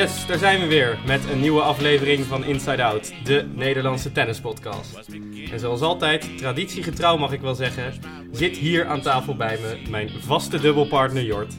[0.00, 5.10] Yes, daar zijn we weer met een nieuwe aflevering van Inside Out, de Nederlandse tennispodcast.
[5.52, 7.92] En zoals altijd, traditiegetrouw mag ik wel zeggen,
[8.32, 11.54] zit hier aan tafel bij me mijn vaste dubbelpartner Jort.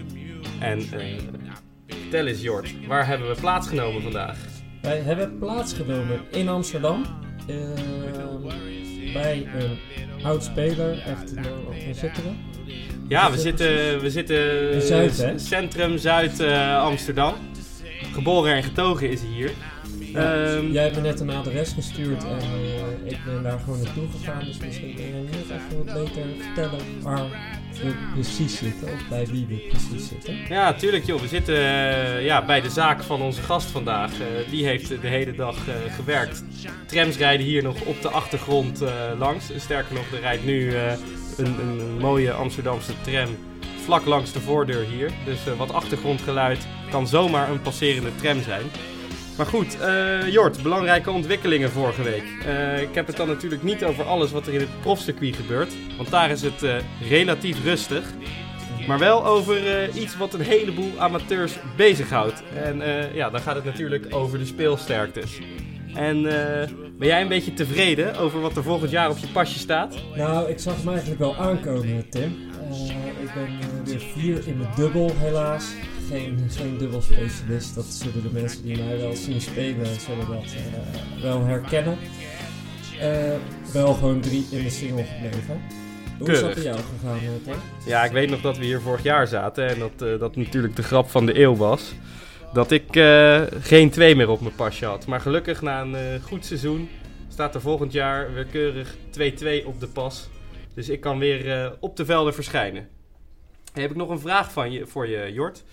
[0.59, 1.19] En uh,
[1.87, 4.37] vertel eens Jort, waar hebben we plaatsgenomen vandaag?
[4.81, 7.05] Wij hebben plaatsgenomen in Amsterdam.
[7.47, 7.55] Uh,
[9.13, 12.29] bij een oud speler, echt, waar zitten we?
[13.07, 17.33] Ja, we zitten, we zitten Zuid, centrum Zuid uh, Amsterdam.
[18.13, 19.51] Geboren en getogen is hij hier.
[19.99, 22.39] Ja, um, jij hebt me net een adres gestuurd en
[23.05, 24.45] uh, ik ben daar gewoon naartoe gegaan.
[24.45, 27.25] Dus misschien kun je net even wat beter vertellen waar
[27.81, 28.87] we precies zitten.
[28.87, 30.35] Of bij wie we precies zitten.
[30.49, 31.21] Ja, tuurlijk joh.
[31.21, 34.11] We zitten uh, ja, bij de zaak van onze gast vandaag.
[34.11, 35.57] Uh, die heeft de hele dag
[35.95, 36.43] gewerkt.
[36.85, 38.83] Trams rijden hier nog op de achtergrond
[39.17, 39.45] langs.
[39.57, 40.75] Sterker nog, er rijdt nu
[41.37, 43.29] een, een mooie Amsterdamse tram
[43.81, 45.11] vlak langs de voordeur hier.
[45.25, 48.65] Dus uh, wat achtergrondgeluid kan zomaar een passerende tram zijn.
[49.37, 52.23] Maar goed, uh, Jort, belangrijke ontwikkelingen vorige week.
[52.23, 55.73] Uh, ik heb het dan natuurlijk niet over alles wat er in het profcircuit gebeurt.
[55.97, 56.65] Want daar is het
[57.09, 58.03] relatief rustig.
[58.87, 62.43] Maar wel over iets wat een heleboel amateurs bezighoudt.
[62.55, 62.81] En
[63.13, 65.39] ja, dan gaat het natuurlijk over de speelsterktes.
[65.95, 66.21] En
[66.97, 69.95] ben jij een beetje tevreden over wat er volgend jaar op je pasje staat?
[70.15, 72.37] Nou, ik zag hem eigenlijk wel aankomen, Tim.
[73.21, 75.65] ik ben weer vier in mijn dubbel, helaas
[76.11, 77.75] geen, geen dubbelspecialist.
[77.75, 81.97] Dat zullen de mensen die mij wel zien spelen, zullen dat uh, wel herkennen.
[83.73, 85.61] Wel gewoon drie in de single gebleven.
[86.19, 87.53] Hoe is dat bij jou gegaan, Tim?
[87.85, 90.83] Ja, ik weet nog dat we hier vorig jaar zaten en dat dat natuurlijk de
[90.83, 91.93] grap van de eeuw was.
[92.53, 92.85] Dat ik
[93.61, 95.05] geen twee meer op mijn pasje had.
[95.05, 96.89] Maar gelukkig na een goed seizoen
[97.27, 100.29] staat er volgend jaar weer keurig 2-2 op de pas.
[100.73, 102.87] Dus ik kan weer op de velden verschijnen.
[103.73, 105.63] heb ik nog een vraag van je, voor je, Jort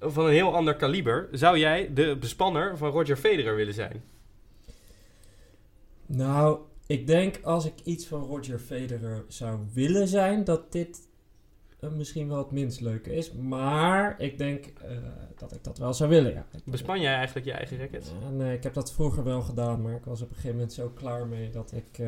[0.00, 1.28] van een heel ander kaliber.
[1.32, 4.02] Zou jij de bespanner van Roger Federer willen zijn?
[6.06, 11.05] Nou, ik denk als ik iets van Roger Federer zou willen zijn, dat dit
[11.80, 13.32] misschien wel het minst leuke is.
[13.32, 14.96] Maar ik denk uh,
[15.36, 16.46] dat ik dat wel zou willen, ja.
[16.64, 18.12] Bespan jij eigenlijk je eigen racket?
[18.22, 20.72] Uh, nee, ik heb dat vroeger wel gedaan, maar ik was op een gegeven moment
[20.72, 22.06] zo klaar mee dat ik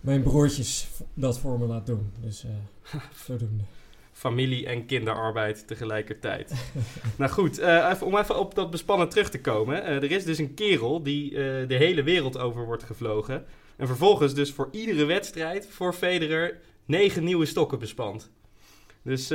[0.00, 2.12] mijn broertjes dat voor me laat doen.
[2.20, 2.44] Dus
[3.26, 3.64] zodoende
[4.12, 6.52] familie en kinderarbeid tegelijkertijd.
[7.18, 9.84] nou goed, even, om even op dat bespannen terug te komen.
[9.84, 11.30] Er is dus een kerel die
[11.66, 13.44] de hele wereld over wordt gevlogen.
[13.76, 18.30] En vervolgens dus voor iedere wedstrijd voor Federer negen nieuwe stokken bespant.
[19.02, 19.28] Dus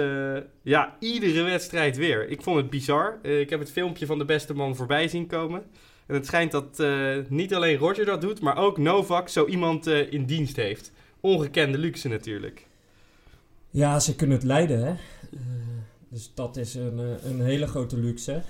[0.61, 2.29] ja, iedere wedstrijd weer.
[2.29, 3.19] Ik vond het bizar.
[3.21, 5.63] ik heb het filmpje van de beste man voorbij zien komen.
[6.05, 6.83] En het schijnt dat
[7.29, 10.91] niet alleen Roger dat doet, maar ook Novak zo iemand in dienst heeft.
[11.19, 12.67] Ongekende luxe natuurlijk.
[13.69, 14.93] Ja, ze kunnen het leiden, hè.
[16.11, 18.41] Dus dat is een, eh, een hele grote luxe.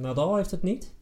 [0.00, 0.92] Nadal heeft het niet?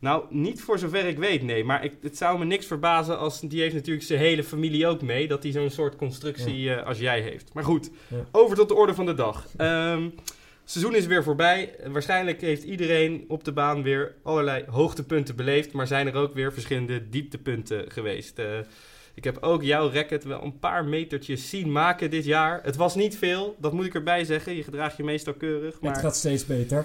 [0.00, 1.64] Nou, niet voor zover ik weet, nee.
[1.64, 3.40] Maar ik, het zou me niks verbazen als...
[3.40, 5.28] Die heeft natuurlijk zijn hele familie ook mee.
[5.28, 6.80] Dat hij zo'n soort constructie ja.
[6.80, 7.54] uh, als jij heeft.
[7.54, 8.16] Maar goed, ja.
[8.30, 9.46] over tot de orde van de dag.
[9.58, 10.14] Um,
[10.64, 11.74] seizoen is weer voorbij.
[11.86, 15.72] Waarschijnlijk heeft iedereen op de baan weer allerlei hoogtepunten beleefd.
[15.72, 18.38] Maar zijn er ook weer verschillende dieptepunten geweest.
[18.38, 18.46] Uh,
[19.14, 22.60] ik heb ook jouw racket wel een paar metertjes zien maken dit jaar.
[22.62, 24.56] Het was niet veel, dat moet ik erbij zeggen.
[24.56, 25.80] Je gedraagt je meestal keurig.
[25.80, 26.84] Maar het gaat steeds beter.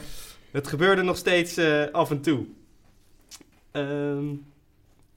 [0.52, 2.46] Het gebeurde nog steeds uh, af en toe.
[3.76, 4.46] Um,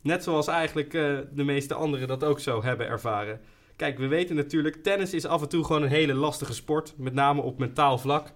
[0.01, 3.41] net zoals eigenlijk uh, de meeste anderen dat ook zo hebben ervaren.
[3.77, 6.95] Kijk, we weten natuurlijk, tennis is af en toe gewoon een hele lastige sport.
[6.97, 8.33] Met name op mentaal vlak.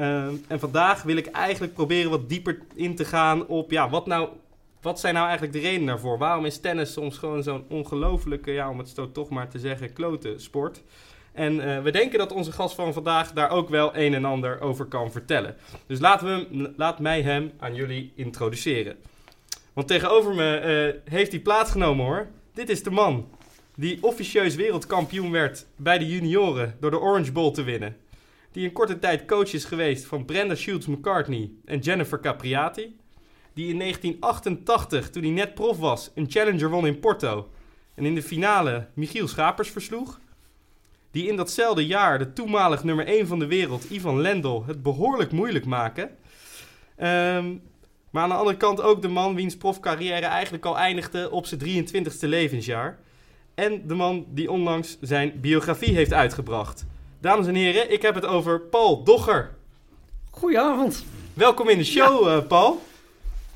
[0.00, 4.06] Um, en vandaag wil ik eigenlijk proberen wat dieper in te gaan op ja, wat
[4.06, 4.28] nou
[4.80, 6.18] wat zijn nou eigenlijk de redenen daarvoor?
[6.18, 9.92] Waarom is tennis soms gewoon zo'n ongelofelijke, ja, om het zo toch maar te zeggen,
[9.92, 10.82] klote sport?
[11.32, 14.60] En uh, we denken dat onze gast van vandaag daar ook wel een en ander
[14.60, 15.56] over kan vertellen.
[15.86, 18.96] Dus laten we hem, laat mij hem aan jullie introduceren.
[19.80, 22.26] Want tegenover me uh, heeft hij plaatsgenomen hoor.
[22.54, 23.28] Dit is de man
[23.74, 27.96] die officieus wereldkampioen werd bij de junioren door de Orange Bowl te winnen.
[28.52, 32.96] Die in korte tijd coach is geweest van Brenda Shields McCartney en Jennifer Capriati
[33.54, 37.48] die in 1988, toen hij net prof was, een challenger won in Porto.
[37.94, 40.20] En in de finale Michiel Schapers versloeg.
[41.10, 45.32] Die in datzelfde jaar de toenmalig nummer 1 van de wereld, Ivan Lendl, het behoorlijk
[45.32, 46.10] moeilijk maken.
[47.02, 47.62] Um,
[48.10, 51.60] maar aan de andere kant ook de man wiens profcarrière eigenlijk al eindigde op zijn
[51.60, 52.98] 23ste levensjaar.
[53.54, 56.86] En de man die onlangs zijn biografie heeft uitgebracht.
[57.20, 59.50] Dames en heren, ik heb het over Paul Dogger.
[60.30, 61.04] Goedenavond.
[61.34, 62.36] Welkom in de show, ja.
[62.36, 62.82] uh, Paul.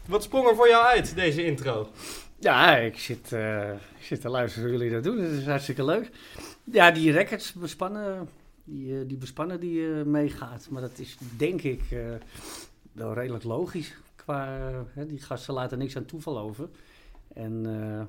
[0.07, 1.89] Wat sprong er voor jou uit, deze intro?
[2.39, 5.17] Ja, ik zit, uh, ik zit te luisteren hoe jullie dat doen.
[5.17, 6.11] Dat is hartstikke leuk.
[6.65, 8.29] Ja, die records bespannen,
[8.65, 10.67] die, uh, die bespannen die meegaat.
[10.71, 11.83] Maar dat is denk ik
[12.93, 13.95] wel redelijk logisch.
[14.25, 14.59] Qua,
[14.95, 16.69] hè, die gasten laten niks aan toeval over.
[17.35, 18.01] En eh,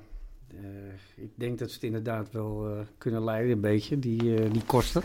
[0.60, 4.64] eh, ik denk dat ze het inderdaad wel eh, kunnen leiden, een beetje, die, die
[4.66, 5.02] kosten.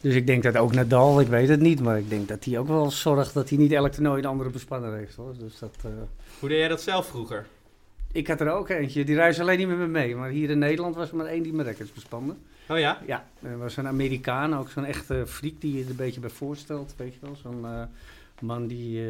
[0.00, 2.58] Dus ik denk dat ook Nadal, ik weet het niet, maar ik denk dat hij
[2.58, 5.14] ook wel zorgt dat hij niet elk toernooi een andere bespanner heeft.
[5.14, 5.34] Hoor.
[5.38, 5.76] Dus dat,
[6.38, 7.46] Hoe deed jij dat zelf vroeger?
[8.12, 10.16] ik had er ook eentje, die reisde alleen niet met me mee.
[10.16, 12.34] Maar hier in Nederland was er maar één die mijn records bespande.
[12.68, 13.02] Oh ja?
[13.06, 16.30] Ja, er was een Amerikaan, ook zo'n echte freak die je er een beetje bij
[16.30, 17.36] voorstelt, weet je wel.
[17.36, 17.66] Zo'n
[18.40, 19.02] man die,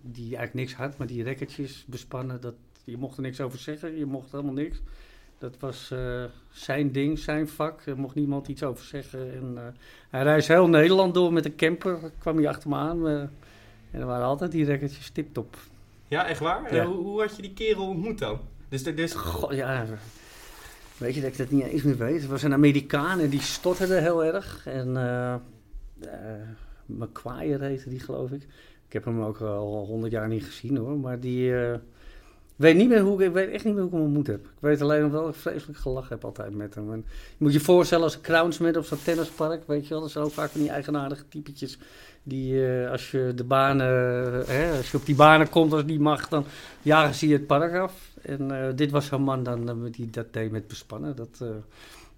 [0.00, 3.98] die eigenlijk niks had, maar die rekkertjes bespannen, dat, je mocht er niks over zeggen,
[3.98, 4.80] je mocht helemaal niks.
[5.38, 9.32] Dat was eh, zijn ding, zijn vak, er mocht niemand iets over zeggen.
[9.32, 9.62] En, eh,
[10.10, 13.08] hij reisde heel Nederland door met een camper, kwam hij achter me aan.
[13.08, 13.20] eh,
[13.90, 15.56] en er waren altijd die rekkertjes tip-top.
[16.08, 16.74] Ja, echt waar?
[16.74, 16.84] Ja.
[16.84, 18.40] hoe, hoe had je die kerel ontmoet dan?
[18.68, 19.86] Dus, dus Goh, ja,
[20.96, 22.20] weet je dat ik dat niet eens meer weet.
[22.20, 24.66] Het was een Amerikaan en die stotterde heel erg.
[24.66, 25.34] En eh
[26.06, 26.48] eh,
[26.86, 28.46] McQuire heette die, geloof ik.
[28.92, 30.98] Ik heb hem ook al honderd jaar niet gezien hoor.
[30.98, 31.78] Maar die eh,
[32.56, 34.44] weet niet meer hoe ik, weet echt niet meer hoe ik hem ontmoet heb.
[34.44, 36.92] Ik weet alleen nog wel ik vreselijk gelachen heb altijd met hem.
[36.92, 40.00] En je moet je voorstellen als een crownsman op zo'n tennispark, weet je wel.
[40.00, 41.78] Dat zijn ook vaak van die eigenaardige typetjes.
[42.22, 45.84] Die eh, als je de banen, eh, hè, als je op die banen komt als
[45.84, 46.44] niet mag, dan
[46.82, 47.92] jagen ze je het park af.
[48.22, 51.16] En dit was zo'n man dan, die dat deed met bespannen.
[51.16, 51.44] Dat,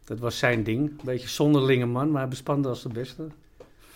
[0.05, 0.91] dat was zijn ding.
[0.91, 3.27] Een beetje zonderlinge man, maar hij bespande als de beste.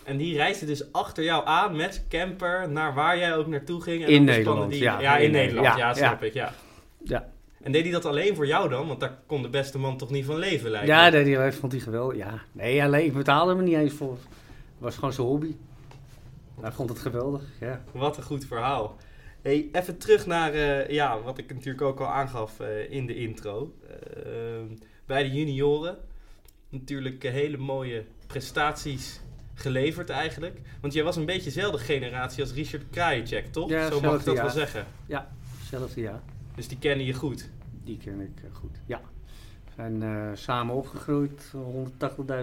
[0.08, 4.04] En die reisde dus achter jou aan met camper naar waar jij ook naartoe ging.
[4.04, 5.00] En In Nederland, die, ja.
[5.00, 5.66] Ja, in In Nederland.
[5.66, 6.26] Ja, Nederland, snap ja.
[6.26, 6.52] ik, ja.
[7.04, 7.28] Ja.
[7.62, 8.86] En deed hij dat alleen voor jou dan?
[8.86, 10.92] Want daar kon de beste man toch niet van leven, lijkt me.
[10.92, 12.16] Ja, nee, die vond hij geweldig.
[12.16, 12.42] Ja.
[12.52, 14.12] Nee, alleen, ik betaalde hem niet eens voor.
[14.12, 15.54] Het was gewoon zijn hobby.
[16.60, 17.82] Hij vond het geweldig, ja.
[17.92, 18.96] Wat een goed verhaal.
[19.42, 23.14] Hey, even terug naar eh, ja, wat ik natuurlijk ook al aangaf eh, in de
[23.14, 23.74] intro.
[23.88, 24.66] Ehm,
[25.06, 25.96] bij de junioren
[26.68, 29.20] natuurlijk eh, hele mooie prestaties
[29.58, 30.60] geleverd eigenlijk.
[30.80, 33.68] Want jij was een beetje dezelfde generatie als Richard Krajicek, toch?
[33.68, 34.44] Ja, Zo mag ik dat jaar.
[34.44, 34.86] wel zeggen.
[35.58, 36.20] Hetzelfde jaar.
[36.54, 37.48] Dus die kennen je goed.
[37.84, 39.00] Die ken ik eh, goed, ja.
[39.64, 41.52] We zijn eh, samen opgegroeid,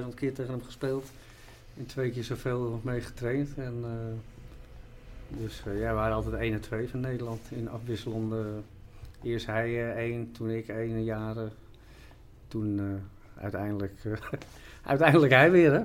[0.07, 1.06] 180.000 keer tegen hem gespeeld.
[1.77, 3.50] En twee keer zoveel mee getraind.
[3.57, 8.45] En, eh, dus ja, we waren altijd 1 en 2 van Nederland in afwisselende...
[9.23, 11.51] Eerst hij één, toen ik één jaren.
[12.47, 13.01] Toen
[13.35, 13.94] uiteindelijk,
[14.83, 15.83] uiteindelijk hij weer, hè?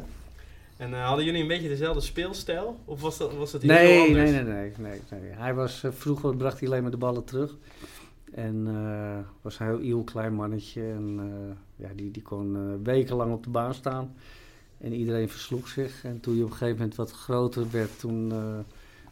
[0.81, 2.79] En eh, hadden jullie een beetje dezelfde speelstijl?
[2.85, 4.31] Of was dat, was dat heel Nee, anders?
[4.31, 5.31] nee, nee, nee, nee, nee.
[5.31, 7.57] Hij was, eh, vroeger bracht hij alleen maar de ballen terug.
[8.33, 10.83] En eh, was een heel klein mannetje.
[10.83, 11.21] En
[11.77, 14.15] ja, die, die kon wekenlang op de baan staan.
[14.79, 16.05] En iedereen versloeg zich.
[16.05, 18.33] En toen hij op een gegeven moment wat groter werd, toen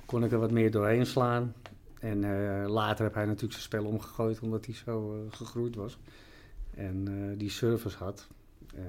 [0.05, 1.55] kon ik er wat meer doorheen slaan.
[2.01, 2.21] En
[2.67, 5.99] later heb hij natuurlijk zijn spel omgegooid, omdat hij zo gegroeid was.
[6.75, 8.29] En die service had.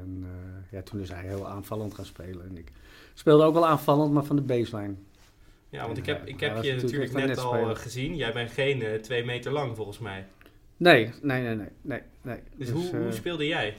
[0.02, 2.46] En eh, ja, toen is hij heel aanvallend gaan spelen.
[2.50, 2.72] En ik
[3.14, 4.94] speelde ook wel aanvallend, maar van de baseline.
[5.70, 8.16] Ja, want ik heb, ik hij heb je natuurlijk net al eh, gezien.
[8.16, 10.26] Jij bent geen eh, twee meter lang volgens mij.
[10.78, 12.02] Nee, nee, nee, nee, nee.
[12.22, 12.40] nee.
[12.56, 13.76] Dus, hoe, hoe eh, speelde jij?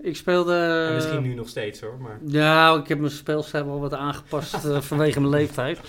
[0.00, 0.86] ik speelde...
[0.88, 2.18] En misschien eh, nu nog steeds hoor, maar...
[2.24, 5.80] Ja, ik heb mijn speelstijl wel wat aangepast eh, vanwege mijn leeftijd.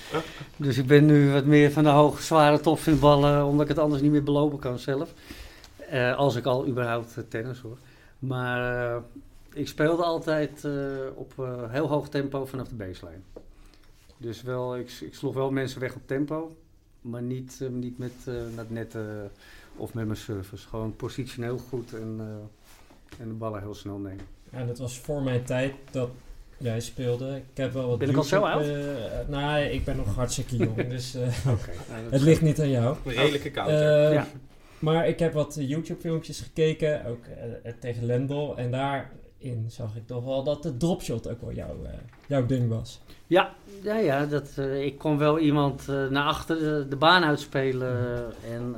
[0.56, 4.02] Dus ik ben nu wat meer van de hoge, zware topvinballen, omdat ik het anders
[4.02, 5.14] niet meer belopen kan zelf.
[5.90, 7.78] Eh, als ik al überhaupt eh, tennis hoor.
[8.20, 9.02] Maar eh,
[9.54, 10.72] ik speelde altijd eh,
[11.16, 13.22] op eh, heel hoog tempo vanaf de baseline.
[14.18, 16.56] Dus wel, ik, ik sloeg wel mensen weg op tempo,
[17.02, 19.32] maar niet, eh, niet met, eh met netten
[19.76, 20.68] of met mijn service.
[20.68, 24.26] Gewoon positioneel goed en, eh, en de ballen heel snel nemen.
[24.52, 26.10] En dat was voor mijn tijd dat
[26.58, 27.36] jij speelde.
[27.36, 28.58] Ik heb wel wat Ben ik al zo eh,
[29.28, 31.72] nee, ik ben nog hartstikke jong, dus eh, Oké.
[31.90, 32.98] nou, het ligt niet aan jou.
[33.06, 34.08] Een redelijke counter.
[34.08, 34.28] Eh, Ja.
[34.80, 37.26] Maar ik heb wat YouTube-filmpjes gekeken, ook
[37.64, 38.54] eh, tegen Lendl.
[38.56, 38.72] En
[39.40, 41.94] daarin zag ik toch wel dat de dropshot ook wel jouw, eh,
[42.28, 43.02] jouw ding was.
[43.28, 48.34] Ja, ja, ja dat, eh, ik kon wel iemand eh, naar achter de, baan uitspelen.
[48.44, 48.76] en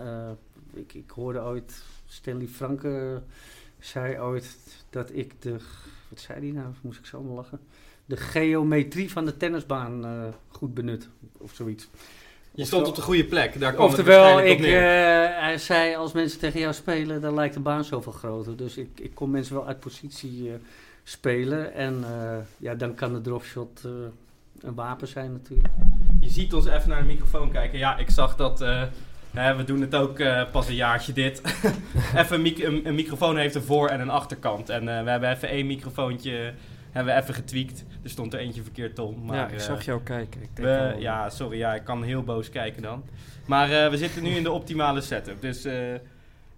[0.74, 3.22] ik, ik hoorde ooit, Stanley Franke
[3.80, 4.58] zei ooit
[4.89, 5.51] dat ik de,
[6.10, 7.60] wat zei hij nou, moest ik zo om lachen,
[8.06, 10.06] de geometrie van de tennisbaan
[10.48, 11.88] goed benut, of zoiets.
[12.53, 13.60] Je stond op de goede plek.
[13.60, 14.81] Daar kwam het Oftewel, waarschijnlijk ik, op neer.
[14.81, 18.58] eh, hij zei als mensen tegen jou spelen, dan lijkt de baan zoveel groter.
[18.58, 20.53] Dus ik, ik kon mensen wel uit positie eh,
[21.03, 21.74] spelen.
[21.74, 23.91] En eh, ja, dan kan de dropshot eh,
[24.62, 25.74] een wapen zijn natuurlijk.
[26.20, 27.79] Je ziet ons even naar de microfoon kijken.
[27.79, 28.62] Ja, ik zag dat...
[28.62, 28.84] eh,
[29.31, 31.41] hè, we doen het ook eh, pas een jaartje dit.
[32.15, 34.70] even een, mic- een, een microfoon heeft een voor- en een achterkant.
[34.70, 36.53] En eh, we hebben even één microfoontje
[36.91, 37.83] hebben we even getweakt.
[38.03, 39.25] Er stond er eentje verkeerd om.
[39.25, 40.41] Maar, ja, ik eh, zag jou kijken.
[40.41, 43.03] Ik denk We, ja, sorry, ja, ik kan heel boos kijken dan.
[43.45, 45.74] Maar eh, we zitten nu in de optimale setup, dus eh,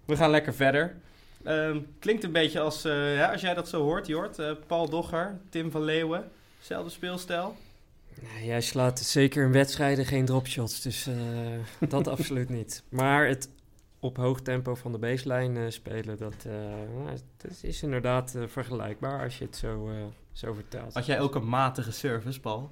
[0.04, 0.94] we gaan lekker verder.
[1.44, 4.66] Ehm, klinkt een beetje als, ja, als jij dat zo hoort, Jort.
[4.66, 7.56] Paul Dogger, Tim van Leeuwen, zelfde speelstijl.
[8.20, 11.08] Nee, jij slaat zeker in wedstrijden geen dropshots, dus
[11.88, 12.82] dat absoluut niet.
[12.88, 13.48] Maar het
[14.04, 16.52] op hoog tempo van de baseline spelen, dat, eh,
[17.04, 19.90] nou, dat is inderdaad vergelijkbaar als je het zo,
[20.34, 20.94] zo vertelt.
[20.94, 22.70] Had jij ook een matige service, Paul?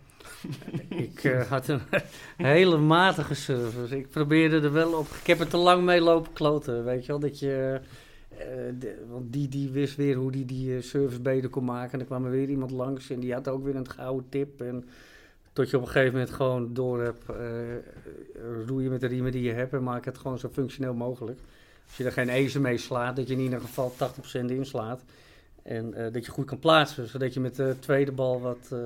[0.88, 1.81] Ik eh, had een
[2.37, 3.97] hele matige service.
[3.99, 5.07] Ik probeerde er wel op.
[5.21, 6.85] Ik heb er te lang mee lopen kloten.
[6.85, 7.81] Weet je wel, dat je.
[8.28, 8.47] eh,
[8.78, 11.92] de- want die, die wist weer hoe die die eh, service beter kon maken.
[11.92, 14.61] En er kwam er weer iemand langs en die had ook weer een gouden tip.
[14.61, 14.88] En
[15.52, 17.25] tot je op een gegeven moment gewoon door hebt.
[17.28, 17.37] eh,
[18.66, 21.38] roeien met de riemen die je hebt en maak het gewoon zo functioneel mogelijk.
[21.87, 25.02] Als je er geen ezen mee slaat, dat je in ieder geval 80% inslaat.
[25.62, 28.78] En eh, dat je goed kan plaatsen, zodat je met de tweede bal wat, eh,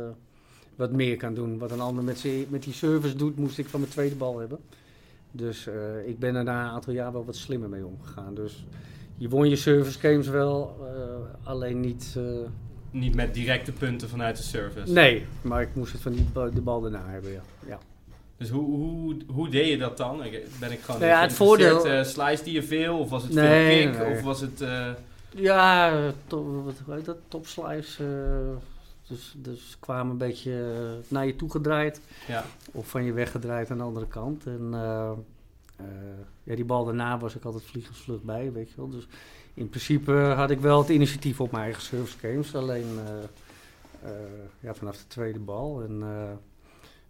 [0.77, 1.59] wat meer kan doen.
[1.59, 4.59] Wat een ander met, met die service doet, moest ik van mijn tweede bal hebben.
[5.31, 8.35] Dus eh, ik ben er na een aantal jaar wel wat slimmer mee omgegaan.
[8.35, 8.67] Dus
[9.17, 10.87] je won je service games wel,
[11.43, 12.17] alleen niet...
[12.91, 14.93] Niet met directe punten vanuit de service.
[14.93, 17.43] nee, maar ik moest het van die de bal daarna hebben, ja.
[17.67, 17.79] ja.
[18.37, 20.19] Dus hoe, hoe, hoe deed je dat dan?
[20.61, 22.99] Ben ik gewoon Nou ja, het voordeel- slice die je veel?
[22.99, 24.01] Of was het Nee, veel kick?
[24.01, 24.17] nee.
[24.17, 24.65] Of was het...
[25.37, 27.17] Ja, eh, to, wat heet dat?
[27.29, 28.05] Top slice.
[28.05, 28.57] eh,
[29.09, 32.01] dus, dus kwamen een beetje eh, naar je toe gedraaid.
[32.27, 32.45] ja.
[32.73, 34.47] Of van je weggedraaid aan de andere kant.
[34.47, 35.13] En eh,
[36.43, 38.91] ja, die bal daarna was ik altijd vliegensvlug bij, weet je wel.
[38.91, 39.07] Dus
[39.55, 42.55] in principe had ik wel het initiatief op mijn eigen service games.
[42.55, 42.87] Alleen
[44.61, 45.83] ja, vanaf de tweede bal.
[45.83, 46.03] En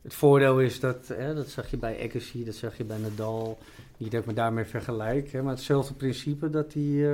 [0.03, 3.59] het voordeel is dat, hè, dat zag je bij Agassi, dat zag je bij Nadal.
[3.97, 7.07] Niet dat ik me daarmee vergelijk, hè, maar hetzelfde principe dat die...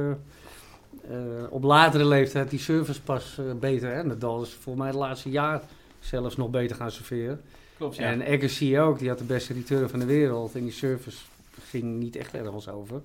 [1.08, 1.16] eh,
[1.50, 3.94] op latere leeftijd die service pas eh, beter.
[3.94, 4.04] Hè?
[4.04, 5.62] Nadal is voor mij het laatste jaar
[6.00, 7.40] zelfs nog beter gaan serveren.
[7.76, 8.10] Klopt, ja.
[8.10, 10.54] En Agassi ook, die had de beste return van de wereld.
[10.54, 11.18] En die service
[11.68, 13.00] ging niet echt ergens over.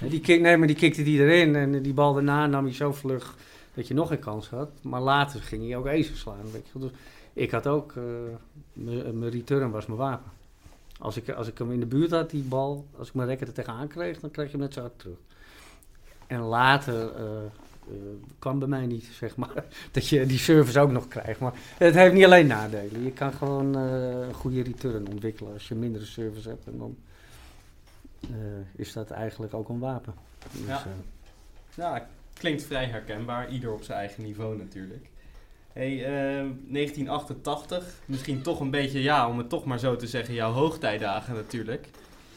[0.00, 1.56] En die kick, nee, maar die kikte die erin.
[1.56, 3.34] En die bal daarna nam hij zo vlug
[3.74, 4.70] dat je nog een kans had.
[4.82, 6.50] Maar later ging hij ook aces slaan.
[6.52, 6.78] Weet je.
[6.78, 6.88] wel.
[6.88, 6.98] Dus
[7.32, 8.02] ik had ook, eh,
[9.12, 10.30] mijn return was mijn wapen.
[10.98, 13.48] Als ik, als ik hem in de buurt had, die bal, als ik mijn racket
[13.48, 15.16] er tegenaan kreeg, dan kreeg je hem net zo hard terug.
[16.32, 17.94] En later eh, eh,
[18.38, 21.40] kwam bij mij niet, zeg maar, dat je die service ook nog krijgt.
[21.40, 23.04] Maar het heeft niet alleen nadelen.
[23.04, 26.66] Je kan gewoon eh, een goede return ontwikkelen als je mindere service hebt.
[26.66, 26.96] En dan
[28.76, 30.14] is dat eigenlijk ook een wapen.
[30.52, 30.82] Dus, Ja.
[31.74, 33.50] Ja, klinkt vrij herkenbaar.
[33.50, 35.10] Ieder op zijn eigen niveau natuurlijk.
[35.72, 37.84] Hey, eh, 1988.
[38.04, 41.88] Misschien toch een beetje, ja, om het toch maar zo te zeggen, jouw hoogtijdagen natuurlijk.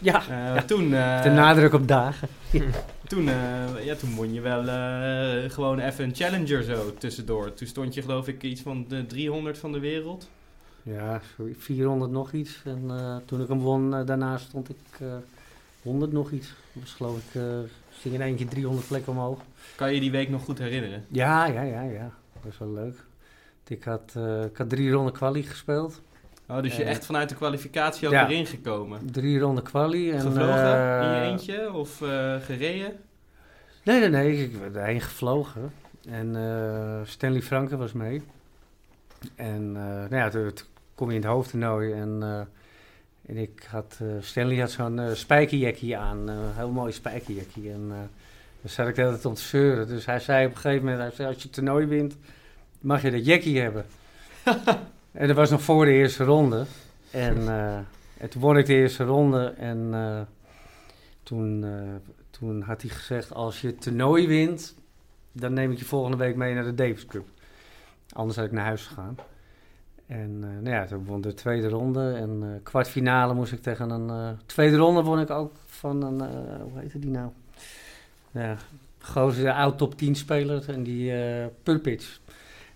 [0.02, 2.28] Ja, Eh, Toen, eh, de nadruk op dagen.
[3.08, 7.54] toen, eh, ja, toen won je wel eh, gewoon even een challenger zo tussendoor.
[7.54, 10.30] Toen stond je geloof ik iets van de 300 van de wereld.
[10.84, 12.62] Ja, sorry, 400 nog iets.
[12.66, 15.08] En eh, toen ik hem won, daarna stond ik eh
[15.82, 16.48] 100 nog iets.
[16.48, 17.44] Dat was geloof ik, eh
[18.02, 19.40] ging in één keer 300 plekken omhoog.
[19.76, 21.06] Kan je die week nog goed herinneren?
[21.12, 22.12] Ja, ja, ja, ja.
[22.34, 23.04] Dat was wel leuk.
[23.68, 26.02] Ik had, eh, ik had drie ronden kwalie gespeeld.
[26.48, 28.28] Oh, dus je Eh, echt vanuit de kwalificatie ook ja.
[28.30, 29.12] erin gekomen.
[29.12, 30.12] Drie ronden kwalie.
[30.12, 30.58] En, Gevlogen
[31.02, 32.94] in je eh, eentje of eh, gereden?
[33.84, 34.44] Nee, nee, nee.
[34.44, 35.74] Ik ben erheen gevlogen.
[36.10, 38.22] En eh, Stanley Franke was mee.
[39.36, 40.52] En eh, nou ja, toen
[40.96, 41.94] kom je in het hoofdtoernooi.
[41.94, 42.40] En, eh,
[43.36, 43.98] en ik had...
[44.02, 46.30] eh, Stanley had zo'n eh spijkerjackie aan.
[46.30, 47.72] eh, een heel mooi spijkerjackie.
[47.72, 47.88] En
[48.62, 49.88] daar zat ik de hele tijd om te zeuren.
[49.88, 51.02] Dus hij zei op een gegeven moment...
[51.04, 52.16] Hij zei, als je het toernooi wint,
[52.80, 53.86] mag je dat jackie hebben.
[55.16, 56.66] en dat was nog voor de eerste ronde.
[57.12, 57.78] En, eh,
[58.18, 59.54] en toen won ik de eerste ronde.
[59.58, 60.22] En eh,
[61.24, 61.64] toen...
[61.64, 64.76] eh, toen had hij gezegd, als je het toernooi wint,
[65.32, 67.26] dan neem ik je volgende week mee naar de Davis Cup.
[68.14, 69.18] Anders had ik naar huis gegaan.
[70.08, 72.12] En nou ja, toen won de tweede ronde.
[72.12, 74.38] En kwartfinale moest ik tegen een...
[74.46, 76.20] tweede ronde won ik ook van een...
[76.62, 77.30] hoe heette die nou?
[78.32, 78.58] Ja,
[79.00, 80.70] gozer, oud top 10 speler.
[80.70, 81.14] En die
[81.64, 82.20] Purpitch.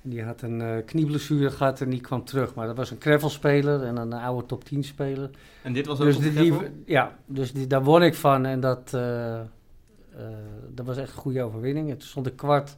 [0.01, 2.53] Die had een eh, knieblessure gehad en die kwam terug.
[2.53, 5.29] Maar dat was een gravel-speler en een oude top 10 speler.
[5.61, 6.53] En dit was ook Dus, op die,
[6.85, 9.45] ja, dus die, daar won ik van en dat, eh, eh,
[10.69, 11.89] dat was echt een goede overwinning.
[11.89, 12.75] En toen stond ik kwart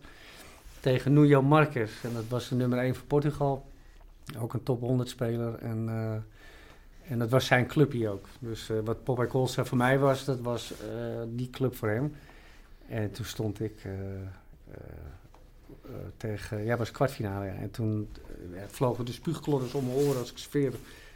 [0.79, 3.65] tegen Nuno Marques en dat was de nummer 1 van Portugal.
[4.39, 5.89] Ook een top 100 speler en,
[7.07, 8.27] en dat was zijn clubje ook.
[8.39, 10.73] Dus eh, wat Popeye Colstra voor mij was, dat was
[11.27, 12.15] die club voor hem.
[12.87, 13.87] En toen stond ik
[16.17, 17.45] tegen, ja, was kwartfinale.
[17.45, 17.53] Ja.
[17.53, 18.09] En toen
[18.53, 20.71] eh, ja, vlogen de spuugklodders om mijn oren als ik sfeer.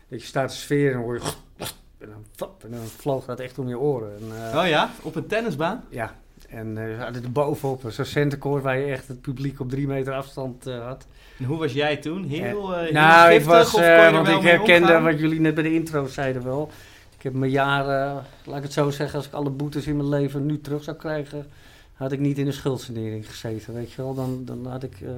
[0.08, 1.22] Dat je staat te sfeer en hoor je...
[1.98, 4.16] En dan, en dan vloog dat echt om je oren.
[4.18, 5.84] En, eh, Oh ja, op een tennisbaan?
[5.90, 6.16] Ja,
[6.50, 9.70] en eh, we hadden er bovenop een zo'n centercourt waar je echt het publiek op
[9.70, 11.06] drie meter afstand eh, had.
[11.38, 12.24] En hoe was jij toen?
[12.24, 15.74] Heel, eh, heel nou, ik was, eh, want ik herkende wat jullie net bij de
[15.74, 16.72] intro zeiden wel.
[17.18, 20.10] Ik heb mijn jaren, laat ik het zo zeggen, als ik alle boetes in mijn
[20.10, 21.46] leven nu terug zou krijgen,
[21.96, 24.14] had ik niet in de schuldsanering gezeten, weet je wel.
[24.14, 25.10] Dan, dan had ik, eh,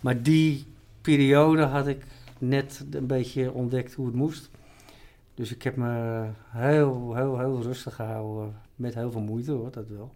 [0.00, 0.66] maar die
[1.00, 2.02] periode had ik
[2.38, 4.50] net een beetje ontdekt hoe het moest.
[5.34, 8.54] Dus ik heb me heel, heel, heel rustig gehouden.
[8.76, 10.10] Met heel veel moeite hoor, dat wel.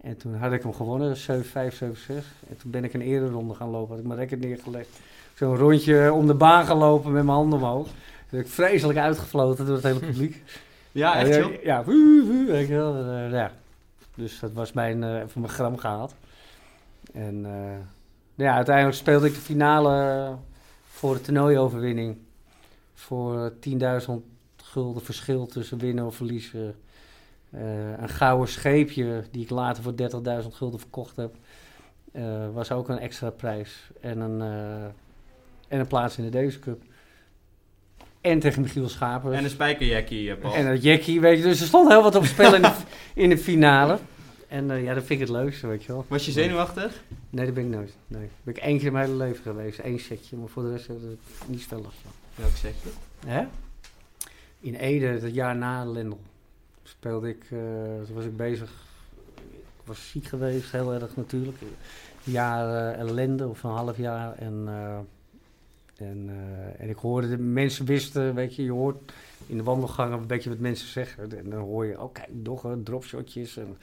[0.00, 2.24] En toen had ik hem gewonnen, 7-5, 7-6.
[2.48, 3.88] En toen ben ik een eerder ronde gaan lopen.
[3.90, 4.88] Had ik mijn record neergelegd.
[5.34, 7.86] Zo'n rondje om de baan gelopen met mijn handen omhoog.
[7.86, 7.94] Toen
[8.30, 10.42] ben ik vreselijk uitgefloten door het hele publiek.
[10.92, 11.62] Ja, echt ja, joh?
[11.62, 12.96] Ja, woe, woe, weet je wel.
[12.96, 13.52] eh, ja.
[14.20, 16.14] Dus dat was mijn, even mijn gram gehaald.
[17.12, 17.78] En eh,
[18.34, 20.36] ja, uiteindelijk speelde ik de finale
[20.84, 22.18] voor de toernooioverwinning.
[22.94, 23.76] Voor 10.000
[24.56, 26.74] gulden verschil tussen winnen of verliezen.
[27.50, 29.94] Eh, een gouden scheepje die ik later voor
[30.42, 31.34] 30.000 gulden verkocht heb.
[32.12, 33.90] eh, was ook een extra prijs.
[34.00, 34.40] En een,
[35.68, 36.82] en een plaats in de Davis Cup.
[38.20, 39.36] En tegen Michiel Schapers.
[39.36, 40.54] En een spijkerjackie, eh, Paul.
[40.54, 41.42] En dat Jackie, weet je.
[41.42, 42.72] Dus er stond heel wat op spel in de,
[43.14, 43.98] in de finale.
[44.48, 46.04] En eh, ja, dat vind ik het leukste, weet je wel.
[46.08, 47.02] Was je zenuwachtig?
[47.30, 47.96] Nee, dat ben ik nooit.
[48.06, 48.22] Nee.
[48.22, 49.78] Dat ben ik één keer in mijn hele leven geweest.
[49.78, 50.36] Één setje.
[50.36, 52.10] Maar voor de rest heb ik er niet veel last van.
[52.34, 52.88] Welk setje?
[53.26, 53.44] Hè?
[54.60, 56.20] In Ede, het jaar na Lendel,
[56.82, 57.58] speelde ik, eh,
[58.06, 58.70] toen was ik bezig.
[59.54, 61.60] Ik was ziek geweest, heel erg natuurlijk.
[61.60, 64.34] Een jaar eh, ellende of een half jaar.
[64.34, 64.98] En, eh,
[66.00, 69.12] en, eh, en ik hoorde, de mensen wisten, weet je, je hoort
[69.46, 71.38] in de wandelgangen een beetje wat mensen zeggen.
[71.38, 73.56] En dan hoor je, oh kijk, doggen, dropshotjes.
[73.56, 73.76] En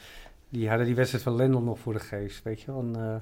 [0.49, 2.71] die hadden die wedstrijd van Lendel nog voor de geest, weet je.
[2.71, 3.15] En, eh,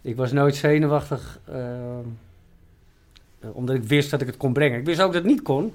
[0.00, 1.98] ik was nooit zenuwachtig, eh,
[3.52, 4.78] omdat ik wist dat ik het kon brengen.
[4.78, 5.72] Ik wist ook dat het niet kon.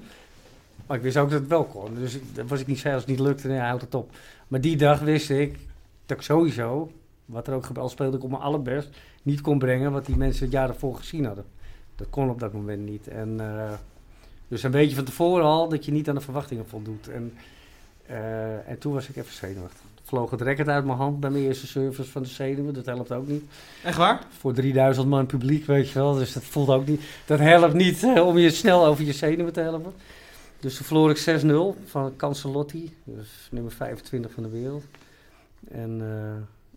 [0.86, 1.94] Maar ik wist ook dat het wel kon.
[1.94, 4.10] Dus dat was ik niet zei als het niet lukte, nee, houd het op.
[4.48, 5.58] Maar die dag wist ik
[6.06, 6.90] dat ik sowieso,
[7.24, 8.88] wat er ook al speelde ik op mijn allerbest,
[9.22, 11.44] niet kon brengen wat die mensen het jaar ervoor gezien hadden.
[12.00, 13.08] Dat kon op dat moment niet.
[13.08, 13.72] En, eh,
[14.48, 17.08] dus een beetje van tevoren al dat je niet aan de verwachtingen voldoet.
[17.08, 17.32] En,
[18.06, 19.80] eh, en toen was ik even zenuwachtig.
[20.02, 22.74] Vloog het record uit mijn hand bij mijn eerste service van de zenuwen.
[22.74, 23.44] Dat helpt ook niet.
[23.84, 24.26] Echt waar?
[24.38, 26.14] Voor 3000 man publiek, weet je wel.
[26.14, 27.02] Dus dat voelt ook niet.
[27.26, 29.92] Dat helpt niet eh, om je snel over je zenuwen te helpen.
[30.60, 32.96] Dus toen verloor ik 6-0 van Cancelotti.
[33.04, 34.84] Dus nummer 25 van de wereld.
[35.70, 36.02] En,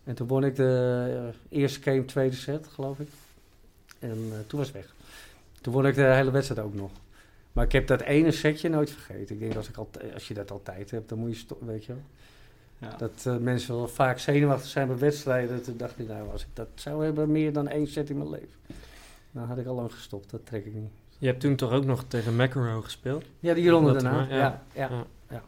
[0.04, 3.08] en toen won ik de eerste game, tweede set, geloof ik.
[3.98, 4.94] En toen was het weg.
[5.64, 6.90] Toen won ik de hele wedstrijd ook nog.
[7.52, 9.34] Maar ik heb dat ene setje nooit vergeten.
[9.34, 11.84] Ik denk als, ik al, als je dat altijd hebt, dan moet je, sto- weet
[11.84, 12.02] je wel.
[12.78, 12.96] Ja.
[12.96, 15.62] Dat eh, mensen wel vaak zenuwachtig zijn bij wedstrijden.
[15.62, 18.30] Toen dacht ik, nou, als ik dat zou hebben, meer dan één set in mijn
[18.30, 18.48] leven.
[19.30, 20.90] Dan had ik al lang gestopt, dat trek ik niet.
[21.18, 23.24] Je hebt toen toch ook nog tegen McEnroe gespeeld?
[23.40, 24.20] Ja, die ronde daarna.
[24.22, 24.62] Ja, ja.
[24.72, 24.88] ja.
[24.88, 25.04] Ja.
[25.30, 25.42] Ja.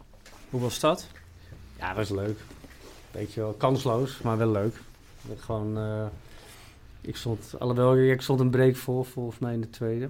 [0.50, 1.06] Hoe was dat?
[1.78, 2.38] dat was leuk.
[3.10, 4.74] Weet je wel, kansloos, maar wel leuk.
[5.36, 6.06] Gewoon, eh,
[7.06, 10.08] ik stond, alhoewel, ik stond een break voor, volgens mij in de tweede.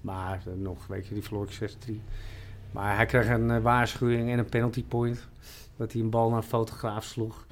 [0.00, 1.94] Maar eh, nog, weet je, die verloor ik 6-3.
[2.70, 5.28] Maar hij kreeg een eh, waarschuwing en een penalty point.
[5.76, 7.46] Dat hij een bal naar een fotograaf sloeg.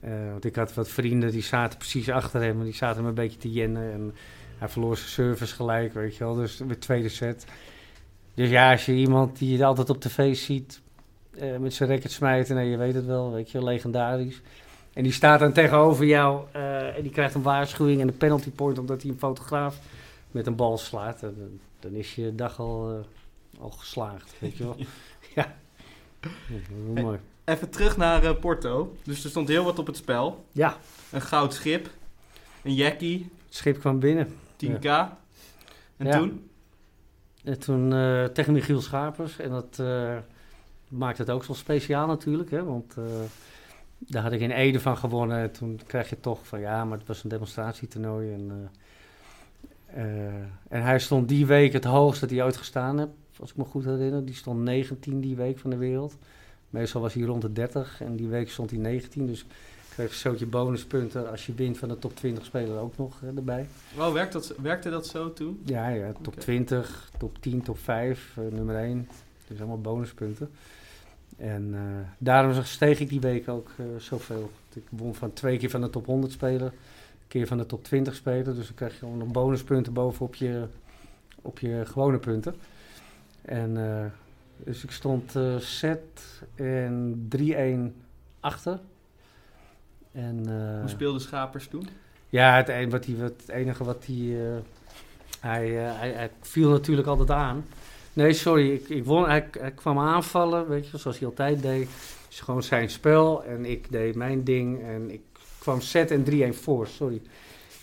[0.00, 2.58] Eh, want ik had wat vrienden die zaten precies achter hem.
[2.58, 3.92] En die zaten hem een beetje te jennen.
[3.92, 4.14] En
[4.58, 6.34] hij verloor zijn service gelijk, weet je wel.
[6.34, 7.46] Dus de tweede set.
[8.34, 10.80] Dus ja, als je iemand die je altijd op tv ziet...
[11.58, 14.42] met zijn racket smijten, nee, je weet het wel, weet je, legendarisch.
[14.94, 18.50] En die staat dan tegenover jou eh, en die krijgt een waarschuwing en een penalty
[18.50, 18.78] point...
[18.78, 19.78] omdat hij een fotograaf
[20.30, 21.22] met een bal slaat.
[21.22, 24.76] En dan, dan is je dag al, eh, al geslaagd, weet je wel.
[25.34, 25.56] ja.
[26.94, 27.18] Mooi.
[27.44, 28.96] Even terug naar eh, Porto.
[29.02, 30.44] Dus er stond heel wat op het spel.
[30.52, 30.76] Ja,
[31.10, 31.90] Een goud schip.
[32.62, 33.30] Een jackie.
[33.46, 34.36] het schip kwam binnen.
[34.64, 34.84] 10k.
[35.96, 36.18] En Ja.
[36.18, 36.48] toen?
[37.44, 37.90] En toen
[38.32, 39.38] tegen Michiel Schapers.
[39.38, 39.82] En dat
[40.88, 42.50] maakt het ook zo speciaal natuurlijk.
[42.50, 42.64] Hè?
[42.64, 42.94] Want
[44.06, 45.38] daar had ik in Ede van gewonnen.
[45.38, 48.32] En toen krijg je toch van ja, maar het was een demonstratietoernooi.
[48.32, 48.70] En,
[49.86, 50.34] eh, eh,
[50.68, 53.10] en hij stond die week het hoogst dat hij ooit gestaan heeft.
[53.40, 54.24] Als ik me goed herinner.
[54.24, 56.16] Die stond 19 die week van de wereld.
[56.70, 58.00] Meestal was hij rond de 30.
[58.00, 59.26] En die week stond hij 19.
[59.26, 59.46] Dus
[59.94, 63.22] kreeg je een zootje bonuspunten als je wint van de top 20 speler ook nog
[63.22, 63.66] eh, erbij.
[63.98, 65.62] Oh, werkt dat, werkte dat zo toen?
[65.64, 66.40] Ja, ja top Oké.
[66.40, 69.08] 20, top 10, top 5, eh, nummer 1.
[69.48, 70.50] Dus allemaal bonuspunten.
[71.36, 71.80] En eh,
[72.18, 74.50] daarom steeg ik die week ook eh, zoveel.
[74.74, 77.84] Ik won van twee keer van de top 100 spelen, een keer van de top
[77.84, 78.54] 20 spelen.
[78.54, 80.66] Dus dan krijg je gewoon nog bonuspunten bovenop je,
[81.42, 82.54] op je gewone punten.
[83.44, 84.04] En eh,
[84.56, 88.02] dus ik stond eh, set en 3-1
[88.40, 88.80] achter.
[90.12, 90.36] En,
[90.80, 91.88] Hoe speelde Schapers toen?
[92.28, 94.16] ja, het, een, wat wat, het enige wat eh,
[95.40, 96.12] hij, hij...
[96.12, 97.64] Hij viel natuurlijk altijd aan.
[98.14, 101.88] Nee, sorry, ik, ik won, hij, hij kwam aanvallen, weet je, zoals hij altijd deed.
[101.88, 104.82] Het is gewoon zijn spel en ik deed mijn ding.
[104.82, 105.20] En ik
[105.58, 106.24] kwam set en
[106.54, 107.22] 3-1 voor, sorry.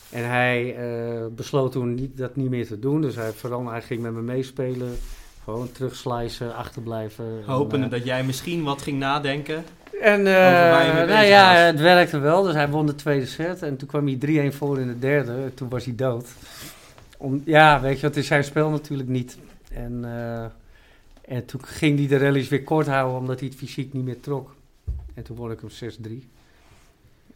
[0.10, 3.02] En hij eh, besloot toen niet, dat niet meer te doen.
[3.02, 3.32] Dus hij,
[3.65, 4.98] hij ging met me meespelen.
[5.44, 7.26] Gewoon terugslicen, achterblijven.
[7.26, 9.63] En, Hopende eh, dat jij misschien wat ging nadenken.
[10.02, 12.44] en eh nou ja, het werkte wel.
[12.44, 13.62] Dus hij won de tweede set.
[13.62, 15.32] En toen kwam hij 3-1 voor in de derde.
[15.32, 16.28] En toen was hij dood.
[17.17, 19.38] om, ja, weet je, het is zijn spel natuurlijk niet.
[19.73, 20.43] En, eh,
[21.36, 24.19] en toen ging hij de rallies weer kort houden, omdat hij het fysiek niet meer
[24.19, 24.55] trok.
[25.13, 26.27] En toen won ik hem 6-3.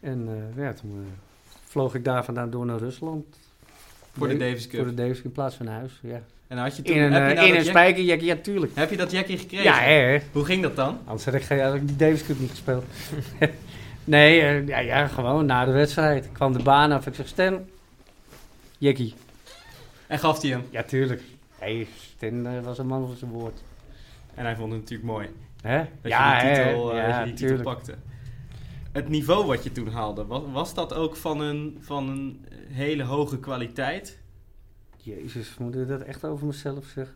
[0.00, 3.24] En eh, ja, toen eh, vloog ik daar vandaan door naar Rusland.
[4.18, 4.78] Voor de Davis Cup.
[4.80, 6.22] Voor de Davis in plaats van huis, ja.
[6.46, 8.36] En had je toen, In een, heb, je nou in dat een jack- spijkerjack, ja,
[8.36, 8.72] tuurlijk.
[8.74, 9.64] heb je dat jackie gekregen?
[9.64, 10.18] Ja, hè.
[10.32, 10.98] Hoe ging dat dan?
[11.04, 12.84] Anders had ik, geen- had ik die Davis Cup niet gespeeld.
[14.04, 16.24] nee, ja, ja, gewoon na de wedstrijd.
[16.24, 17.06] Ik kwam de baan af.
[17.06, 17.64] Ik zeg, Stan,
[18.78, 19.14] Jackie.
[20.06, 20.62] En gaf hij hem.
[20.70, 21.22] Ja, tuurlijk.
[21.96, 23.62] Stan eh, was een man van zijn woord.
[24.34, 25.28] En hij vond het natuurlijk mooi.
[25.62, 25.78] Hè?
[25.78, 27.00] Dat ja, je die titel, hè?
[27.00, 27.94] eh, dat ja, je die titel pakte.
[28.92, 33.02] Het niveau wat je toen haalde, was, was dat ook van een, van een hele
[33.02, 34.18] hoge kwaliteit?
[34.96, 37.14] Jezus, moet ik dat echt over mezelf zeggen?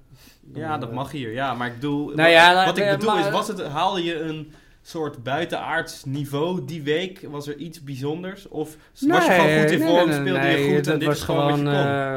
[0.54, 1.32] Ja, dat mag hier.
[1.32, 4.04] Ja, maar ik bedoel, Nou wat, ja, wat ik eh, bedoel is, was het, haalde
[4.04, 7.26] je een soort buitenaards niveau die week?
[7.30, 8.48] Was er iets bijzonders?
[8.48, 11.16] Of was je gewoon goed in Nee, vorm, nee, speelde je goed en dit was
[11.16, 12.16] is gewoon eh,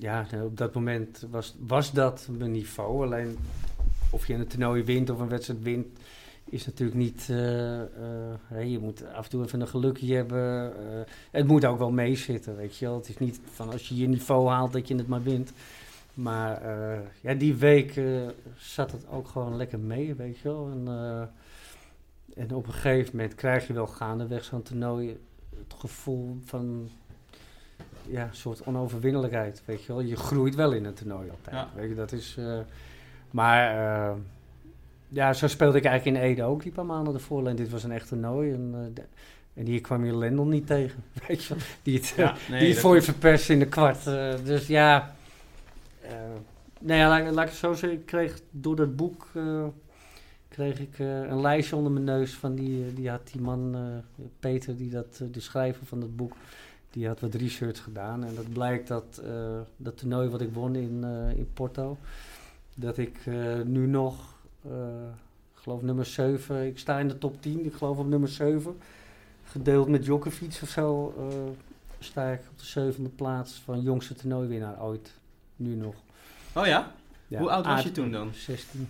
[0.00, 3.04] ja, nou, op dat moment was, was dat mijn niveau.
[3.04, 3.38] Alleen
[4.10, 5.86] of je een toernooi wint of een wedstrijd wint,
[6.44, 7.26] is natuurlijk niet...
[7.30, 10.72] eh, eh, je moet af en toe even een gelukje hebben.
[10.76, 12.94] eh, het moet ook wel meezitten, weet je wel.
[12.94, 15.52] Het is niet van als je je niveau haalt dat je het maar wint.
[16.14, 16.62] Maar
[17.20, 18.00] ja, die week
[18.56, 20.70] zat het ook gewoon lekker mee, weet je wel.
[20.70, 20.88] En,
[22.34, 25.20] en op een gegeven moment krijg je wel gaandeweg zo'n toernooi
[25.56, 26.90] het gevoel van
[28.06, 30.00] ja, een soort onoverwinnelijkheid, weet je wel.
[30.02, 31.68] Je groeit wel in een toernooi altijd, Ja.
[31.74, 32.36] weet je, dat is...
[32.38, 32.58] eh,
[33.30, 33.76] maar
[34.10, 34.16] eh,
[35.08, 37.46] ja, zo speelde ik eigenlijk in Ede ook die paar maanden ervoor.
[37.46, 39.04] En dit was een echt toernooi en, eh, de-
[39.54, 41.62] en hier kwam je Lendl niet tegen, weet je wel.
[41.82, 44.04] Die het, Ja, nee, die het voor je verpest in de kwart.
[44.44, 45.14] dus ja,
[46.02, 46.10] eh
[46.80, 47.98] nou ja, laat, laat ik het zo zeggen.
[47.98, 49.26] Ik kreeg door dat boek
[50.48, 53.76] kreeg ik een lijstje onder mijn neus van die, die had die man,
[54.40, 56.32] Peter, die dat, de schrijver van dat boek,
[56.90, 58.24] die had wat research gedaan.
[58.24, 61.98] En dat blijkt dat eh, dat toernooi wat ik won in, eh, in Porto,
[62.74, 64.14] dat ik eh, nu nog,
[65.54, 68.78] ik geloof nummer 7, ik sta in de top 10, ik geloof op nummer 7,
[69.44, 71.14] gedeeld met Djokovic of zo,
[71.98, 75.12] sta ik op de zevende plaats van jongste toernooiwinnaar ooit,
[75.56, 75.94] nu nog.
[76.52, 76.92] Oh ja?
[77.28, 78.30] Ja, Hoe oud was je toen dan?
[78.34, 78.88] 16.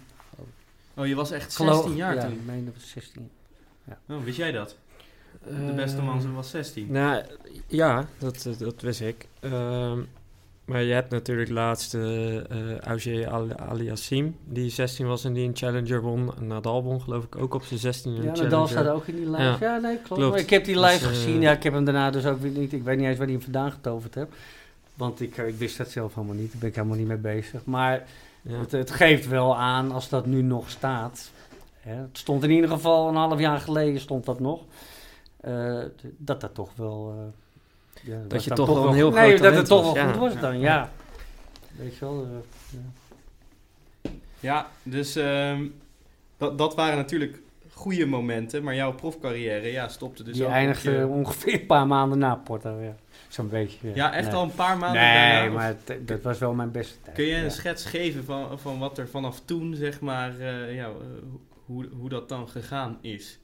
[0.95, 2.33] Oh, je was echt Geloof- 16 jaar ja, toen.
[2.33, 3.31] ik meen dat was 16.
[4.09, 4.77] Oh, wist jij dat?
[5.45, 6.87] De Eh, beste man was 16.
[6.91, 7.23] Nou,
[7.67, 9.27] ja, dat, dat, dat wist ik.
[9.41, 9.99] Ehm,
[10.65, 15.49] maar je hebt natuurlijk laatst eh eh Auger Al- Aliassim, die 16 was en die
[15.49, 16.31] een Challenger won.
[16.39, 18.43] En Nadal won geloof ik ook op zijn 16 een Ja, Challenger.
[18.45, 19.61] Nadal staat ook in die lijst.
[19.61, 20.41] Ja, Ja, nee, klopt.
[20.41, 21.41] ik heb die Dus, lijst eh, gezien.
[21.41, 22.73] Ja, ik heb hem daarna dus ook weer niet...
[22.73, 24.33] Ik weet niet eens waar hij hem vandaan getoverd heb.
[24.95, 26.51] Want ik, eh, ik wist dat zelf helemaal niet.
[26.51, 27.65] Daar ben ik helemaal niet mee bezig.
[27.65, 28.03] Maar
[28.43, 28.59] Ja.
[28.59, 31.31] het, het geeft wel aan als dat nu nog staat.
[31.81, 34.61] Hè, het stond in ieder geval een half jaar geleden stond dat nog.
[35.41, 35.79] Eh,
[36.17, 37.15] dat dat toch wel...
[37.19, 39.93] eh, ja, was je toch wel een heel nee, groot dat talent het toch was,
[39.95, 40.13] wel ja.
[40.13, 40.91] goed was dan, ja.
[41.77, 42.25] Weet je wel...
[42.25, 42.31] eh,
[42.73, 42.79] ja.
[44.41, 45.67] Ja, dus ehm,
[46.37, 47.41] dat, dat waren natuurlijk
[47.73, 50.51] goede momenten, maar jouw profcarrière ja, stopte dus die ook.
[50.51, 52.95] eindigde je- ongeveer een paar maanden na Porto, ja.
[53.29, 53.91] Zo'n beetje.
[53.95, 54.37] Ja, echt Nee.
[54.37, 57.17] al een paar maanden Nee, daarna, of- maar het- dat was wel mijn beste tijd.
[57.17, 60.91] Kun je een schets geven van, van wat er vanaf toen, zeg maar, eh, ja,
[61.67, 63.39] hoe, hoe dat dan gegaan is?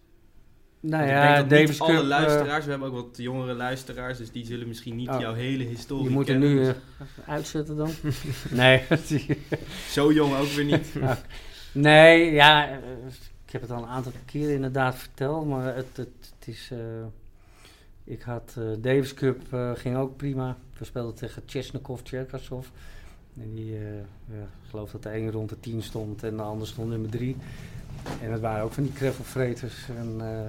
[0.81, 3.17] Nou ja, ik denk dat Davis niet alle Cup, eh, luisteraars, we hebben ook wat
[3.17, 5.21] jongere luisteraars, dus die zullen misschien niet Oh.
[5.21, 6.55] jouw hele historie je moet er kennen.
[6.57, 6.75] nu eh,
[7.27, 7.91] uitzetten dan.
[8.51, 8.83] nee,
[9.91, 10.95] Zo jong ook weer niet.
[11.73, 12.77] nee, ja, eh,
[13.47, 16.09] ik heb het al een aantal keren inderdaad verteld, maar het, het,
[16.39, 16.69] het is...
[16.73, 16.79] eh,
[18.05, 20.57] ik had eh, Davis Cup, eh, ging ook prima.
[20.79, 22.67] We speelden tegen Chesnakov, Cherkasov.
[23.41, 23.83] En die, eh,
[24.37, 27.11] ja, ik geloof dat de ene rond de 10 stond en de ander stond nummer
[27.11, 27.37] 3.
[28.23, 29.75] En het waren ook van die kreffelvreters.
[29.99, 30.41] En eh,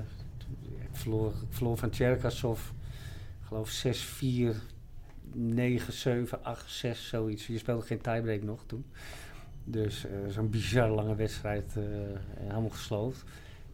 [0.97, 2.69] verloor, verloor van Cherkasov,
[3.41, 4.55] ik geloof 6-4,
[5.33, 7.47] 9, 7, 8, 6, zoiets.
[7.47, 8.86] Je speelde geen tiebreak nog toen.
[9.63, 11.83] Dus eh, zo'n bizar lange wedstrijd, eh,
[12.36, 13.23] helemaal gesloopt.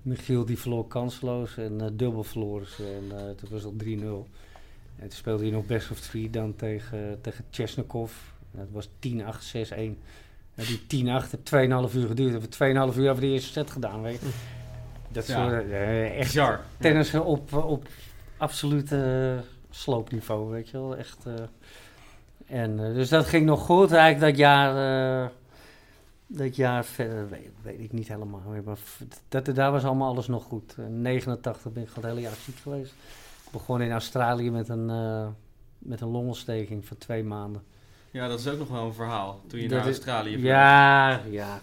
[0.01, 2.67] Michiel die verloor kansloos en eh, dubbel verloren.
[2.77, 4.27] En toen was het 3-0.
[4.95, 8.13] En toen speelde hij nog best of 3 dan tegen, tegen Chesnakov.
[8.51, 9.97] En dat was 10-8, 6-1.
[10.55, 12.31] En die 10-8 heeft 2,5 uur geduurd.
[12.31, 14.01] We hebben 2,5 uur over de eerste set gedaan.
[14.01, 14.29] Weet je.
[15.13, 16.59] Dat soort eh, echt Bizar.
[16.79, 17.87] tennis op, op
[18.37, 19.33] absoluut eh,
[19.69, 20.95] sloopniveau, weet je wel.
[20.97, 21.33] Echt, eh,
[22.61, 23.91] en, eh, dus dat ging nog goed.
[23.91, 25.31] Eigenlijk dat jaar,
[26.27, 28.63] dat jaar verder weet, weet ik niet helemaal meer.
[28.63, 28.77] Maar
[29.27, 30.75] dat, daar was allemaal alles nog goed.
[30.77, 32.91] In 89 ben ik gewoon het hele jaar ziek geweest.
[33.45, 35.27] Ik begon in Australië met een, eh,
[35.77, 37.63] met een longontsteking van twee maanden.
[38.11, 39.39] Ja, dat is ook nog wel een verhaal.
[39.47, 40.43] Toen je Dat naar is- Australië vloog.
[40.43, 41.61] Ja, ja.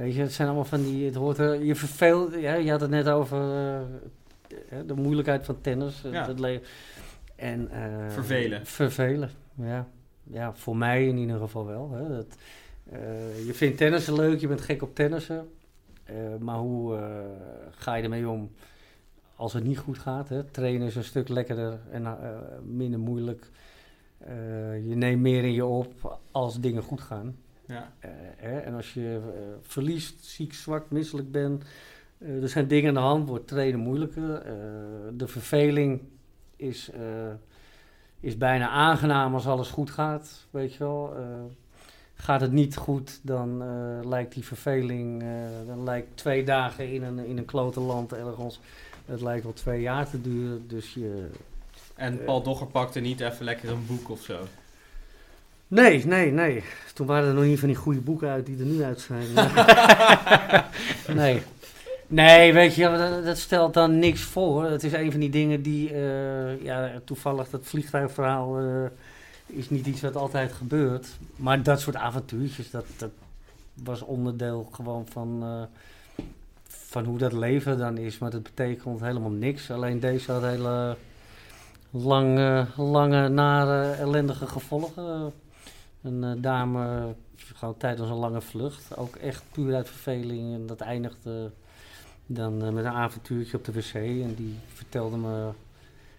[0.00, 1.04] Weet je, het zijn allemaal van die.
[1.06, 2.34] Het hoort er, je verveelt.
[2.34, 3.38] Ja, je had het net over
[4.68, 6.04] eh, de moeilijkheid van tennis.
[6.04, 6.32] eh, Ja.
[6.36, 6.60] Le-
[7.36, 8.66] en, eh, Vervelen.
[8.66, 9.86] Vervelen, ja.
[10.22, 11.90] ja, voor mij in ieder geval wel.
[11.92, 12.08] Hè.
[12.08, 12.26] Dat,
[13.46, 15.48] je vindt tennissen leuk, je bent gek op tennissen.
[16.38, 16.98] maar hoe
[17.70, 18.50] ga je ermee om
[19.36, 20.28] als het niet goed gaat?
[20.28, 20.44] Hè?
[20.44, 22.16] Trainen is een stuk lekkerder en
[22.64, 23.50] minder moeilijk.
[24.86, 27.36] je neemt meer in je op als dingen goed gaan.
[27.70, 27.92] Ja.
[28.36, 28.58] Hè?
[28.58, 29.20] En als je
[29.62, 31.64] verliest, ziek, zwak, misselijk bent
[32.18, 34.42] uh, er zijn dingen aan de hand, wordt trainen moeilijker.
[35.16, 36.00] De verveling
[36.56, 36.90] is,
[38.20, 41.14] is bijna aangenaam als alles goed gaat, weet je wel.
[42.14, 43.62] gaat het niet goed, dan
[44.08, 45.24] lijkt die verveling,
[45.66, 48.60] dan lijkt twee dagen in een, in een klote land ergens,
[49.06, 50.68] het lijkt wel twee jaar te duren.
[50.68, 51.30] Dus je,
[51.94, 54.38] en Paul Dogger pakte niet even lekker een boek of zo?
[55.70, 56.62] Nee, nee, nee.
[56.94, 59.26] Toen waren er nog niet van die goede boeken uit die er nu uit zijn.
[61.20, 61.42] nee.
[62.06, 64.64] Nee, weet je, dat, dat, stelt dan niks voor.
[64.64, 68.86] Het is een van die dingen die, uh, ja, toevallig dat vliegtuigverhaal uh,
[69.46, 71.08] is niet iets wat altijd gebeurt.
[71.36, 73.10] Maar dat soort avontuurtjes, dat, dat
[73.74, 75.62] was onderdeel gewoon van, uh,
[76.66, 78.18] van hoe dat leven dan is.
[78.18, 79.70] Maar dat betekent helemaal niks.
[79.70, 80.96] Alleen deze had hele
[81.90, 85.32] lange, lange nare, ellendige gevolgen.
[86.02, 90.54] Een dame, gewoon tijdens een lange vlucht, ook echt puur uit verveling.
[90.54, 91.50] En dat eindigde
[92.26, 93.94] dan uh, met een avontuurtje op de wc.
[93.94, 95.50] En die vertelde me,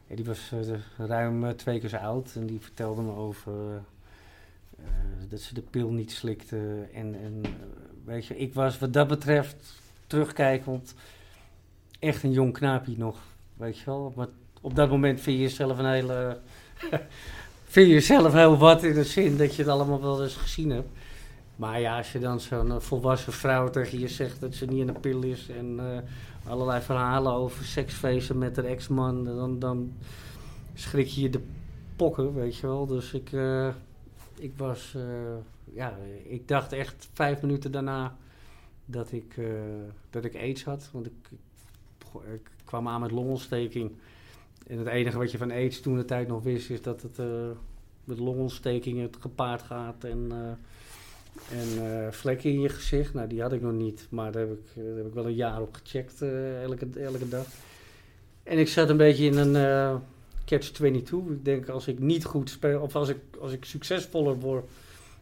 [0.08, 2.36] die was uh, ruim twee keer zo oud.
[2.36, 3.82] En die vertelde me over
[5.30, 6.88] dat ze de pil niet slikte.
[6.94, 7.42] En, en
[8.06, 10.96] weet je, ik was wat dat betreft, terugkijkend,
[12.00, 13.20] echt een jong knaapje nog.
[13.58, 14.14] Weet je wel.
[14.16, 14.28] Maar
[14.62, 16.40] op dat moment vind je jezelf een hele...
[17.72, 20.70] vind je jezelf heel wat in de zin dat je het allemaal wel eens gezien
[20.70, 20.90] hebt.
[21.56, 24.80] Maar ja, als je dan zo'n eh, volwassen vrouw tegen je zegt dat ze niet
[24.80, 25.98] in een pil is en uh,
[26.52, 29.94] allerlei verhalen over seksfeesten met haar ex-man, dan, dan
[30.74, 31.42] schrik je je de
[31.96, 32.86] pokken, weet je wel.
[32.88, 33.68] Dus ik, uh,
[34.38, 34.96] ik was,
[35.64, 38.16] ja, ik dacht echt vijf minuten daarna
[38.86, 39.36] dat ik,
[40.10, 40.90] dat ik aids had.
[40.92, 41.30] Want ik,
[42.34, 43.92] ik, kwam aan met longontsteking.
[44.72, 47.18] En het enige wat je van aids toen de tijd nog wist, is dat het
[48.04, 50.32] met longontsteking het gepaard gaat en
[51.50, 54.52] en uh, vlekken in je gezicht, nou die had ik nog niet, maar daar heb
[54.52, 57.46] ik, heb ik wel een jaar op gecheckt, elke, elke dag.
[58.44, 59.96] En ik zat een beetje in een uh,
[60.46, 61.32] catch-22.
[61.32, 64.70] Ik denk als ik niet goed speel, of als ik, als ik succesvoller word,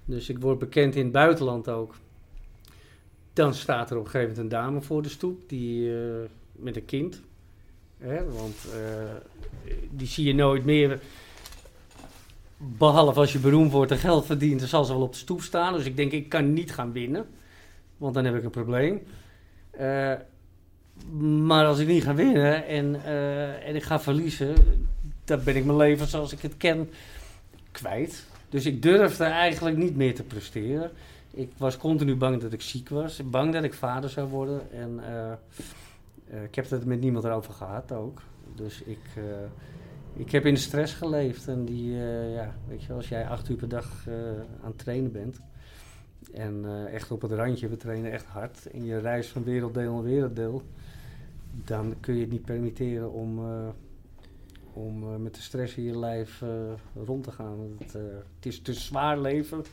[0.05, 1.95] dus ik word bekend in het buitenland ook,
[3.33, 5.91] dan staat er op een gegeven moment een dame voor de stoep die,
[6.51, 7.21] met een kind.
[8.29, 8.55] Want
[9.89, 10.99] die zie je nooit meer
[12.61, 15.41] Behalve als je beroemd wordt en geld verdient, dan zal ze wel op de stoep
[15.41, 15.73] staan.
[15.73, 17.25] Dus ik denk, ik kan niet gaan winnen.
[17.97, 19.01] Want dan heb ik een probleem.
[19.79, 20.13] Uh,
[21.45, 24.55] maar als ik niet ga winnen en, uh, en ik ga verliezen,
[25.25, 26.89] dan ben ik mijn leven zoals ik het ken
[27.71, 28.25] kwijt.
[28.49, 30.91] Dus ik durfde eigenlijk niet meer te presteren.
[31.31, 33.21] Ik was continu bang dat ik ziek was.
[33.29, 34.61] Bang dat ik vader zou worden.
[34.71, 34.99] En
[36.43, 38.21] ik heb het met niemand erover gehad ook.
[38.55, 38.99] Dus ik
[40.13, 41.47] ik heb in de stress geleefd.
[41.47, 44.07] En die, uh, ja, weet je, als jij acht uur per dag
[44.61, 45.39] aan het trainen bent.
[46.33, 48.71] En echt op het randje, we trainen echt hard.
[48.71, 50.63] En je reist van werelddeel naar werelddeel.
[51.51, 53.39] Dan kun je het niet permitteren om,
[54.73, 56.43] om met de stress in je lijf
[57.05, 57.59] rond te gaan.
[57.77, 57.93] Het,
[58.35, 59.63] het is te zwaar leven.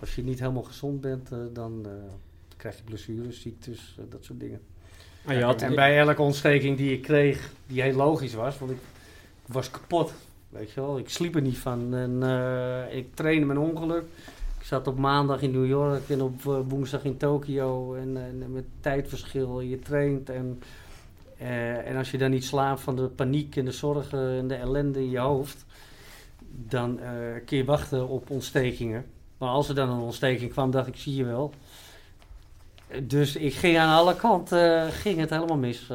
[0.00, 1.86] Als je niet helemaal gezond bent, dan
[2.56, 4.60] krijg je blessures, ziektes, dat soort dingen.
[5.26, 8.78] Had, en bij elke ontsteking die ik kreeg, die heel logisch was, want ik
[9.46, 10.12] was kapot.
[10.48, 11.94] Weet je wel, ik sliep er niet van.
[11.94, 14.04] En uh, ik trainde mijn ongeluk.
[14.58, 17.94] Ik zat op maandag in New York en op uh, woensdag in Tokio.
[17.94, 20.30] En, en, met tijdverschil, je traint.
[20.30, 20.62] En,
[21.40, 24.54] uh, en als je dan niet slaapt van de paniek en de zorgen en de
[24.54, 25.64] ellende in je hoofd.
[26.68, 27.00] Dan
[27.44, 29.04] kun je wachten op ontstekingen.
[29.38, 31.52] Maar als er dan een ontsteking kwam, dacht ik, zie je wel.
[33.02, 35.90] Dus ik ging aan alle kanten, ging het helemaal mis.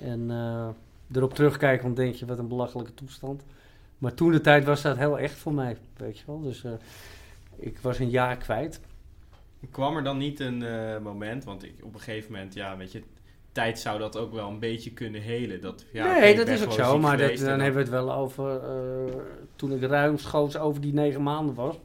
[0.00, 0.30] en
[1.12, 3.42] erop terugkijken, dan denk je, wat een belachelijke toestand.
[3.98, 6.40] Maar toen de tijd was dat heel echt voor mij, weet je wel.
[6.40, 6.64] Dus
[7.56, 8.80] ik was een jaar kwijt.
[9.70, 10.64] Kwam er dan niet een
[11.02, 13.02] moment, want ik, op een gegeven moment, ja, weet je,
[13.52, 15.60] tijd zou dat ook wel een beetje kunnen helen.
[15.60, 18.14] Dat, ja, nee, dat is ook zo, maar dat, dan, dan, hebben we het wel
[18.14, 18.60] over,
[19.08, 19.14] uh,
[19.56, 21.76] toen ik ruimschoots over die negen maanden was.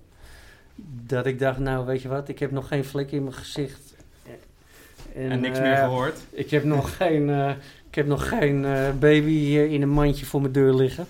[1.05, 3.84] Dat ik dacht, nou weet je wat, ik heb nog geen vlek in mijn gezicht.
[5.15, 6.19] En, en niks meer gehoord?
[6.29, 7.29] Ik heb nog geen
[7.89, 11.05] ik heb nog geen uh, baby in een mandje voor mijn deur liggen.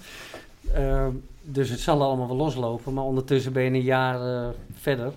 [1.41, 2.93] Dus het zal allemaal wel loslopen.
[2.93, 5.13] Maar ondertussen ben je een jaar verder.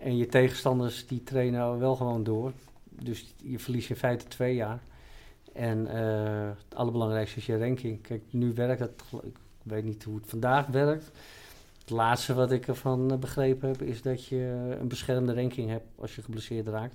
[0.00, 2.52] En je tegenstanders die trainen wel gewoon door.
[2.88, 4.78] Dus je verliest in feite twee jaar.
[5.52, 8.02] En het allerbelangrijkste is je ranking.
[8.02, 9.02] Kijk, nu werkt het.
[9.22, 11.10] Ik weet niet hoe het vandaag werkt.
[11.90, 15.86] Het laatste wat ik ervan eh, begrepen heb, is dat je een beschermde ranking hebt
[15.96, 16.94] als je geblesseerd raakt.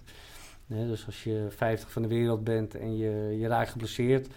[0.68, 4.28] Nee, dus als je 50 van de wereld bent en je, je raakt geblesseerd,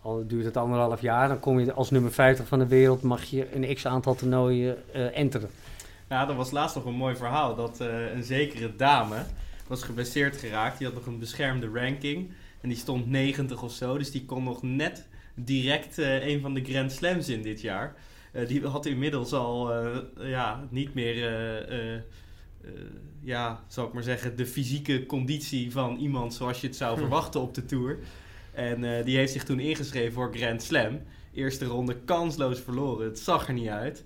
[0.00, 3.24] al duurt het anderhalf jaar, dan kom je als nummer 50 van de wereld, mag
[3.24, 5.50] je een x aantal toernooien uh, enteren.
[6.08, 7.54] Ja, dat was laatst nog een mooi verhaal.
[7.54, 9.16] Dat uh, een zekere dame
[9.66, 10.78] was geblesseerd geraakt.
[10.78, 12.30] Die had nog een beschermde ranking.
[12.60, 13.98] En die stond 90 of zo.
[13.98, 17.94] Dus die kon nog net direct uh, een van de Grand Slams in dit jaar.
[18.46, 19.72] Die had inmiddels al
[20.20, 21.16] ja, niet meer,
[23.20, 27.00] ja, zal ik maar zeggen, de fysieke conditie van iemand zoals je het zou hm.
[27.00, 27.98] verwachten op de Tour.
[28.52, 31.00] En die heeft zich toen ingeschreven voor Grand Slam.
[31.34, 33.06] Eerste ronde kansloos verloren.
[33.06, 34.04] Het zag er niet uit.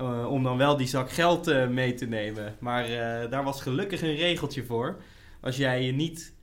[0.00, 2.56] Uh, om dan wel die zak geld uh, mee te nemen.
[2.58, 4.96] Maar uh, daar was gelukkig een regeltje voor.
[5.40, 6.34] Als jij je niet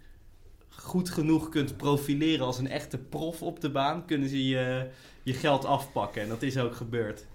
[0.70, 4.88] goed genoeg kunt profileren als een echte prof op de baan, kunnen ze je,
[5.24, 6.22] je geld afpakken.
[6.22, 7.26] En dat is ook gebeurd.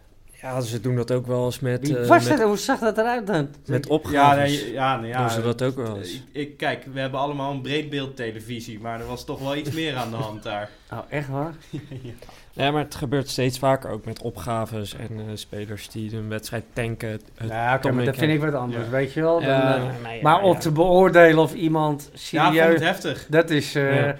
[0.42, 1.88] Ja, ze doen dat ook wel eens met...
[1.88, 3.48] Uh, met, hoe zag dat eruit dan?
[3.66, 4.54] Met opgaves.
[4.54, 6.12] Ja, nee, ja, nee, ja, doen ze dat ook wel eens.
[6.12, 9.96] Ik, ik, kijk, we hebben allemaal een breedbeeldtelevisie, maar er was toch wel iets meer
[9.96, 10.68] aan de hand daar.
[10.92, 11.54] Oh, echt waar?
[12.02, 12.12] ja.
[12.52, 16.64] Ja, maar het gebeurt steeds vaker ook met opgaves en uh, spelers die een wedstrijd
[16.72, 17.20] tanken.
[17.48, 18.90] ja, dat vind ik wat anders, ja.
[18.90, 19.40] weet je wel.
[19.40, 22.54] Dan, ja, uh, nee, maar om te beoordelen of iemand serieus...
[22.54, 23.26] Ja, vond het heftig.
[23.28, 23.76] Dat is...
[23.76, 24.10] Uh,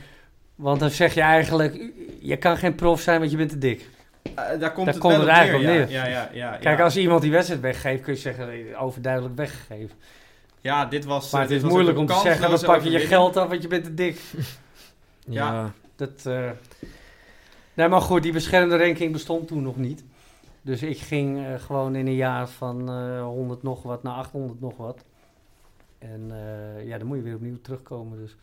[0.55, 3.89] want dan zeg je eigenlijk, je kan geen prof zijn, want je bent te dik.
[4.35, 5.83] Daar komt daar het, komt wel het eigenlijk neer.
[5.83, 5.97] op neer.
[5.97, 9.97] Ja, ja, ja, Kijk, als iemand die wedstrijd weggeeft, kun je zeggen, overduidelijk weggegeven.
[10.61, 11.31] Ja, dit was...
[11.31, 13.69] Maar het is moeilijk om te zeggen, dan pak je je geld af, want je
[13.69, 14.21] bent te dik.
[15.39, 15.73] ja.
[15.97, 16.25] Dat...
[17.75, 20.05] Nee, maar goed, die beschermde ranking bestond toen nog niet.
[20.67, 24.61] Dus ik ging uh, gewoon in een jaar van uh, 100 nog wat naar 800
[24.61, 25.05] nog wat.
[25.99, 28.19] En uh, ja, dan moet je weer opnieuw terugkomen.
[28.19, 28.37] Dus,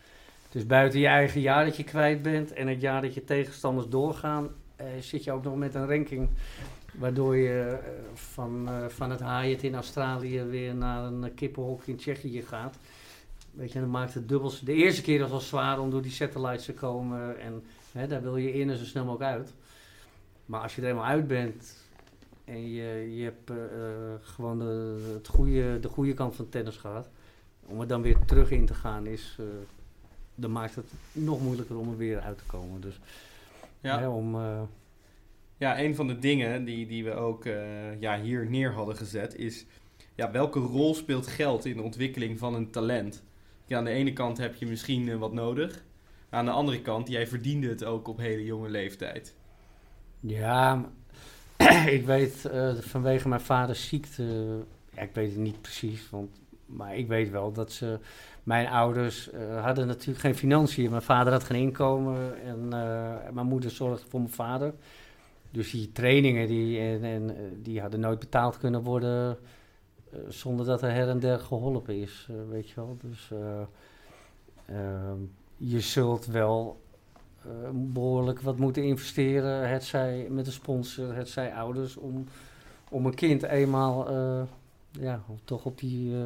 [0.50, 3.88] dus buiten je eigen jaar dat je kwijt bent en het jaar dat je tegenstanders
[3.88, 4.50] doorgaan, eh,
[5.00, 6.30] zit je ook nog met een ranking.
[6.94, 7.80] Waardoor je
[8.14, 12.76] van, van het Hyatt in Australië weer naar een kippenhok in Tsjechië gaat.
[13.52, 14.60] Weet je, dan maakt het dubbels.
[14.60, 17.40] De eerste keer was het zwaar om door die satellites te komen.
[17.40, 19.54] En Hè, daar wil je in en zo snel mogelijk uit.
[20.46, 21.76] Maar als je er eenmaal uit bent
[22.46, 23.52] en je, je hebt
[24.22, 27.10] gewoon de, het goede, de goede kant van tennis gehad,
[27.66, 29.38] om er dan weer terug in te gaan, is,
[30.36, 32.82] dan maakt het nog moeilijker om er weer uit te komen.
[32.82, 33.00] Dus,
[33.84, 34.00] ja.
[34.00, 34.62] Hè, om, uh,
[35.58, 37.44] ja, een van de dingen die, die we ook
[38.00, 39.66] ja, hier neer hadden gezet is,
[40.16, 43.24] ja, welke rol speelt geld in de ontwikkeling van een talent?
[43.66, 45.84] Ja, aan de ene kant heb je misschien wat nodig.
[46.30, 49.36] Aan de andere kant, jij verdiende het ook op hele jonge leeftijd.
[50.20, 50.92] Ja,
[51.98, 54.24] ik weet vanwege mijn vaders ziekte,
[54.94, 58.00] ja, ik weet het niet precies, want, maar ik weet wel dat ze,
[58.44, 60.90] mijn ouders uh, hadden natuurlijk geen financiën.
[60.90, 64.74] Mijn vader had geen inkomen en uh, mijn moeder zorgde voor mijn vader.
[65.52, 69.38] Dus die trainingen die, en, en, die hadden nooit betaald kunnen worden
[70.28, 72.98] zonder dat er her en der geholpen is, weet je wel.
[73.02, 73.32] Dus
[74.66, 75.18] ehm,
[75.58, 76.82] je zult wel
[77.72, 82.26] behoorlijk wat moeten investeren, het zij met een sponsor, het zij ouders, om,
[82.90, 84.08] om een kind eenmaal
[84.98, 86.24] uh, ja, toch op die, uh,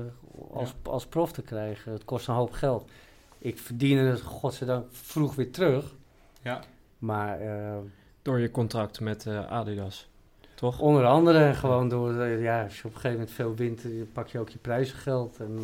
[0.52, 0.92] als, ja.
[0.92, 1.92] als prof te krijgen.
[1.92, 2.90] Het kost een hoop geld.
[3.38, 5.96] Ik verdiende het godzijdank vroeg weer terug.
[6.42, 6.62] Ja.
[7.00, 7.40] Maar...
[8.22, 10.10] door je contract met Adidas,
[10.56, 10.80] toch?
[10.80, 14.40] Onder andere gewoon door, ja, als je op een gegeven moment veel wint, pak je
[14.40, 15.60] ook je prijzengeld en...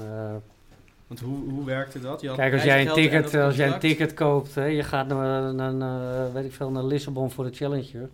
[1.07, 2.21] Want hoe, hoe werkte dat?
[2.21, 5.07] Je had Kijk, als jij een ticket, als jij een ticket koopt, hè, je gaat
[5.07, 8.09] naar, naar, naar, weet ik veel, naar Lissabon voor de Challenger.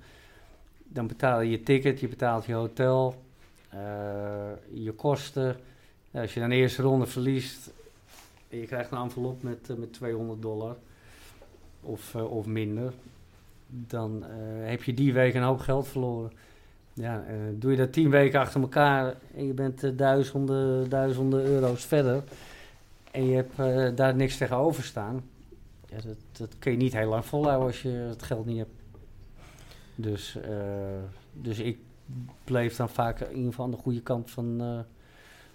[0.88, 3.29] Dan betaal je je ticket, je betaalt je hotel, uh,
[4.74, 5.58] je kosten.
[6.12, 7.72] Ja, als je dan de eerste ronde verliest,
[8.48, 10.76] je krijgt een envelop met, uh, met 200 dollar
[11.82, 12.94] of, of minder,
[13.68, 14.24] dan
[14.62, 16.32] heb je die week een hoop geld verloren.
[16.94, 17.24] Ja,
[17.54, 22.24] doe je dat tien weken achter elkaar en je bent duizenden, duizenden euro's verder
[23.12, 25.24] en je hebt daar niks tegenover staan,
[26.32, 28.72] dat, kun je niet heel lang volhouden als je het geld niet hebt.
[29.96, 30.38] Dus,
[31.34, 31.78] dus ik
[32.44, 34.80] bleef dan vaak in ieder geval aan de goede kant van, uh,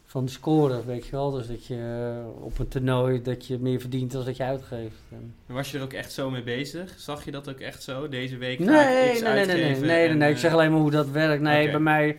[0.05, 1.30] van de score, weet je wel.
[1.30, 4.96] Dus dat je op een toernooi dat je meer verdient dan dat je uitgeeft.
[5.11, 6.94] En was je er ook echt zo mee bezig?
[6.98, 8.09] Zag je dat ook echt zo?
[8.09, 11.42] Deze week nee, nee, nee, nee, nee, nee, ik zeg alleen maar hoe dat werkt.
[11.42, 11.70] Nee, okay.
[11.70, 12.18] bij mij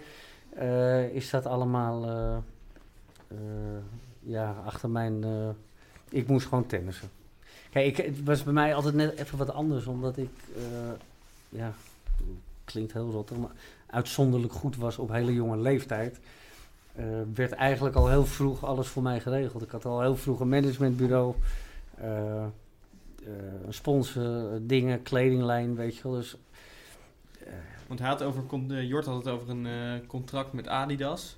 [1.13, 2.05] is dat allemaal
[4.25, 5.25] ja, achter mijn.
[5.25, 5.49] Uh,
[6.09, 7.09] ik moest gewoon tennissen.
[7.71, 10.29] Kijk, ik, het was bij mij altijd net even wat anders, omdat ik.
[10.57, 10.63] Uh,
[11.49, 11.73] ja,
[12.65, 13.51] klinkt heel rottig, maar
[13.85, 16.19] uitzonderlijk goed was op hele jonge leeftijd.
[16.99, 19.63] Uh, werd eigenlijk al heel vroeg alles voor mij geregeld.
[19.63, 21.35] Ik had al heel vroeg een managementbureau,
[21.97, 26.11] een sponsor, dingen, kledinglijn, weet je wel.
[26.11, 26.37] Dus
[27.87, 31.35] Want hij had over, eh, Jort had het over een eh, contract met Adidas.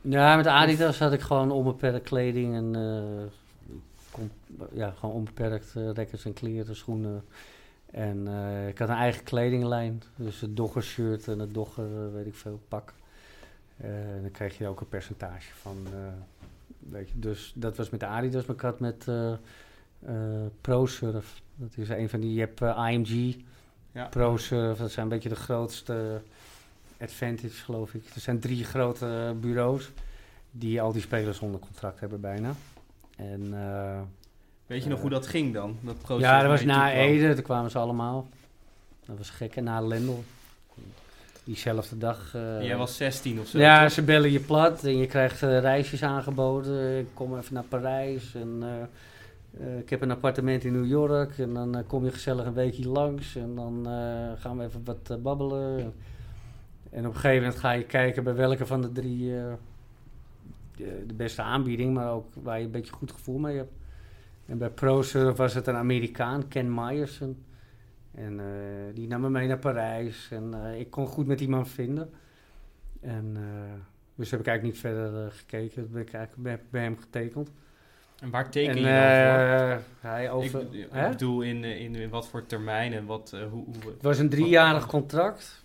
[0.00, 4.26] Ja, met Adidas had ik gewoon onbeperkt kleding en eh,
[4.72, 7.24] ja, gewoon onbeperkt eh rekkers en kleren, schoenen.
[7.90, 12.12] En eh, ik had een eigen kledinglijn, dus het dogger shirt en het dogger, eh,
[12.12, 12.92] weet ik veel, pak.
[13.76, 15.98] Eh, en dan kreeg je ook een percentage van, eh,
[16.90, 19.32] weet je, dus dat was met Adidas, maar ik had met eh
[20.06, 23.36] eh, ProSurf, dat is een van die, je hebt eh, IMG,
[23.92, 24.06] Ja.
[24.06, 26.20] ProSurf, dat zijn een beetje de grootste
[27.00, 28.04] Advantage, geloof ik.
[28.14, 29.90] Er zijn drie grote bureaus
[30.50, 32.52] die al die spelers onder contract hebben bijna.
[33.16, 34.00] En eh,
[34.70, 35.76] Weet je nog hoe dat ging dan?
[35.80, 36.92] Dat proces ja, dat was na?
[36.92, 38.28] Ede, toen kwamen ze allemaal.
[39.06, 39.56] Dat was gek.
[39.56, 40.24] En na Lendel.
[41.44, 42.34] Diezelfde dag.
[42.34, 43.58] En Jij was 16 of zo.
[43.58, 43.92] ja, toch?
[43.92, 46.98] ze bellen je plat en je krijgt eh, reisjes aangeboden.
[46.98, 48.62] Ik kom even naar Parijs en
[49.60, 51.38] eh, ik heb een appartement in New York.
[51.38, 53.86] En dan kom je gezellig een weekje langs en dan
[54.38, 55.94] gaan we even wat babbelen.
[56.90, 59.30] En op een gegeven moment ga je kijken bij welke van de drie
[60.76, 63.78] de, de beste aanbieding, maar ook waar je een beetje goed gevoel mee hebt.
[64.50, 67.44] En bij ProSurf was het een Amerikaan, Ken Myerson.
[68.14, 70.28] En eh, die nam me mee naar Parijs.
[70.30, 72.10] En eh, ik kon goed met die man vinden.
[73.00, 73.42] En eh,
[74.14, 75.82] dus heb ik eigenlijk niet verder gekeken.
[75.82, 77.50] Toen ben ik eigenlijk bij, hem getekend.
[78.20, 80.10] En waar teken en je dan voor?
[80.10, 80.60] hij over...
[80.60, 83.92] ik, ik bedoel, in, in, in wat voor termijn en wat, hoe, hoe...
[83.92, 85.64] Het was een driejarig contract.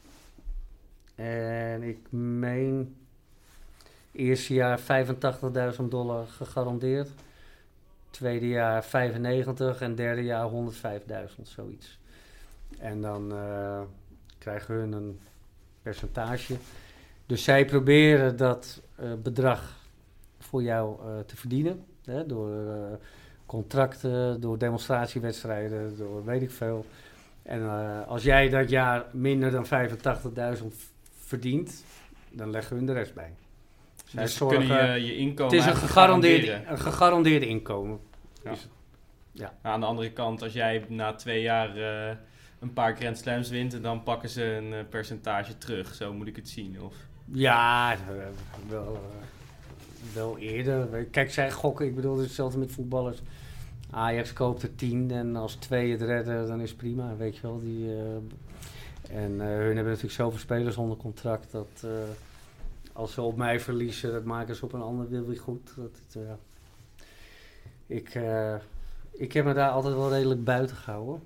[1.15, 2.95] En ik meen...
[4.11, 4.79] Eerste jaar
[5.79, 7.09] 85.000 dollar gegarandeerd.
[8.15, 11.99] Tweede jaar 95 en derde jaar 105.000, zoiets.
[12.79, 13.81] En dan eh,
[14.37, 15.19] krijgen hun een
[15.81, 16.57] percentage.
[17.25, 19.87] Dus zij proberen dat eh, bedrag
[20.39, 21.85] voor jou eh, te verdienen.
[22.05, 22.51] Hè, door
[23.45, 26.85] contracten, door demonstratiewedstrijden, door weet ik veel.
[27.43, 27.69] En
[28.07, 29.65] als jij dat jaar minder dan
[30.57, 30.65] 85.000
[31.11, 31.83] verdient,
[32.29, 33.33] dan leggen hun de rest bij.
[34.05, 36.71] Zij Dus zorgen- kunnen je, je inkomen het is een garanderen.
[36.71, 37.99] een gegarandeerde inkomen.
[38.43, 38.49] Ja.
[38.49, 38.67] Het.
[39.31, 42.15] Nou, aan de andere kant, als jij na twee jaar eh,
[42.59, 45.93] een paar Grand Slams wint, dan pakken ze een eh, percentage terug.
[45.95, 46.81] Zo moet ik het zien.
[46.81, 46.93] Of...
[47.31, 47.97] Ja, eh,
[48.69, 49.01] wel,
[50.13, 51.05] wel eerder.
[51.05, 53.17] Kijk, zij gokken, ik bedoel, het is hetzelfde met voetballers.
[53.91, 57.41] Ajax koopt er tien en als twee het redden, dan is het prima, weet je
[57.41, 57.59] wel.
[57.59, 57.89] Die,
[59.09, 61.87] en hun hebben natuurlijk zoveel spelers onder contract dat
[62.95, 65.75] als ze op mij verliezen, dat maken ze op een ander wil weer goed.
[65.75, 66.33] Dat, het, eh,
[67.87, 68.55] ik, eh,
[69.11, 71.21] ik heb me daar altijd wel redelijk buiten gehouden.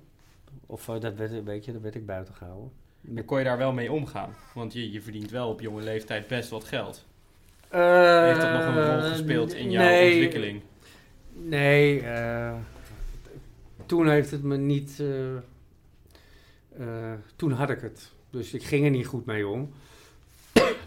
[0.66, 2.72] Of eh, dat werd, weet je, dat werd ik buiten gehouden.
[3.02, 4.36] Dan kon je daar wel mee omgaan.
[4.54, 7.06] Want je, je verdient wel op jonge leeftijd best wat geld.
[7.70, 10.62] Heeft dat nog een rol gespeeld in jouw nee, ontwikkeling?
[11.34, 12.04] Nee,
[13.86, 15.04] toen heeft het me niet.
[17.36, 18.12] toen had ik het.
[18.30, 19.74] Dus ik ging er niet goed mee om.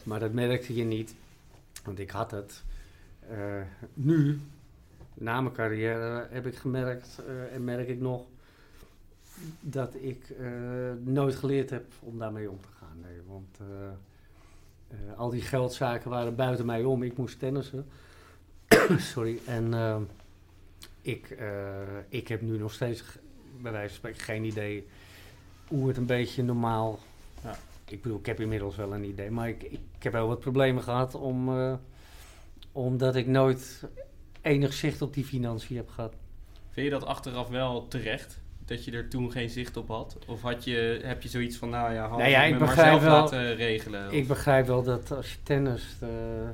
[0.04, 1.14] Maar dat merkte je niet.
[1.84, 2.62] Want ik had het.
[3.28, 3.62] Eh,
[3.94, 4.40] nu,
[5.14, 8.24] na mijn carrière, heb ik gemerkt eh, en merk ik nog.
[9.60, 10.46] dat ik eh,
[11.04, 13.04] nooit geleerd heb om daarmee om te gaan.
[13.26, 13.58] Want
[15.16, 17.02] al die geldzaken waren buiten mij om.
[17.02, 17.86] Ik moest tennissen.
[19.12, 19.38] Sorry.
[19.46, 19.74] En
[21.00, 21.36] ik,
[22.08, 23.02] ik heb nu nog steeds,
[23.60, 24.86] bij wijze van spreken, geen idee
[25.68, 26.98] hoe het een beetje normaal...
[27.42, 27.58] Ja.
[27.92, 30.82] Ik bedoel, ik heb inmiddels wel een idee, maar ik, ik, heb wel wat problemen
[30.82, 31.74] gehad om, eh,
[32.72, 33.88] omdat ik nooit
[34.40, 36.14] enig zicht op die financiën heb gehad.
[36.70, 38.40] Vind je dat achteraf wel terecht?
[38.64, 40.18] Dat je er toen geen zicht op had?
[40.26, 42.66] Of had je, heb je zoiets van, nou ja, had Nou ja, ik ik me
[42.66, 44.06] maar zelf wel- laten regelen?
[44.06, 46.50] Of- Ik begrijp wel dat als je tennis, eh, eh,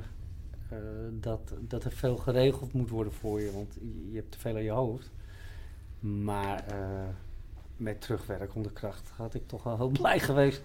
[1.11, 4.55] dat, dat er veel geregeld moet worden voor je, want je, je hebt te veel
[4.55, 5.11] aan je hoofd.
[5.99, 6.63] Maar
[7.77, 10.61] met terugwerkende kracht had ik toch wel heel blij geweest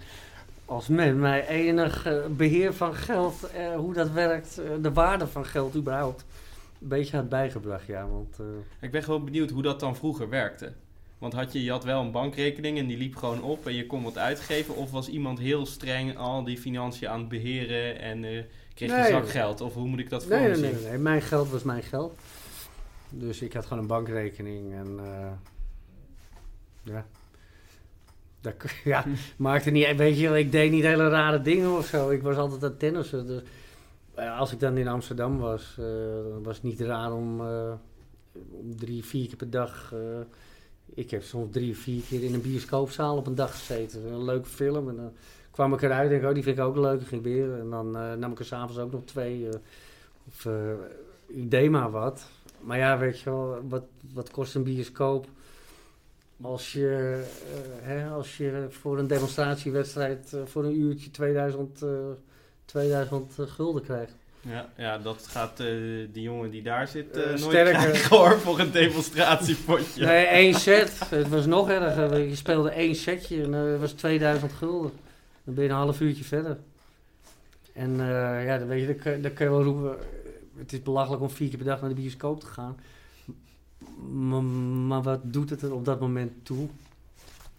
[0.65, 5.27] als men mij enig eh, beheer van geld, eh, hoe dat werkt, eh, de waarde
[5.27, 6.25] van geld überhaupt,
[6.83, 7.87] een beetje had bijgebracht.
[7.87, 8.47] Ja, want eh,
[8.81, 10.73] Ik ben gewoon benieuwd hoe dat dan vroeger werkte.
[11.19, 13.87] Want had je, je had wel een bankrekening en die liep gewoon op en je
[13.87, 14.77] kon wat uitgeven?
[14.77, 18.21] Of was iemand heel streng al die financiën aan het beheren en
[18.75, 19.61] kreeg je Nee, zakgeld?
[19.61, 20.99] Of hoe moet ik dat voor Nee, me nee, nee, nee.
[20.99, 22.15] Mijn geld was mijn geld.
[23.11, 25.01] Dus ik had gewoon een bankrekening en
[26.83, 27.07] ja.
[28.45, 29.05] Dat, ja,
[29.37, 32.11] maakte niet, weet je, ik deed niet hele rare dingen of zo.
[32.11, 33.27] Ik was altijd aan tennissen.
[33.27, 33.43] Dus,
[34.15, 35.85] eh, als ik dan in Amsterdam was, eh,
[36.43, 37.73] was het niet raar om, eh,
[38.33, 39.95] om drie, vier keer per dag.
[40.95, 44.13] ik heb soms drie vier keer in een bioscoopzaal op een dag gezeten.
[44.13, 44.89] Een leuke film.
[44.89, 45.13] En dan
[45.51, 47.01] kwam ik eruit en denk oh, die vind ik ook leuk.
[47.01, 47.59] Ik ging weer.
[47.59, 49.49] En dan nam ik er s'avonds ook nog twee.
[50.27, 50.49] of
[51.27, 52.27] ik deed maar wat.
[52.61, 55.27] Maar ja, weet je wel, wat, wat kost een bioscoop?
[56.43, 57.23] Als je,
[57.55, 61.89] eh, hè, als je voor een demonstratiewedstrijd eh, voor een uurtje 2000, eh,
[62.65, 64.15] 2000 gulden krijgt.
[64.41, 65.67] Ja, ja dat gaat eh,
[66.13, 67.73] die jongen die daar zit nooit sterker.
[67.73, 70.05] krijgen hoor, voor een demonstratiepotje.
[70.05, 71.01] Nee, één set.
[71.09, 72.19] Het was nog erger.
[72.19, 74.93] Je speelde één setje en het was 2000 gulden.
[75.45, 76.59] Dan ben je een half uurtje verder.
[77.73, 77.97] En
[78.45, 79.97] ja, dan weet je, dan kun, dan kun je wel roepen...
[80.57, 82.77] Het is belachelijk om vier keer per dag naar de bioscoop te gaan.
[84.13, 86.69] Maar, maar wat doet het er op dat moment toe?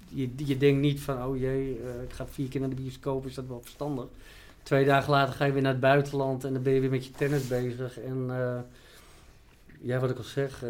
[0.08, 3.26] Je, je denkt niet van, oh jee, eh, ik ga vier keer naar de bioscoop,
[3.26, 4.06] is dat wel verstandig?
[4.64, 7.06] Twee dagen later ga je weer naar het buitenland en dan ben je weer met
[7.06, 8.00] je tennis bezig.
[8.00, 8.60] En eh,
[9.82, 10.70] ja, wat ik al zeg, eh,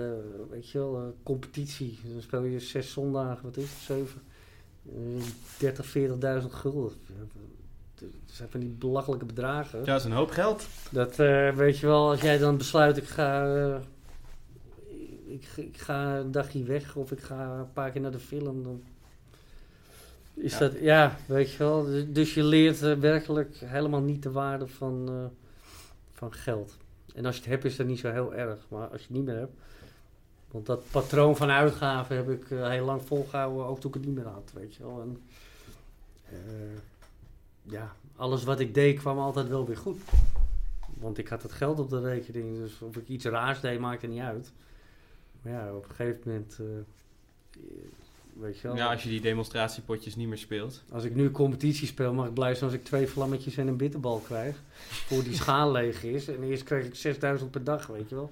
[0.49, 1.99] weet je wel, competitie.
[2.14, 4.22] Dan speel je zes zondagen, wat is het, zeven?
[4.86, 5.24] Eh
[5.60, 5.86] 30,
[6.41, 6.91] 40.000 gulden.
[7.95, 9.80] Dat zijn van die belachelijke bedragen.
[9.80, 10.68] Ja, dat is een hoop geld.
[10.91, 11.16] Dat
[11.56, 13.82] weet je wel, als jij dan besluit, ik ga,
[15.41, 18.63] ik, ik ga een dagje weg of ik ga een paar keer naar de film,
[18.63, 18.83] dan
[20.33, 20.59] is Ja.
[20.59, 21.83] dat, ja, weet je wel.
[21.86, 25.25] Dus- Dus je leert eh, werkelijk helemaal niet de waarde van, eh,
[26.13, 26.77] van geld.
[27.15, 28.57] En als je het hebt, is dat niet zo heel erg.
[28.67, 29.53] Maar als je het niet meer hebt,
[30.51, 34.05] want dat patroon van uitgaven heb ik eh, heel lang volgehouden, ook toen ik het
[34.05, 35.01] niet meer had, weet je wel.
[35.01, 35.21] En,
[37.63, 39.99] ja, alles wat ik deed kwam altijd wel weer goed.
[40.93, 44.07] Want ik had het geld op de rekening, dus of ik iets raars deed, maakte
[44.07, 44.51] niet uit.
[45.46, 46.66] Maar ja, op een gegeven moment, eh,
[48.34, 50.84] weet je wel, Ja, als je die demonstratiepotjes niet meer speelt.
[50.91, 53.78] als ik nu competitie speel, mag ik blij zijn als ik twee vlammetjes en een
[53.78, 54.56] bitterbal krijg.
[54.80, 56.28] Voor die schaal leeg is.
[56.28, 58.32] En eerst kreeg ik 6000 per dag, weet je wel.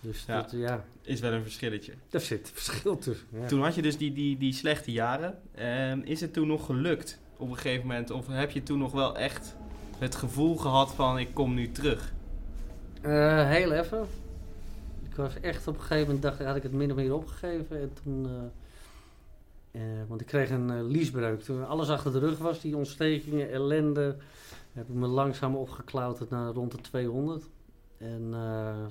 [0.00, 0.40] Dus Ja.
[0.42, 1.92] dat, ja, Is wel een verschilletje.
[2.08, 3.26] daar zit verschil tussen.
[3.32, 3.46] Ja.
[3.46, 5.38] Toen had je dus die, die, die slechte jaren.
[5.54, 8.10] En is het toen nog gelukt op een gegeven moment?
[8.10, 9.56] Of heb je toen nog wel echt
[9.98, 12.12] het gevoel gehad van ik kom nu terug?
[13.02, 14.06] Eh, heel even.
[15.20, 17.80] Ik was echt op een gegeven moment, dacht, had ik het min of meer opgegeven.
[17.80, 18.26] En toen,
[19.72, 21.42] eh, eh, want ik kreeg een eh, liesbreuk.
[21.42, 24.16] Toen alles achter de rug was, die ontstekingen, ellende,
[24.72, 27.44] heb ik me langzaam opgeklauterd naar rond de 200.
[27.98, 28.20] En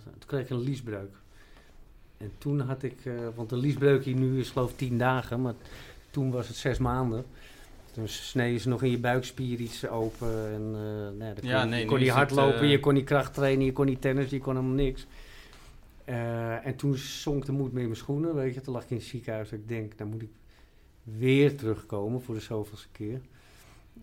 [0.04, 1.16] toen kreeg ik een liesbreuk.
[2.18, 2.98] En toen had ik,
[3.36, 5.54] want de liesbreuk hier nu is geloof ik 10 dagen, maar
[6.12, 7.26] toen was het 6 maanden.
[7.92, 10.28] Toen sneden ze nog in je buikspier iets open.
[10.54, 10.82] En, eh,
[11.18, 13.34] nou ja, dan kon, Ja, je- nee, je kon niet hardlopen, je kon niet kracht
[13.34, 15.06] trainen, je kon niet tennis, je kon helemaal niks.
[16.10, 18.62] Eh, en toen zonk de moed mee in mijn schoenen, weet je.
[18.62, 19.52] Toen lag ik in het ziekenhuis.
[19.52, 20.32] Ik denk, dan moet ik
[21.04, 23.22] weer terugkomen voor de zoveelste keer.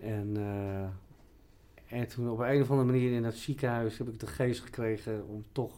[0.00, 4.26] En, eh, en toen op een of andere manier in het ziekenhuis heb ik de
[4.26, 5.72] geest gekregen om toch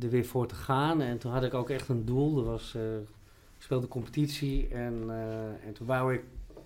[0.00, 1.00] er weer voor te gaan.
[1.00, 2.38] En toen had ik ook echt een doel.
[2.38, 5.10] Er was, eh, ik speelde competitie en,
[5.64, 6.22] en toen wou ik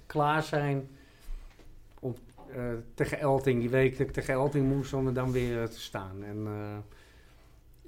[0.07, 0.89] klaar zijn
[2.01, 2.15] om
[2.95, 6.25] tegen Elting, die week dat ik tegen Elting moest, om er dan weer te staan.
[6.25, 6.47] En,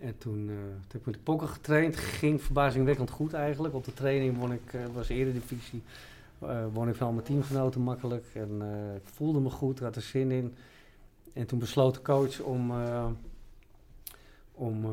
[0.00, 1.96] en toen, eh, toen heb ik met de pokken getraind.
[1.96, 3.74] Ging verbazingwekkend goed eigenlijk.
[3.74, 5.82] Op de training won ik, eh was eredivisie,
[6.38, 8.26] eh won ik van mijn teamgenoten makkelijk.
[8.34, 8.62] En
[8.96, 10.54] ik voelde me goed, had er zin in.
[11.32, 12.72] En toen besloot de coach om,
[14.52, 14.86] om,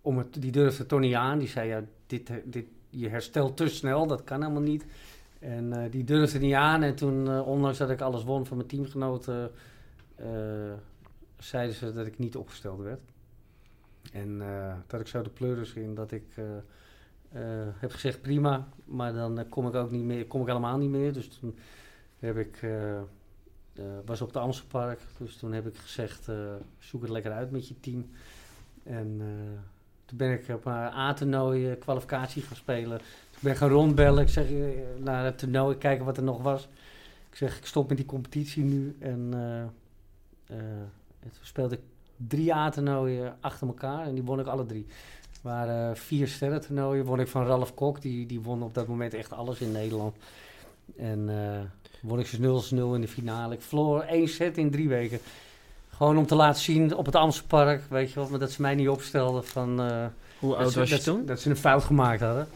[0.00, 1.38] om het, die durfde niet aan.
[1.38, 4.84] Die zei, ja, dit, dit, je herstelt te snel, dat kan helemaal niet.
[5.38, 6.82] En die durfde niet aan.
[6.82, 9.50] En toen, ondanks dat ik alles won van mijn teamgenoten,
[11.38, 13.00] zeiden ze dat ik niet opgesteld werd.
[14.12, 16.44] En eh dat ik zo de pleuris in dat ik eh,
[17.32, 20.90] eh, heb gezegd prima, maar dan kom ik ook niet meer, kom ik helemaal niet
[20.90, 21.12] meer.
[21.12, 21.58] Dus toen
[22.18, 22.66] heb ik,
[24.04, 26.28] was op de Amstelpark, dus toen heb ik gezegd
[26.78, 28.10] zoek het lekker uit met je team.
[28.82, 29.20] En
[30.04, 32.98] toen ben ik op een A-toernooi kwalificatie gaan spelen.
[32.98, 34.22] Toen ben gaan rondbellen.
[34.22, 34.48] Ik zeg
[34.98, 36.68] naar het toernooi, kijken wat er nog was.
[37.30, 38.96] Ik zeg, ik stop met die competitie nu.
[38.98, 39.30] En
[41.20, 41.82] toen speelde ik
[42.16, 44.06] drie A-toernooien achter elkaar.
[44.06, 44.86] En die won ik alle drie.
[45.32, 47.04] Het waren vier sterren toernooien.
[47.04, 48.02] Won ik van Ralf Kok.
[48.02, 50.16] Die, die won op dat moment echt alles in Nederland.
[50.96, 51.60] En eh
[52.00, 53.54] won ik dus 0-0 in de finale.
[53.54, 55.18] Ik verloor één set in drie weken.
[55.88, 58.74] Gewoon om te laten zien op het Amstelpark, weet je wel, maar dat ze mij
[58.74, 59.80] niet opstelden van...
[59.80, 60.06] eh,
[60.38, 61.26] Hoe oud ze- was je dat ze- toen?
[61.26, 62.48] Dat ze een fout gemaakt hadden.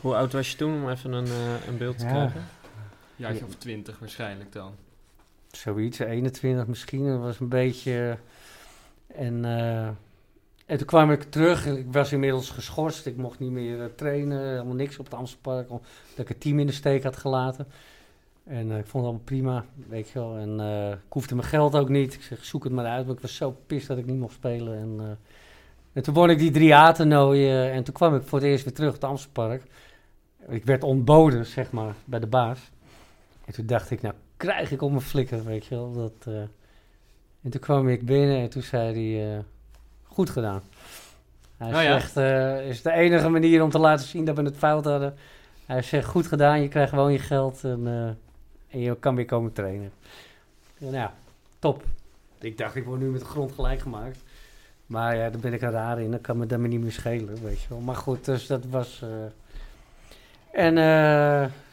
[0.00, 2.10] Hoe oud was je toen om even een, eh, een beeld te Ja.
[2.10, 2.44] krijgen?
[3.16, 4.72] Jaartje of twintig waarschijnlijk dan.
[5.50, 7.06] Zoiets, 21 misschien.
[7.08, 8.18] Dat was een beetje...
[9.06, 9.88] En, eh,
[10.66, 11.66] en toen kwam ik terug.
[11.66, 13.06] Ik was inmiddels geschorst.
[13.06, 14.48] Ik mocht niet meer eh, trainen.
[14.48, 15.70] Helemaal niks op het Amstelpark.
[15.70, 15.86] Omdat
[16.16, 17.66] ik het team in de steek had gelaten.
[18.44, 20.36] En eh, ik vond het allemaal prima, weet je wel.
[20.36, 22.14] En eh, ik hoefde mijn geld ook niet.
[22.14, 23.06] Ik zeg, zoek het maar uit.
[23.06, 24.78] Maar ik was zo pist dat ik niet mocht spelen.
[24.78, 25.18] En,
[25.92, 27.72] en toen won ik die drie A-toernooien.
[27.72, 29.62] En toen kwam ik voor het eerst weer terug op het Amstelpark.
[30.48, 32.70] Ik werd ontboden, zeg maar, bij de baas.
[33.44, 35.92] En toen dacht ik, nou krijg ik op mijn flikker, weet je wel.
[35.92, 36.34] Dat.
[37.46, 39.38] En toen kwam ik binnen en toen zei hij, eh,
[40.02, 40.62] goed gedaan.
[41.56, 42.00] Hij Oh ja.
[42.00, 45.14] zegt, eh is de enige manier om te laten zien dat we het fout hadden.
[45.66, 49.24] Hij zegt, goed gedaan, je krijgt gewoon je geld en, eh, en je kan weer
[49.24, 49.92] komen trainen.
[50.78, 51.14] En ja,
[51.58, 51.84] top.
[52.40, 54.18] Ik dacht, ik word nu met de grond gelijk gemaakt.
[54.86, 56.10] Maar ja, daar ben ik er raar in.
[56.10, 57.80] Dat kan me daarmee niet meer schelen, weet je wel.
[57.80, 59.04] Maar goed, dus dat was...
[60.52, 60.74] En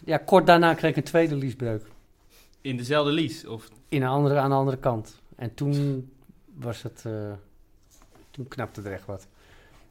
[0.06, 1.86] ja, kort daarna kreeg ik een tweede liesbreuk.
[2.62, 3.46] In dezelfde lies?
[3.46, 3.70] Of...
[3.90, 5.22] In een andere, aan de andere kant.
[5.36, 6.10] En toen
[6.54, 7.04] was het...
[7.06, 7.32] eh,
[8.32, 9.28] toen knapte er echt wat.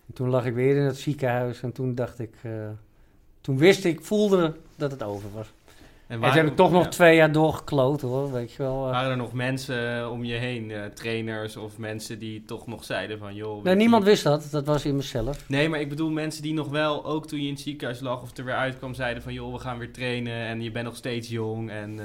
[0.06, 2.34] En toen lag ik weer in het ziekenhuis en toen dacht ik...
[2.42, 2.68] eh,
[3.40, 5.52] toen wist ik, voelde dat het over was.
[6.06, 6.88] En toen heb ik toch nog ja.
[6.88, 8.84] twee jaar doorgekloot hoor, weet je wel.
[8.86, 8.90] eh.
[8.90, 13.34] Waren er nog mensen om je heen, trainers of mensen die toch nog zeiden van...
[13.34, 14.48] joh, nee, niemand je- wist dat.
[14.50, 15.48] Dat was in mezelf.
[15.48, 18.22] Nee, maar ik bedoel mensen die nog wel, ook toen je in het ziekenhuis lag
[18.22, 19.32] of er weer uitkwam, zeiden van...
[19.32, 21.98] joh, we gaan weer trainen en je bent nog steeds jong en...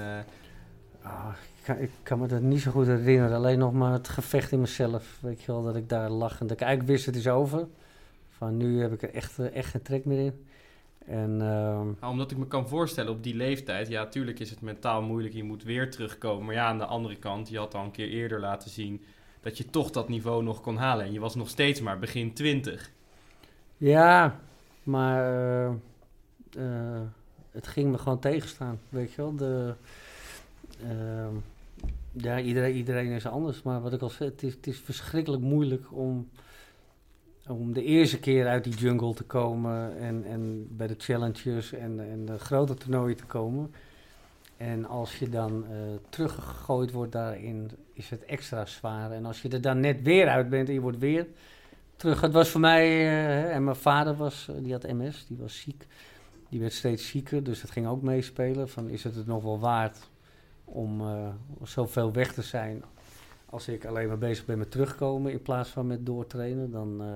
[1.02, 1.28] Ah,
[1.68, 3.36] kan, ik kan me dat niet zo goed herinneren.
[3.38, 5.18] Alleen nog maar het gevecht in mezelf.
[5.22, 7.68] Weet je wel, dat ik daar lag en dat ik eigenlijk wist het is over.
[8.30, 10.46] Van nu heb ik er echt, eh, echt geen trek meer in.
[11.06, 14.62] En ehm, Nou, omdat ik me kan voorstellen op die leeftijd, ja, tuurlijk is het
[14.62, 16.46] mentaal moeilijk, je moet weer terugkomen.
[16.46, 19.02] Maar ja, aan de andere kant, je had al een keer eerder laten zien
[19.42, 21.06] dat je toch dat niveau nog kon halen.
[21.06, 22.92] En je was nog steeds maar begin 20.
[23.78, 24.40] ja,
[24.84, 25.68] maar eh,
[26.58, 27.02] eh,
[27.52, 28.80] het ging me gewoon tegenstaan.
[28.90, 29.74] Weet je wel, de,
[30.84, 31.36] ehm,
[32.18, 33.62] ja, iedereen, is anders.
[33.62, 36.30] Maar wat ik al zei, het is, het is verschrikkelijk moeilijk om,
[37.48, 42.00] om de eerste keer uit die jungle te komen en, en bij de challenges en,
[42.00, 43.72] en de grote toernooien te komen.
[44.58, 45.78] En als je dan eh,
[46.10, 49.12] teruggegooid wordt daarin, is het extra zwaar.
[49.12, 51.28] En als je er dan net weer uit bent en je wordt weer
[51.96, 52.22] terug.
[52.22, 55.60] Het was voor mij, eh, en mijn vader was, eh, die had MS, die was
[55.60, 55.88] ziek.
[56.50, 58.70] Die werd steeds zieker, dus dat ging ook meespelen.
[58.70, 60.10] Van is het het nog wel waard
[60.70, 61.28] om eh,
[61.64, 62.84] zoveel weg te zijn
[63.50, 66.72] als ik alleen maar bezig ben met terugkomen in plaats van met doortrainen?
[66.72, 67.08] Dan eh,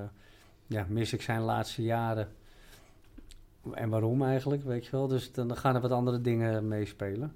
[0.67, 2.27] ja, mis ik zijn laatste jaren.
[3.73, 5.07] En waarom eigenlijk, weet je wel?
[5.07, 7.33] Dus dan gaan er wat andere dingen meespelen.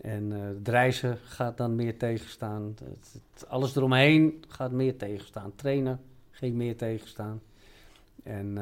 [0.00, 2.74] En het reizen gaat dan meer tegenstaan.
[2.84, 5.52] Het, het- alles eromheen gaat meer tegenstaan.
[5.56, 7.40] Trainen ging meer tegenstaan.
[8.22, 8.54] En,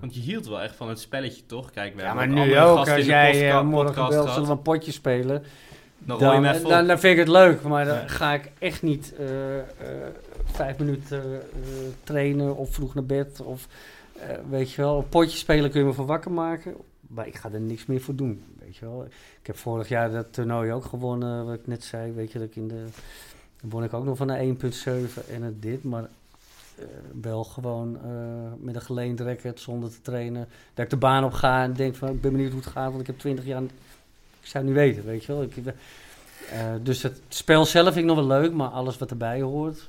[0.00, 1.70] Want je hield wel echt van het spelletje, toch?
[1.70, 2.76] Kijk, we ja, maar nu ook.
[2.78, 4.12] Als jij morgen gehad.
[4.32, 5.42] zullen we een potje spelen.
[6.04, 7.62] Dan je vind ik het leuk.
[7.62, 8.06] Maar dan Ja.
[8.08, 9.64] ga ik echt niet eh, eh,
[10.44, 11.40] vijf minuten eh,
[12.04, 13.40] trainen of vroeg naar bed.
[13.40, 13.66] Of
[14.50, 16.74] weet je wel, een potje spelen kun je me van wakker maken.
[17.00, 18.42] Maar ik ga er niks meer voor doen.
[18.58, 19.04] Weet je wel.
[19.40, 22.12] Ik heb vorig jaar dat toernooi ook gewonnen, wat ik net zei.
[22.12, 22.84] Weet je dat ik in de.
[23.60, 25.84] Dan won ik ook nog van een 1,7 en het dit.
[25.84, 26.02] Maar
[26.78, 26.84] eh,
[27.20, 27.98] wel gewoon
[28.60, 30.48] met een geleend racket zonder te trainen.
[30.74, 32.88] Dat ik de baan op ga en denk van ik ben benieuwd hoe het gaat.
[32.88, 33.62] Want ik heb 20 jaar.
[34.40, 35.42] Ik zou het niet weten, weet je wel.
[35.42, 35.56] Ik,
[36.50, 39.88] eh, dus het spel zelf vind ik nog wel leuk, maar alles wat erbij hoort.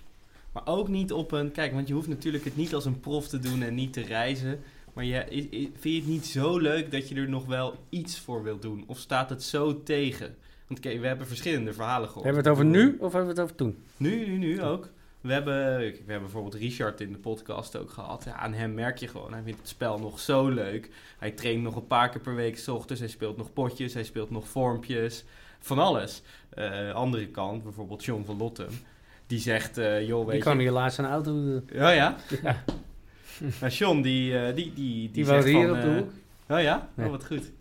[0.51, 1.51] Maar ook niet op een...
[1.51, 4.01] Kijk, want je hoeft natuurlijk het niet als een prof te doen en niet te
[4.01, 4.59] reizen.
[4.93, 8.43] Maar je, vind je het niet zo leuk dat je er nog wel iets voor
[8.43, 8.83] wilt doen?
[8.87, 10.35] Of staat het zo tegen?
[10.67, 12.25] Want kijk, we hebben verschillende verhalen gehoord.
[12.25, 13.77] Hebben we het over nu of hebben we het over toen?
[13.97, 14.89] Nu, nu, nu ook.
[15.21, 18.23] We hebben, we hebben bijvoorbeeld Richard in de podcast ook gehad.
[18.23, 20.89] Ja, aan hem merk je gewoon, hij vindt het spel nog zo leuk.
[21.17, 23.01] Hij traint nog een paar keer per week 's ochtends.
[23.01, 25.23] Hij speelt nog potjes, hij speelt nog vormpjes.
[25.59, 26.21] Van alles.
[26.49, 28.69] Eh, andere kant, bijvoorbeeld John van Lottem.
[29.27, 30.61] Die zegt, eh joh, weet Die kwam je...
[30.61, 31.69] hier laatst een auto doen.
[31.73, 32.15] Ja, ja.
[32.41, 32.63] Ja.
[33.59, 36.11] Maar John, die, eh, die, die, die, Die zegt hier van, op de eh, hoek.
[36.49, 36.89] Oh ja?
[36.97, 37.51] Oh, wat goed.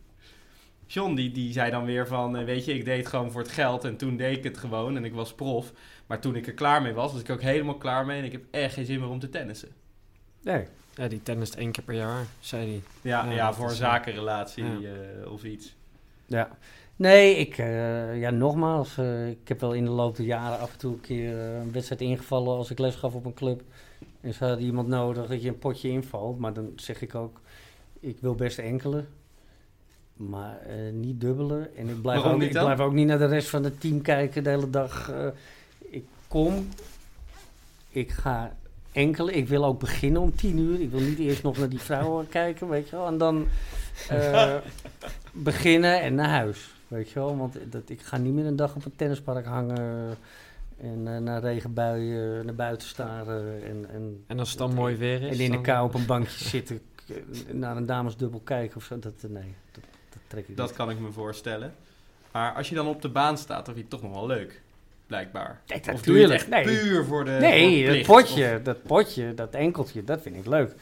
[0.87, 3.41] John, die, die zei dan weer van, eh, weet je, ik deed het gewoon voor
[3.41, 5.73] het geld en toen deed ik het gewoon en ik was prof.
[6.11, 8.33] Maar toen ik er klaar mee was, was ik ook helemaal klaar mee en ik
[8.33, 9.69] heb echt geen zin meer om te tennissen.
[10.43, 10.67] Nee.
[10.95, 12.83] Ja, die tennist één keer per jaar, zei hij.
[13.01, 14.89] Ja, ja, voor een zakenrelatie ja.
[14.89, 15.77] eh, of iets.
[16.27, 16.51] Ja.
[16.97, 20.73] Nee, ik, eh, ja, nogmaals, eh, ik heb wel in de loop der jaren af
[20.73, 23.63] en toe een keer een wedstrijd ingevallen als ik les gaf op een club.
[24.21, 27.41] En ze hadden iemand nodig dat je een potje invalt, maar dan zeg ik ook,
[28.01, 29.05] ik wil best enkele,
[30.17, 31.77] maar eh, niet dubbelen.
[31.77, 33.81] En ik blijf, Waarom ook, niet ik blijf ook niet naar de rest van het
[33.81, 35.13] team kijken de hele dag.
[36.31, 36.69] Eh, kom,
[37.91, 38.57] ik ga
[38.93, 40.81] enkele, ik wil ook beginnen om tien uur.
[40.81, 43.07] Ik wil niet eerst nog naar die vrouwen kijken, weet je wel.
[43.07, 43.47] En dan
[44.09, 44.55] eh,
[45.33, 47.37] beginnen en naar huis, weet je wel.
[47.37, 50.17] Want dat, ik ga niet meer een dag op een tennispark hangen
[50.81, 53.65] en eh, naar regenbuien naar buiten staren.
[53.65, 55.39] En, en, En als het dan mooi weer is...
[55.39, 58.99] en in de kou op een bankje zitten k- naar een damesdubbel kijken of zo.
[58.99, 60.77] Dat, eh, nee, dat, dat trek ik Dat niet.
[60.77, 61.75] kan ik me voorstellen.
[62.33, 64.27] Maar als je dan op de baan staat, dan vind je het toch nog wel
[64.27, 64.63] leuk.
[65.11, 65.61] Blijkbaar.
[65.67, 66.33] Nee, Of doe je het natuurlijk.
[66.33, 66.79] echt Nee.
[66.89, 70.75] puur voor de voor Nee, dat potje, dat potje, dat enkeltje, dat vind ik leuk.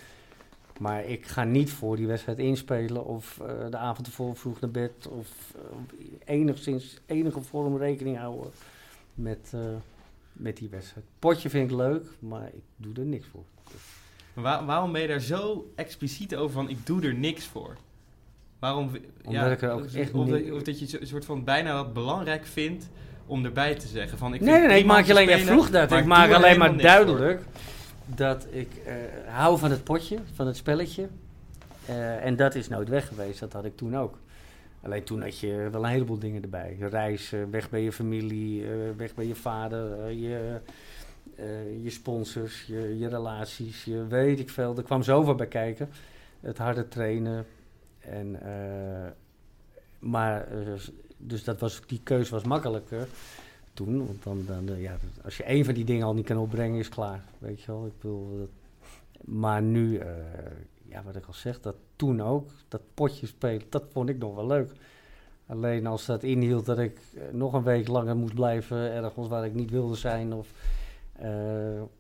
[0.81, 4.71] Maar ik ga niet voor die wedstrijd inspelen of eh, de avond ervoor vroeg naar
[4.71, 8.51] bed of eh, enigszins enige vorm rekening houden
[9.15, 9.61] met, eh,
[10.33, 11.07] met die wedstrijd.
[11.19, 13.45] Potje vind ik leuk, maar ik doe er niks voor.
[14.35, 17.77] Waar- waarom ben je daar zo expliciet over van, ik doe er niks voor?
[18.59, 18.91] Waarom?
[19.25, 21.45] Omdat ik er ook of- echt of, niet- dat- of dat je een soort van
[21.45, 22.89] bijna dat belangrijk vindt
[23.29, 25.55] om erbij te zeggen van ik Nee, nee, nee, ik maak je alleen, jij spelen,
[25.55, 25.91] vroeg dat.
[25.91, 26.83] maar Ik maak alleen maar voor.
[26.83, 27.43] duidelijk
[28.15, 28.95] dat ik eh,
[29.27, 31.09] hou van het potje, van het spelletje.
[31.87, 34.19] Eh, en dat is nooit weg geweest, dat had ik toen ook.
[34.83, 36.77] Alleen toen had je wel een heleboel dingen erbij.
[36.81, 40.61] Reizen, weg bij je familie, eh, weg bij je vader, je,
[41.83, 44.77] je sponsors, je, je relaties, je weet ik veel.
[44.77, 45.89] Er kwam zoveel bij kijken.
[46.41, 47.47] Het harde trainen.
[48.01, 48.39] En,
[49.99, 50.47] maar,
[51.19, 53.09] dus dat was, die keuze was makkelijker
[53.73, 54.07] toen.
[54.07, 56.79] Want dan, dan eh, ja, als je één van die dingen al niet kan opbrengen,
[56.79, 57.23] is klaar.
[57.39, 58.39] Weet je wel, ik bedoel...
[58.39, 58.49] Dat,
[59.25, 60.09] maar nu, eh,
[60.89, 64.35] ja, wat ik al zeg, dat toen ook, dat potje spelen, dat vond ik nog
[64.35, 64.71] wel leuk.
[65.47, 69.45] Alleen als dat inhield dat ik eh, nog een week langer moest blijven, ergens waar
[69.45, 70.49] ik niet wilde zijn, of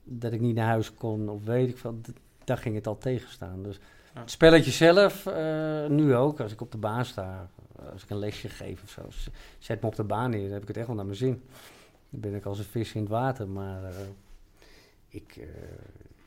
[0.05, 2.01] dat ik niet naar huis kon, of weet ik veel,
[2.45, 3.62] daar ging het al tegenstaan.
[3.62, 3.81] Dus
[4.12, 5.29] het spelletje zelf,
[5.89, 7.49] nu ook, als ik op de baan sta,
[7.93, 9.03] als ik een lesje geef of zo,
[9.59, 11.43] zet me op de baan neer, dan heb ik het echt wel naar mijn zin.
[12.11, 13.91] Dan ben ik als een vis in het water, maar eh,
[15.09, 15.45] ik, eh,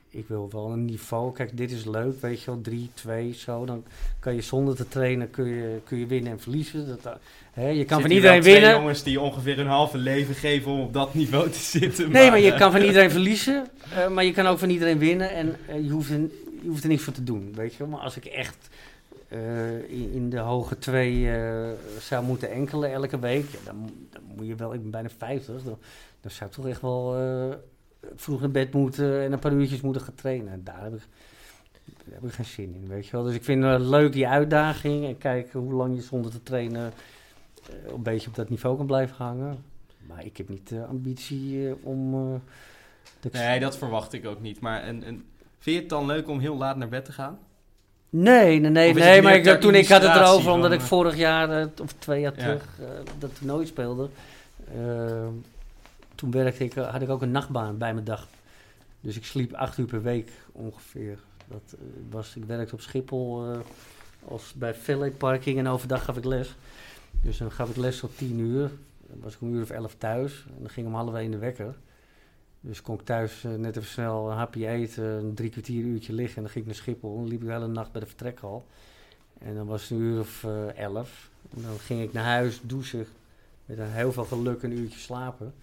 [0.10, 1.34] ik wil wel een niveau.
[1.34, 3.66] Kijk, dit is leuk, weet je wel, 3, 2, zo.
[3.66, 3.84] Dan
[4.20, 6.88] kan je zonder te trainen kun je, kun je winnen en verliezen.
[6.88, 7.12] Dat, eh,
[7.52, 8.76] hè, je kan van iedereen twee winnen.
[8.76, 12.12] jongens die ongeveer hun halve leven geven om op dat niveau te zitten.
[12.12, 14.98] Nee, maar je eh, kan van iedereen verliezen, eh, maar je kan ook van iedereen
[14.98, 16.20] winnen en eh, je, hoeft er,
[16.62, 17.88] je hoeft er niks voor te doen, weet je wel.
[17.88, 18.70] Maar als ik echt
[19.32, 21.70] eh, in, de hoge twee eh,
[22.00, 25.64] zou moeten enkelen elke week, ja, dan, dan moet je wel, ik ben bijna 50,
[25.64, 25.78] dan,
[26.32, 27.56] zou ik toch echt wel eh,
[28.16, 30.54] vroeg in bed moeten en een paar uurtjes moeten gaan trainen.
[30.54, 31.04] En daar heb ik,
[32.10, 33.24] heb ik geen zin in, weet je wel.
[33.24, 36.94] Dus ik vind het leuk die uitdaging en kijken hoe lang je zonder te trainen
[37.88, 39.64] een beetje op dat niveau kan blijven hangen.
[40.08, 42.12] Maar ik heb niet de ambitie om.
[43.32, 44.60] Nee, dat verwacht ik ook niet.
[44.60, 45.26] Maar en, en,
[45.60, 47.40] vind je het dan leuk om heel laat naar bed te gaan?
[48.14, 51.50] Nee, nee, nee, maar ik, toen ik had het erover, omdat ik eh, vorig jaar
[51.62, 52.42] eh, of twee jaar Ja.
[52.44, 52.86] terug eh,
[53.20, 54.10] dat toernooi speelde.
[54.76, 55.28] eh,
[56.16, 58.28] toen werkte ik, had ik ook een nachtbaan bij mijn dag.
[59.02, 61.18] Dus ik sliep acht uur per week ongeveer.
[61.48, 61.76] Dat,
[62.10, 63.46] was, ik werkte op Schiphol
[64.28, 66.56] als bij Valet Parking en overdag gaf ik les.
[67.22, 68.70] Dus dan gaf ik les tot tien uur.
[69.08, 70.44] Dan was ik om een uur of elf thuis.
[70.48, 71.76] En dan ging om half één de wekker.
[72.62, 76.14] Dus kon ik thuis eh, net even snel een hapje eten, een drie kwartier uurtje
[76.14, 76.36] liggen.
[76.36, 77.16] En dan ging ik naar Schiphol.
[77.16, 78.66] Dan liep ik de hele nacht bij de vertrekhal.
[79.40, 81.30] En dan was het een uur of eh, elf.
[81.56, 83.06] En dan ging ik naar huis, douchen.
[83.66, 85.54] Met een heel veel geluk een uurtje slapen.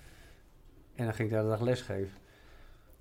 [0.95, 2.11] En dan ging ik de hele dag lesgeven.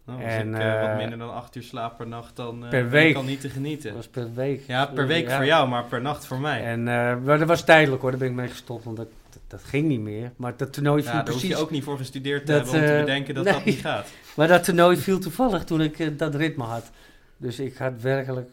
[0.06, 2.90] Nou, als En, ik eh, wat minder dan acht uur slaap per nacht, dan per
[2.90, 3.10] week.
[3.10, 3.88] ik al niet te genieten.
[3.88, 4.64] Dat was per week.
[4.68, 5.36] Ja, per week Ja.
[5.36, 6.64] voor jou, maar per nacht voor mij.
[6.64, 9.08] En, maar dat was tijdelijk hoor, daar ben ik mee gestopt, want dat,
[9.48, 10.32] dat, ging niet meer.
[10.36, 11.58] Maar dat toernooi viel ja, daar hoef precies...
[11.58, 13.54] je ook niet voor gestudeerd te Dat, hebben om te eh, bedenken dat nee.
[13.54, 14.10] dat niet gaat.
[14.36, 16.92] Maar dat toernooi viel toevallig toen ik eh, dat ritme had.
[17.38, 18.52] Dus ik had werkelijk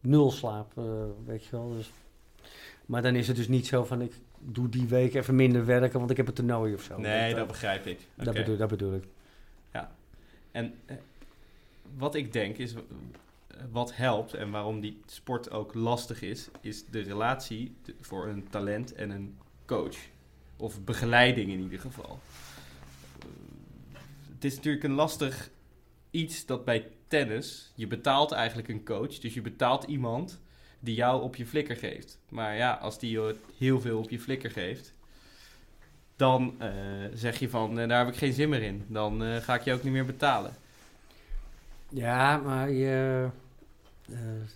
[0.00, 0.84] nul slaap, eh,
[1.26, 1.72] weet je wel.
[1.76, 1.90] Dus.
[2.86, 5.98] Maar dan is het dus niet zo van ik doe die week even minder werken,
[5.98, 6.98] want ik heb een toernooi of zo.
[6.98, 7.98] Nee, dat, dat begrijp ik.
[8.14, 9.04] dat, bedoel, dat bedoel ik.
[10.52, 10.96] En eh,
[11.96, 12.74] wat ik denk is,
[13.70, 18.92] wat helpt en waarom die sport ook lastig is, is de relatie voor een talent
[18.92, 19.38] en een
[19.70, 19.96] coach.
[20.56, 22.20] Of begeleiding in ieder geval.
[23.18, 23.26] Eh,
[24.34, 25.50] het is natuurlijk een lastig
[26.10, 30.40] iets dat bij tennis, je betaalt eigenlijk een coach, dus je betaalt iemand
[30.80, 32.18] die jou op je flikker geeft.
[32.28, 34.92] Maar ja, als die je heel veel op je flikker geeft,
[36.16, 36.70] dan eh,
[37.14, 38.84] zeg je van, eh, daar heb ik geen zin meer in.
[38.86, 40.52] Dan ga ik je ook niet meer betalen.
[41.88, 43.28] Ja, maar je,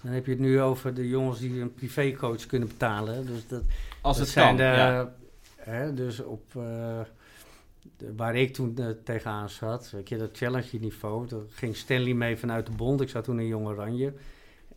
[0.02, 3.26] dan heb je het nu over de jongens die een privécoach kunnen betalen.
[3.26, 3.62] Dus dat,
[4.05, 5.14] Als dat het zijn kan, de, ja.
[5.57, 7.00] hè, dus op eh,
[7.96, 12.14] de- waar ik toen eh, tegenaan zat, weet je, dat challenge niveau, daar ging Stanley
[12.14, 13.00] mee vanuit de bond.
[13.00, 14.12] Ik zat toen in Jong Oranje,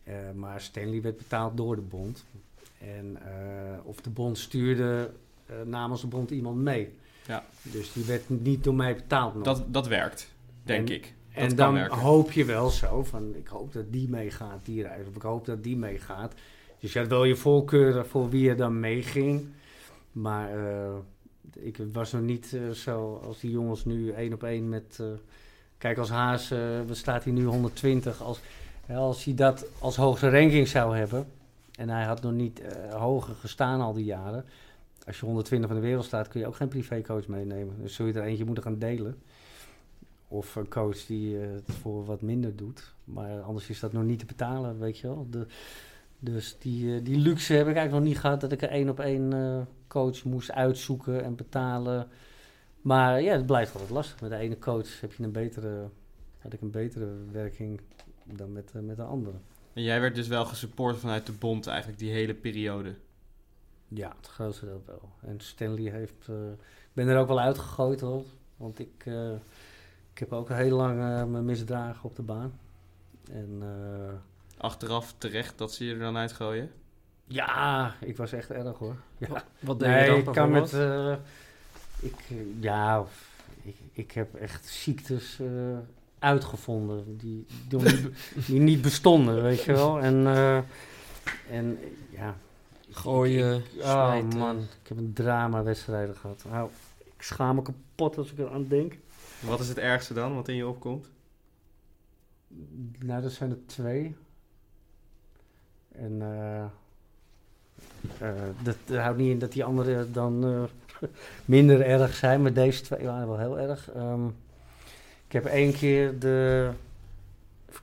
[0.04, 2.24] Eh, maar Stanley werd betaald door de bond.
[2.78, 3.18] En
[3.82, 5.10] of de bond stuurde
[5.64, 6.94] namens de bond iemand mee.
[7.26, 7.44] Ja.
[7.62, 9.44] Dus die werd niet door mij betaald nog.
[9.44, 11.02] Dat, dat werkt, denk En- ik.
[11.34, 11.98] Dat En dan werken.
[11.98, 15.06] hoop je wel zo van, ik hoop dat die meegaat, die reis.
[15.08, 16.34] Of ik hoop dat die meegaat.
[16.80, 19.46] Je had wel je voorkeuren voor wie er dan meeging.
[20.12, 20.94] Maar eh,
[21.52, 24.98] ik was nog niet eh, zo als die jongens nu één op één met...
[25.00, 25.06] eh,
[25.78, 26.52] kijk, als Haas,
[26.90, 28.22] staat hij nu 120.
[28.22, 28.40] Als,
[28.88, 31.26] als hij dat als hoogste ranking zou hebben...
[31.74, 34.44] en hij had nog niet hoger gestaan al die jaren...
[35.06, 37.76] als je 120 van de wereld staat, kun je ook geen privécoach meenemen.
[37.80, 39.18] Dus zul je er eentje moeten gaan delen.
[40.28, 42.94] Of een coach die het voor wat minder doet.
[43.04, 45.26] Maar anders is dat nog niet te betalen, weet je wel.
[45.30, 45.46] De,
[46.18, 48.88] dus die, eh, die luxe heb ik eigenlijk nog niet gehad dat ik er één
[48.88, 52.08] op één eh, coach moest uitzoeken en betalen.
[52.80, 54.20] Maar ja, het blijft altijd lastig.
[54.20, 55.88] Met de ene coach heb je een betere,
[56.38, 57.80] had ik een betere werking
[58.24, 59.36] dan met, eh, met de andere.
[59.72, 62.94] En jij werd dus wel gesupport vanuit de bond eigenlijk die hele periode.
[63.88, 65.10] Ja, het grootste deel wel.
[65.20, 66.28] En Stanley heeft...
[66.28, 68.24] eh, ik ben er ook wel uitgegooid hoor.
[68.56, 69.32] Want ik, eh,
[70.12, 72.58] ik heb ook heel lang eh, me misdragen op de baan.
[73.30, 74.14] En eh,
[74.58, 76.70] Achteraf terecht dat ze je er dan uitgooien.
[77.24, 78.96] ja, ik was echt erg hoor.
[79.18, 79.44] Ja.
[79.60, 80.72] Wat deed Nee, je dan ik kan met...
[80.72, 81.12] eh,
[82.00, 83.04] ik, eh, ja,
[83.62, 85.78] ik, ik heb echt ziektes eh,
[86.18, 88.08] uitgevonden die, die, niet,
[88.46, 90.00] die niet bestonden, weet je wel.
[90.00, 90.56] En, eh,
[91.50, 91.78] en
[92.10, 92.36] ja,
[92.90, 94.38] Gooien, Oh smijten.
[94.38, 96.44] man, ik heb een drama-wedstrijden gehad.
[96.50, 96.70] Nou,
[97.16, 98.96] ik schaam me kapot als ik eraan denk.
[99.40, 101.10] Wat is het ergste dan wat in je opkomt?
[102.98, 104.16] Nou, dat zijn er twee.
[106.00, 106.62] En eh,
[108.28, 111.08] eh, dat, dat houdt niet in dat die andere dan eh,
[111.44, 113.90] minder erg zijn, maar deze twee waren wel heel erg.
[113.90, 114.26] Ehm,
[115.26, 116.70] ik heb één keer de,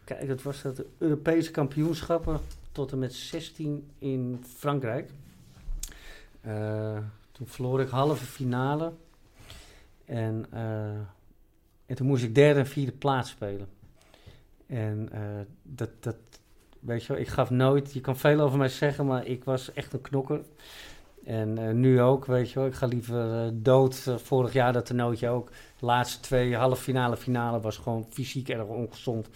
[0.03, 2.39] kijken, het was dat de Europese kampioenschappen
[2.71, 5.09] tot en met 16 in Frankrijk.
[7.31, 8.91] Toen verloor ik halve finale.
[10.05, 10.45] En,
[11.85, 13.67] en toen moest ik derde en vierde plaats spelen.
[14.67, 15.09] En
[15.63, 16.15] dat, dat,
[16.85, 19.73] weet je wel, ik gaf nooit, je kan veel over mij zeggen, maar ik was
[19.73, 20.41] echt een knokker.
[21.25, 24.03] En eh, nu ook, weet je wel, ik ga liever eh, dood.
[24.07, 25.49] Eh, vorig jaar dat toernooitje ook.
[25.79, 29.27] De laatste twee halve finale, finale was gewoon fysiek erg ongezond.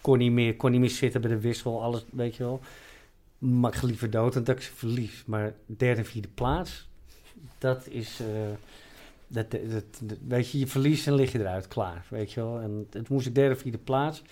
[0.00, 2.60] Kon niet meer, kon niet meer zitten bij de wissel, alles, weet je wel.
[3.38, 5.22] Maar ik ga liever dood dan dat ik ze verlies.
[5.26, 6.88] Maar derde vierde plaats,
[7.58, 8.20] dat is...
[9.28, 9.56] dat-
[10.28, 12.60] weet je, je verliest en lig je eruit, klaar, weet je wel.
[12.60, 14.22] En het moest ik derde, vierde plaats.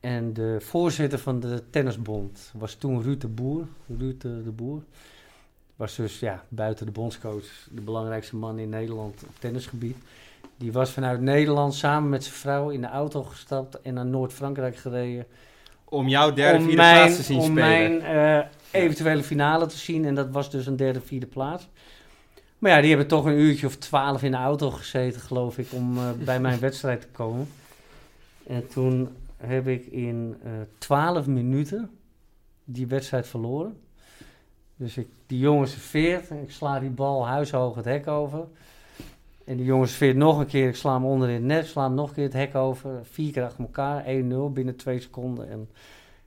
[0.00, 3.66] En de voorzitter van de tennisbond was toen Ruud de Boer.
[3.98, 4.82] Ruud de, Boer.
[5.76, 9.96] Was dus ja, buiten de bondscoach de belangrijkste man in Nederland op tennisgebied.
[10.56, 14.76] Die was vanuit Nederland samen met zijn vrouw in de auto gestapt en naar Noord-Frankrijk
[14.76, 15.26] gereden.
[15.84, 17.58] Om jouw derde, om vierde mijn, plaats te zien om spelen.
[17.58, 20.04] mijn eh, eventuele finale te zien.
[20.04, 21.68] En dat was dus een derde, vierde plaats.
[22.58, 25.66] Maar ja, die hebben toch een uurtje of twaalf in de auto gezeten, geloof ik,
[25.70, 27.48] om eh, bij mijn wedstrijd te komen.
[28.46, 29.08] En toen
[29.40, 31.90] heb ik in eh twaalf minuten
[32.64, 33.80] die wedstrijd verloren.
[34.76, 38.46] Dus ik, die jongen serveert en ik sla die bal huishoog het hek over.
[39.44, 41.82] En die jongen serveert nog een keer, ik sla hem onder in het net, sla
[41.82, 42.90] hem nog een keer het hek over.
[43.02, 44.06] Vier keer achter elkaar, 1-0
[44.52, 45.50] binnen twee seconden.
[45.50, 45.68] En,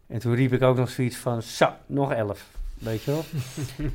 [0.07, 3.23] en toen riep ik ook nog zoiets van, zo, nog elf, weet je wel.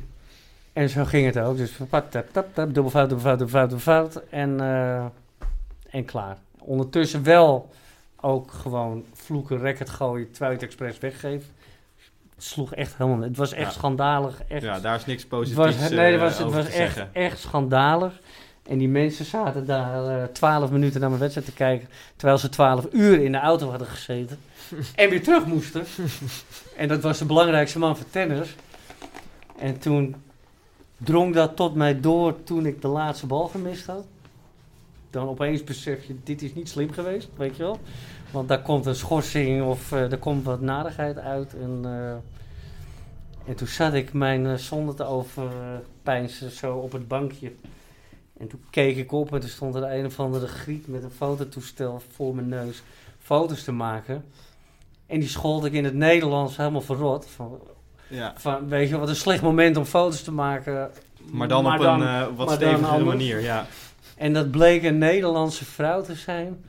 [0.83, 3.59] en zo ging het ook, dus pat, tap, tap, tap, dubbel fout, dubbel fout, dubbel
[3.59, 4.29] fout, dubbel fout.
[4.29, 5.05] En, eh,
[5.89, 6.37] en klaar.
[6.59, 7.69] Ondertussen wel
[8.21, 11.45] ook gewoon vloeken, record gooien, terwijl je het expres weggeeft.
[12.35, 13.79] Het sloeg echt helemaal Het was echt Ja.
[13.79, 14.41] schandalig.
[14.47, 16.65] Echt, Ja, daar is niks het positiefs was, nee, het eh, was, het over was
[16.65, 17.09] echt, zeggen.
[17.13, 18.19] echt schandalig.
[18.67, 21.89] En die mensen zaten daar eh, twaalf minuten naar mijn wedstrijd te kijken.
[22.15, 24.39] Terwijl ze twaalf uur in de auto hadden gezeten.
[24.95, 25.85] en weer terug moesten.
[26.77, 28.55] en dat was de belangrijkste man voor tennis.
[29.57, 30.15] En toen
[30.97, 34.05] drong dat tot mij door toen ik de laatste bal gemist had.
[35.09, 37.79] Dan opeens besef je, dit is niet slim geweest, weet je wel.
[38.31, 41.53] Want daar komt een schorsing of eh er komt wat nadigheid uit.
[41.53, 42.11] En, eh,
[43.45, 47.51] en toen zat ik mijn eh, zonde te overpijnsen zo op het bankje.
[48.39, 51.11] En toen keek ik op en toen stond er een of andere griet met een
[51.11, 52.83] fototoestel voor mijn neus
[53.19, 54.25] foto's te maken.
[55.05, 57.25] En die schold ik in het Nederlands helemaal verrot.
[57.25, 57.59] Van,
[58.07, 60.91] Ja, van, weet je, wat een slecht moment om foto's te maken.
[61.31, 63.67] maar dan op een wat stevigere manier, ja.
[64.19, 66.65] En dat bleek een Nederlandse vrouw te zijn.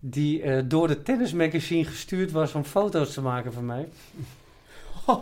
[0.00, 3.88] Die eh, door de tennismagazine gestuurd was om foto's te maken van mij.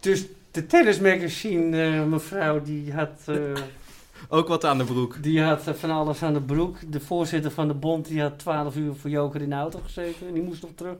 [0.00, 3.36] dus de tennismagazine eh, mevrouw die had, eh,
[4.28, 5.22] Ook wat aan de broek.
[5.22, 6.92] die had van alles aan de broek.
[6.92, 10.26] De voorzitter van de bond die had 12 uur voor Joker in de auto gezeten.
[10.26, 10.96] En die moest nog terug.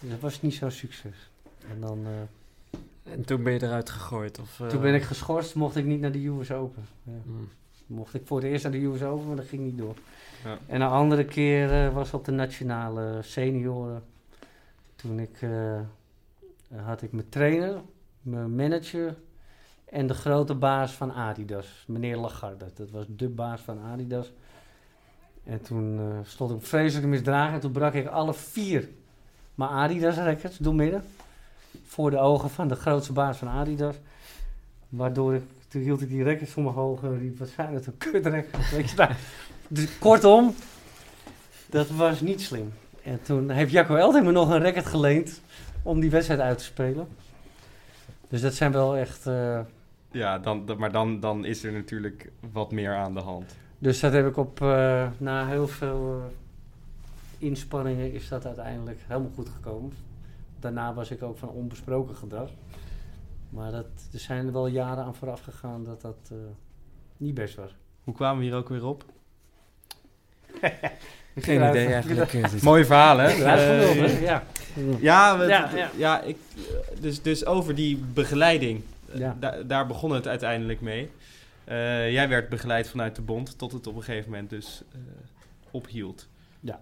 [0.00, 1.30] Dus dat was niet zo'n succes.
[1.70, 4.38] En dan, eh, En toen ben je eruit gegooid?
[4.38, 6.86] Of, eh, toen ben ik geschorst, mocht ik niet naar de US Open.
[7.02, 7.12] Ja.
[7.24, 7.48] hmm.
[7.90, 9.94] Mocht ik voor het eerst naar de US Open, maar dat ging niet door.
[10.44, 10.58] Ja.
[10.66, 14.02] En een andere keer eh, was op de nationale senioren.
[14.96, 15.80] Toen ik, eh,
[16.84, 17.80] had ik mijn trainer,
[18.22, 19.16] mijn manager
[19.84, 22.66] en de grote baas van Adidas, meneer Lagarde.
[22.74, 24.32] Dat was de baas van Adidas.
[25.44, 28.88] En toen eh, stond ik vreselijk misdragen en toen brak ik alle vier
[29.54, 31.04] mijn Adidas records doormidden.
[31.84, 33.96] Voor de ogen van de grootste baas van Adidas.
[34.88, 37.86] Waardoor ik, toen hield ik die records voor mijn ogen en riep, wat zijn dat
[37.86, 38.70] een kutrecords.
[38.70, 39.10] Weet je, nou,
[39.68, 40.54] dus kortom,
[41.66, 42.72] dat was niet slim.
[43.02, 45.40] En toen heeft Jacco Elting me nog een record geleend
[45.82, 47.08] om die wedstrijd uit te spelen.
[48.28, 49.26] Dus dat zijn wel echt...
[49.26, 49.60] eh,
[50.10, 53.56] Ja, dan, maar dan, dan is er natuurlijk wat meer aan de hand.
[53.78, 56.32] dus dat heb ik op, eh, na heel veel
[57.38, 59.92] inspanningen is dat uiteindelijk helemaal goed gekomen.
[60.60, 62.48] Daarna was ik ook van onbesproken gedrag.
[63.50, 66.36] Maar dat, er zijn er wel jaren aan vooraf gegaan dat dat eh,
[67.16, 67.74] niet best was.
[68.04, 69.04] Hoe kwamen we hier ook weer op?
[71.36, 72.32] Geen idee eigenlijk.
[72.34, 73.28] eh, Mooie verhaal, hè?
[73.28, 74.44] Ja.
[75.00, 75.90] Ja, we- Ja, ja.
[75.96, 76.20] ja.
[76.22, 76.36] ik,
[77.00, 78.82] dus, dus over die begeleiding.
[79.14, 79.36] Ja.
[79.40, 81.10] da- daar begon het uiteindelijk mee.
[81.64, 84.98] Eh, jij werd begeleid vanuit de bond, tot het op een gegeven moment dus eh,
[85.70, 86.28] ophield.
[86.60, 86.80] Ja.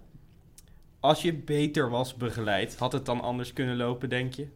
[0.99, 4.47] Als je beter was begeleid, had het dan anders kunnen lopen, denk je?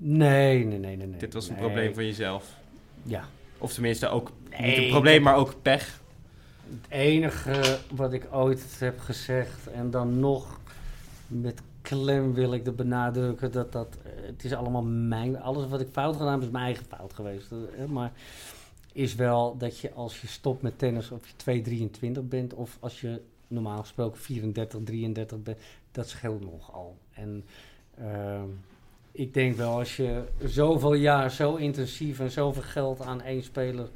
[0.00, 1.06] Nee, nee, nee, nee.
[1.06, 1.18] nee.
[1.18, 1.62] Dit was een Nee.
[1.62, 2.54] probleem van jezelf.
[3.02, 3.24] Ja.
[3.58, 6.00] Of tenminste ook niet een probleem, maar ook pech.
[6.70, 10.60] Het enige wat ik ooit heb gezegd en dan nog
[11.26, 15.80] met klem wil ik er benadrukken dat dat, eh, het is allemaal mijn, alles wat
[15.80, 17.52] ik fout gedaan heb is mijn eigen fout geweest.
[17.52, 18.12] Eh, Maar
[18.92, 23.00] is wel dat je als je stopt met tennis of je 2,23 bent of als
[23.00, 25.58] je normaal gesproken 34, 33 bent,
[25.92, 26.96] dat scheelt nogal.
[27.12, 27.44] En
[27.98, 28.48] ehm,
[29.18, 33.88] ik denk wel als je zoveel jaar zo intensief en zoveel geld aan één speler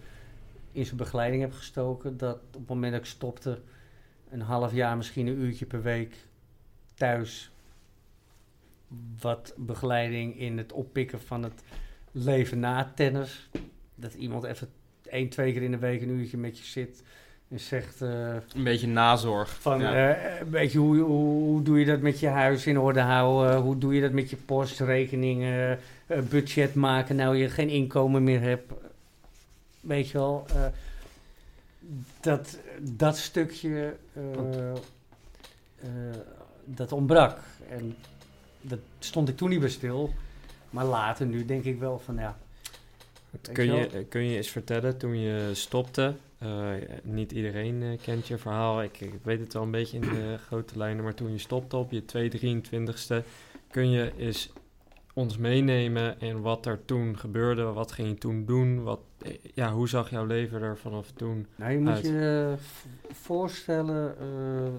[0.72, 2.16] in zijn begeleiding heb gestoken.
[2.16, 3.60] Dat op het moment dat ik stopte,
[4.30, 6.16] een half jaar, misschien een uurtje per week
[6.94, 7.50] thuis.
[9.20, 11.62] Wat begeleiding in het oppikken van het
[12.12, 13.48] leven na tennis.
[13.94, 14.68] Dat iemand even
[15.02, 17.02] één, twee keer in de week een uurtje met je zit
[17.58, 19.60] zegt eh, Een beetje nazorg.
[19.60, 20.12] van, Ja.
[20.14, 23.56] eh, weet je, hoe, hoe, hoe doe je dat met je huis in orde houden?
[23.60, 25.78] Hoe doe je dat met je postrekeningen?
[26.06, 28.72] eh, budget maken, nou je geen inkomen meer hebt.
[29.80, 30.66] Weet je wel, eh,
[32.20, 34.70] dat, dat stukje, eh,
[35.80, 35.88] eh,
[36.64, 37.38] dat ontbrak.
[37.68, 37.96] En
[38.60, 40.12] dat stond ik toen niet bij stil.
[40.70, 42.38] Maar later, nu denk ik wel van, ja,
[43.52, 48.38] Kun je kun je eens vertellen, toen je stopte, eh, niet iedereen eh, kent je
[48.38, 51.38] verhaal, ik, ik weet het wel een beetje in de grote lijnen, maar toen je
[51.38, 53.26] stopte op je 223ste,
[53.70, 54.52] kun je eens
[55.14, 59.72] ons meenemen in wat er toen gebeurde, wat ging je toen doen, wat, eh, ja,
[59.72, 61.46] hoe zag jouw leven er vanaf toen?
[61.56, 62.04] Nou, je moet uit.
[62.04, 62.54] je
[63.10, 64.16] voorstellen,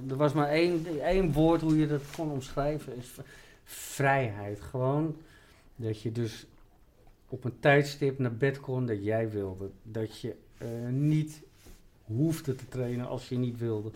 [0.09, 3.15] er was maar één, één woord hoe je dat kon omschrijven, is
[3.63, 4.61] vrijheid.
[4.61, 5.15] Gewoon
[5.75, 6.45] dat je dus
[7.27, 9.69] op een tijdstip naar bed kon dat jij wilde.
[9.83, 10.35] Dat je
[10.89, 11.43] niet
[12.05, 13.91] hoefde te trainen als je niet wilde.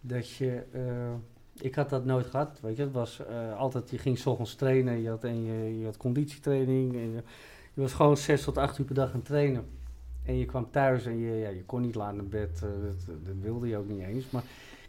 [0.00, 1.12] Dat je, eh,
[1.60, 4.54] ik had dat nooit gehad, weet je, het was eh, altijd, je ging 's ochtends
[4.54, 7.12] trainen, je had, en je, je had conditietraining, en
[7.74, 9.64] je, was gewoon zes tot acht uur per dag aan het trainen.
[10.24, 12.62] En je kwam thuis en je, ja, je kon niet laat naar bed.
[12.62, 14.30] eh, dat, dat wilde je ook niet eens.
[14.30, 14.42] Maar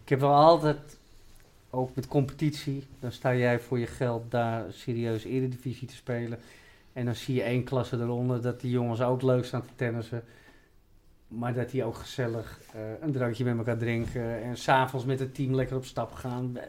[0.03, 0.97] ik heb wel altijd,
[1.69, 6.39] ook met competitie, dan sta jij voor je geld daar serieus eredivisie te spelen.
[6.93, 10.23] En dan zie je één klasse eronder dat die jongens ook leuk staan te tennissen.
[11.37, 14.43] Maar dat die ook gezellig eh, een drankje met elkaar drinken.
[14.43, 16.57] En s'avonds met het team lekker op stap gaan.
[16.57, 16.67] Eh,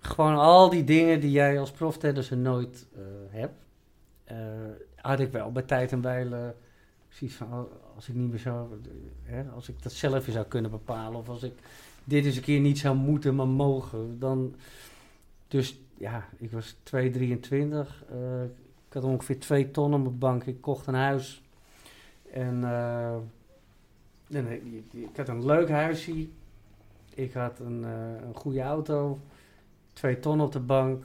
[0.00, 3.64] Gewoon al die dingen die jij als proftennisser nooit eh, hebt.
[4.94, 6.54] had ik wel bij tijd en wijle
[7.08, 8.68] zoiets van, oh, als ik niet meer zou,
[9.22, 11.52] hè, als ik dat zelf weer zou kunnen bepalen, of als ik
[12.04, 14.54] dit eens een keer niet zou moeten, maar mogen, dan,
[15.48, 18.42] dus ja, ik was 2,23, eh
[18.88, 21.42] ik had ongeveer 2 ton op mijn bank, ik kocht een huis
[22.36, 26.28] en, eh, ik, ik had een leuk huisje,
[27.14, 29.18] ik had een, eh, een goede auto,
[29.92, 31.04] 2 ton op de bank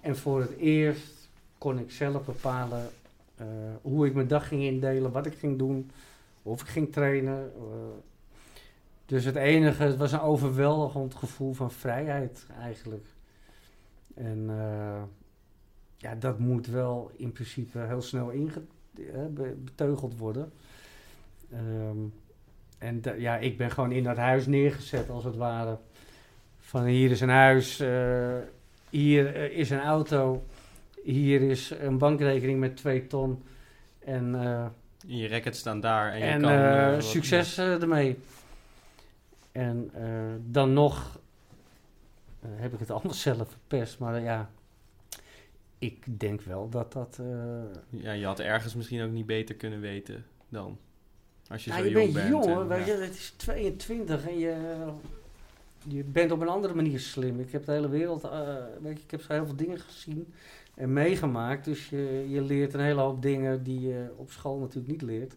[0.00, 1.28] en voor het eerst
[1.58, 2.90] kon ik zelf bepalen
[3.36, 3.46] eh,
[3.82, 5.90] hoe ik mijn dag ging indelen, wat ik ging doen,
[6.42, 7.52] of ik ging trainen.
[9.06, 13.06] dus het enige, het was een overweldigend gevoel van vrijheid eigenlijk.
[14.14, 14.50] En
[15.96, 18.81] ja, dat moet wel in principe heel snel inge- be-
[19.64, 20.52] beteugeld worden.
[21.52, 21.96] Ehm,
[22.78, 25.76] en ja, ik ben gewoon in dat huis neergezet als het ware.
[26.60, 28.36] Van hier is een huis, eh,
[28.90, 30.44] hier eh, is een auto,
[31.02, 33.42] hier is een bankrekening met twee ton.
[33.98, 34.66] En, eh,
[35.06, 36.50] Je rackets staan daar en je en kan...
[36.50, 38.18] eh, eh, succes eh, ermee.
[39.52, 40.04] En eh,
[40.46, 41.18] dan nog
[42.42, 43.98] eh, heb ik het allemaal zelf verpest.
[43.98, 44.50] Maar eh, ja,
[45.82, 47.18] ik denk wel dat dat...
[47.20, 50.78] eh, Ja, je had ergens misschien ook niet beter kunnen weten dan.
[51.48, 52.44] Als je ja, zo je jong bent bent.
[52.44, 52.94] jong, en, weet ja.
[52.94, 54.54] je, het is 22 en je,
[55.88, 57.40] je bent op een andere manier slim.
[57.40, 60.32] Ik heb de hele wereld, eh, weet je, ik heb zo heel veel dingen gezien
[60.74, 61.64] en meegemaakt.
[61.64, 65.34] Dus je, je leert een hele hoop dingen die je op school natuurlijk niet leert.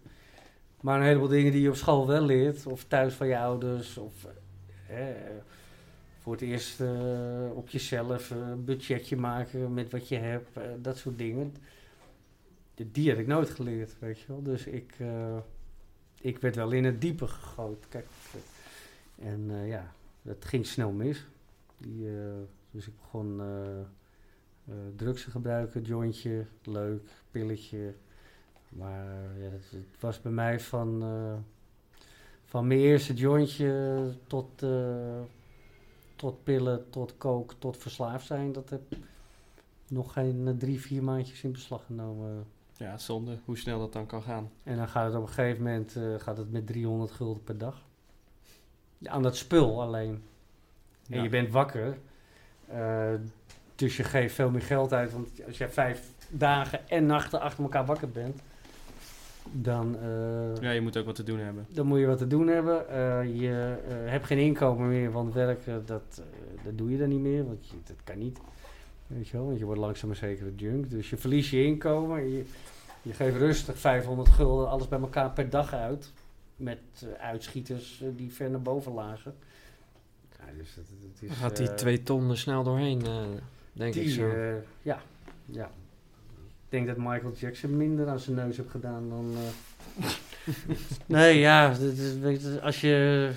[0.81, 3.97] Maar een heleboel dingen die je op school wel leert, of thuis van je ouders,
[3.97, 4.13] of
[4.89, 4.97] eh,
[6.25, 10.63] voor het eerst eh, op jezelf eh, een budgetje maken met wat je hebt, eh,
[10.81, 11.55] dat soort dingen.
[12.91, 14.41] Die- heb ik nooit geleerd, weet je wel.
[14.43, 14.95] Dus ik,
[16.21, 17.85] ik werd wel in het diepe gegooid.
[17.89, 18.07] Kijk,
[19.19, 21.25] en ja, dat ging snel mis.
[21.77, 22.07] Die,
[22.71, 23.41] dus ik begon
[24.95, 27.93] drugs te gebruiken, jointje, leuk, pilletje.
[28.69, 29.05] Maar
[29.39, 31.03] ja, het, was bij mij van,
[32.45, 34.63] van mijn eerste jointje tot,
[36.15, 38.51] tot pillen, tot kook, tot verslaafd zijn.
[38.51, 38.81] Dat heb
[39.87, 42.45] nog geen eh, drie, vier maandjes in beslag genomen.
[42.77, 44.51] Ja, zonde hoe snel dat dan kan gaan.
[44.63, 47.57] En dan gaat het op een gegeven moment eh, gaat het met 300 gulden per
[47.57, 47.81] dag.
[48.97, 50.23] Ja, aan dat spul alleen.
[51.09, 51.23] En Ja.
[51.23, 51.97] je bent wakker.
[52.67, 53.13] eh,
[53.75, 55.11] dus je geeft veel meer geld uit.
[55.11, 58.41] Want als je vijf dagen en nachten achter elkaar wakker bent,
[59.51, 61.65] dan, eh, Ja, je moet ook wat te doen hebben.
[61.69, 62.89] dan moet je wat te doen hebben.
[62.89, 67.09] Eh, je eh, hebt geen inkomen meer, want werken, dat, eh, dat doe je dan
[67.09, 67.45] niet meer.
[67.45, 68.39] Want je, dat kan niet.
[69.07, 70.89] Weet je wel, want je wordt langzaam maar zeker een junk.
[70.89, 72.17] Dus je verliest je inkomen.
[72.17, 72.45] en Je,
[73.01, 76.11] je geeft rustig 500 gulden, alles bij elkaar per dag uit.
[76.55, 76.79] Met
[77.19, 79.35] uitschieters die ver naar boven lagen.
[80.39, 83.21] Ja, dus dat, dat is, Dan gaat die twee ton er snel doorheen, eh,
[83.73, 84.31] denk ik zo.
[84.81, 85.01] ja,
[85.45, 85.71] ja.
[86.65, 89.33] Ik denk dat Michael Jackson minder aan zijn neus heeft gedaan dan.
[89.35, 90.09] eh.
[91.05, 93.31] nee, ja, dit is- weet je, als je.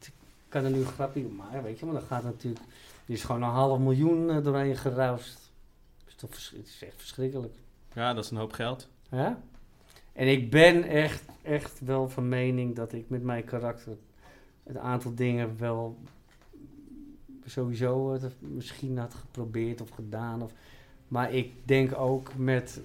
[0.00, 0.12] Ik
[0.48, 2.64] kan er nu een grapje op maken, weet je, maar dan gaat natuurlijk.
[3.06, 5.50] Er is gewoon een half miljoen eh, doorheen geruist.
[5.98, 7.54] Dat is toch het is echt verschrikkelijk.
[7.92, 8.88] Ja, dat is een hoop geld.
[9.10, 9.38] Ja?
[10.12, 13.96] En ik ben echt, echt wel van mening dat ik met mijn karakter
[14.62, 15.98] het aantal dingen wel
[17.46, 20.42] sowieso het misschien had geprobeerd of gedaan.
[20.42, 20.52] Of,
[21.14, 22.80] maar ik denk ook met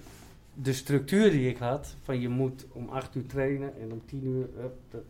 [0.54, 4.26] de structuur die ik had, van je moet om acht uur trainen en om tien
[4.26, 5.02] uur, up,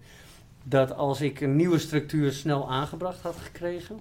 [0.62, 3.99] dat, als ik een nieuwe structuur snel aangebracht had gekregen,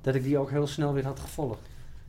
[0.00, 1.60] dat ik die ook heel snel weer had gevolgd.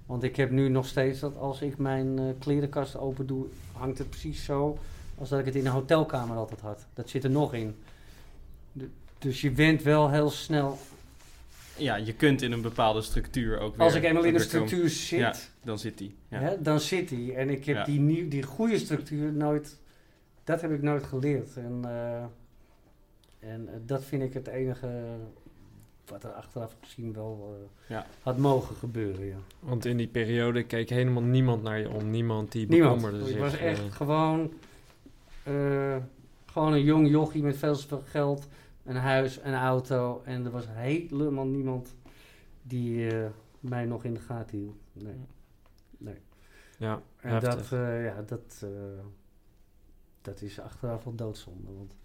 [0.05, 3.97] Want ik heb nu nog steeds dat als ik mijn eh, klerenkast open doe, hangt
[3.97, 4.77] het precies zo
[5.17, 6.85] als dat ik het in een hotelkamer altijd had.
[6.93, 7.75] Dat zit er nog in.
[8.71, 10.77] Du- dus je went wel heel snel.
[11.77, 13.85] Ja, je kunt in een bepaalde structuur ook weer...
[13.85, 16.15] Als ik eenmaal in een structuur zit, Ja, dan zit die.
[16.29, 16.39] Ja.
[16.39, 17.33] hè, dan zit die.
[17.33, 17.83] En ik heb Ja.
[17.83, 19.77] die, nieuw, die goede structuur nooit.
[20.43, 21.55] Dat heb ik nooit geleerd.
[21.57, 22.23] En, eh,
[23.51, 24.89] en eh, dat vind ik het enige
[26.05, 27.57] wat er achteraf gezien wel
[27.87, 28.05] eh, Ja.
[28.21, 29.25] had mogen gebeuren.
[29.25, 29.35] Ja.
[29.59, 32.09] Want in die periode keek helemaal niemand naar je om.
[32.09, 33.01] Niemand die Niemand.
[33.01, 34.53] bekommerde Ik was echt gewoon,
[35.43, 35.95] eh,
[36.45, 37.75] gewoon een jong jochie met veel
[38.05, 38.47] geld,
[38.87, 40.21] een huis, een auto.
[40.25, 41.95] En er was helemaal niemand
[42.61, 43.29] die eh,
[43.59, 44.75] mij nog in de gaten hield.
[44.93, 45.15] Nee.
[45.97, 46.17] nee.
[46.77, 47.55] ja, En heftig.
[47.69, 48.69] dat, eh, ja, dat, eh,
[50.21, 51.71] dat is achteraf wel doodzonde.
[51.73, 51.95] Want,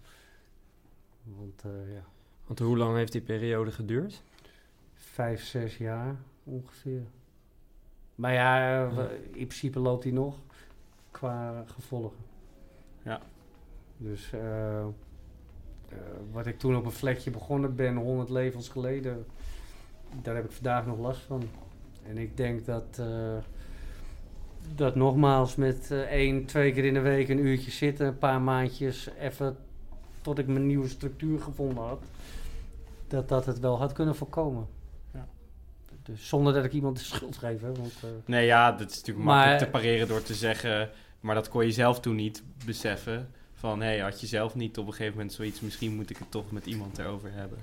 [1.23, 1.63] want
[1.93, 2.03] ja,
[2.45, 4.23] Want hoe lang heeft die periode geduurd?
[4.93, 7.03] vijf, zes jaar ongeveer.
[8.15, 9.07] Maar ja, Ja.
[9.11, 10.39] in principe loopt hij nog
[11.11, 12.17] qua gevolgen.
[13.03, 13.21] Ja.
[13.97, 14.31] Dus
[16.31, 19.25] wat ik toen op een vlekje begonnen ben, 100 levens geleden,
[20.21, 21.43] daar heb ik vandaag nog last van.
[22.07, 23.37] En ik denk dat, eh,
[24.75, 28.41] dat nogmaals met eh, één, twee keer in de week een uurtje zitten, een paar
[28.41, 29.57] maandjes, even
[30.21, 32.03] tot ik mijn nieuwe structuur gevonden had,
[33.07, 34.67] dat dat het wel had kunnen voorkomen.
[35.13, 35.27] Ja.
[36.03, 37.61] Dus zonder dat ik iemand de schuld geef.
[37.61, 40.89] Hè, want, eh, Nee, ja, dat is natuurlijk Maar- makkelijk te pareren door te zeggen...
[41.19, 43.29] Maar dat kon je zelf toen niet beseffen.
[43.63, 45.59] Van, hé, had je zelf niet op een gegeven moment zoiets...
[45.61, 47.57] Misschien moet ik het toch met iemand erover hebben.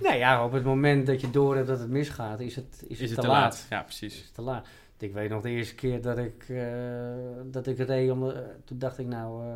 [0.00, 2.88] Nou ja, op het moment dat je door hebt dat het misgaat, is het, is
[2.88, 3.66] Is, het, het te laat.
[3.70, 4.22] Ja, Is precies.
[4.22, 4.66] het te laat.
[4.98, 6.62] Ik weet nog de eerste keer dat ik, eh,
[7.44, 9.54] dat ik reed, om, de- toen dacht ik nou, eh,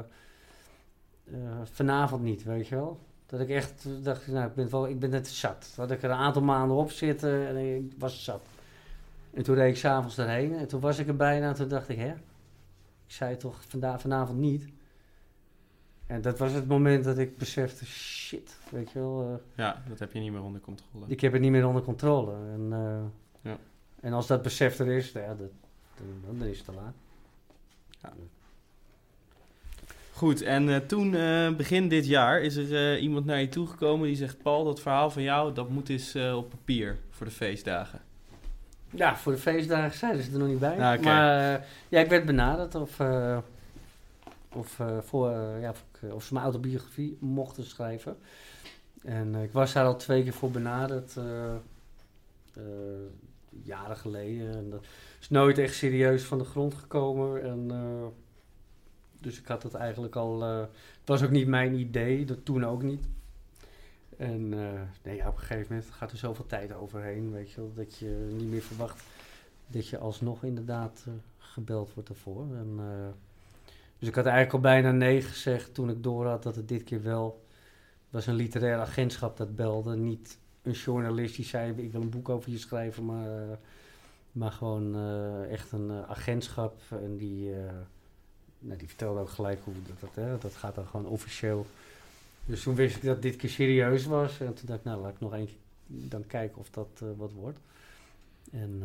[1.34, 2.98] eh, vanavond niet, weet je wel.
[3.26, 5.72] Dat ik echt dacht, nou, ik ben, wel, ik ben net zat.
[5.76, 8.46] Dat ik er een aantal maanden op zitten en ik was zat.
[9.34, 11.88] En toen reed ik s'avonds erheen en toen was ik er bijna en toen dacht
[11.88, 12.10] ik, hè,
[13.06, 14.68] ik zei toch vanda vanavond niet.
[16.06, 19.22] En dat was het moment dat ik besefte, shit, weet je wel.
[19.32, 21.04] eh, Ja, dat heb je niet meer onder controle.
[21.08, 22.32] ik heb het niet meer onder controle.
[22.32, 23.56] En, eh, Ja.
[24.00, 25.50] en als dat besef er is, nou ja, dat,
[25.96, 26.94] dan, dan is het te laat.
[30.12, 31.10] Goed, en eh, toen,
[31.56, 34.42] begin dit jaar, is er iemand naar je toegekomen die zegt...
[34.42, 38.00] Paul, dat verhaal van jou, dat moet eens op papier voor de feestdagen.
[38.90, 40.94] Ja, voor de feestdagen zeiden ze er nog niet bij.
[40.94, 41.02] Oké.
[41.04, 42.96] Maar ja, ik werd benaderd of,
[44.56, 48.16] of, eh, voor, eh, ja, eh, of ze mijn autobiografie mochten schrijven.
[49.02, 51.16] En ik was daar al twee keer voor benaderd,
[53.62, 54.56] jaren geleden.
[54.56, 54.84] En dat
[55.20, 57.42] is nooit echt serieus van de grond gekomen.
[57.42, 57.70] En,
[59.20, 60.40] dus ik had het eigenlijk al.
[60.42, 60.68] het
[61.04, 63.08] was ook niet mijn idee, dat toen ook niet.
[64.16, 64.48] En
[65.02, 68.48] nee, op een gegeven moment gaat er zoveel tijd overheen, weet je dat je niet
[68.48, 69.04] meer verwacht
[69.66, 71.04] dat je alsnog inderdaad
[71.38, 72.46] gebeld wordt ervoor.
[72.56, 72.80] En,
[74.04, 76.84] dus ik had eigenlijk al bijna nee gezegd toen ik door had dat het dit
[76.84, 77.44] keer wel
[78.10, 82.28] was een literair agentschap dat belde, niet een journalist die zei: Ik wil een boek
[82.28, 83.56] over je schrijven, maar, eh,
[84.32, 86.80] maar gewoon eh, echt een eh, agentschap.
[86.88, 87.50] En die,
[88.58, 91.66] nou, die vertelde ook gelijk hoe dat, dat, hè, dat gaat dan gewoon officieel.
[92.44, 94.40] Dus toen wist ik dat dit keer serieus was.
[94.40, 95.56] En toen dacht ik, nou laat ik nog één keer
[95.86, 97.58] dan kijken of dat wat wordt.
[98.52, 98.82] En,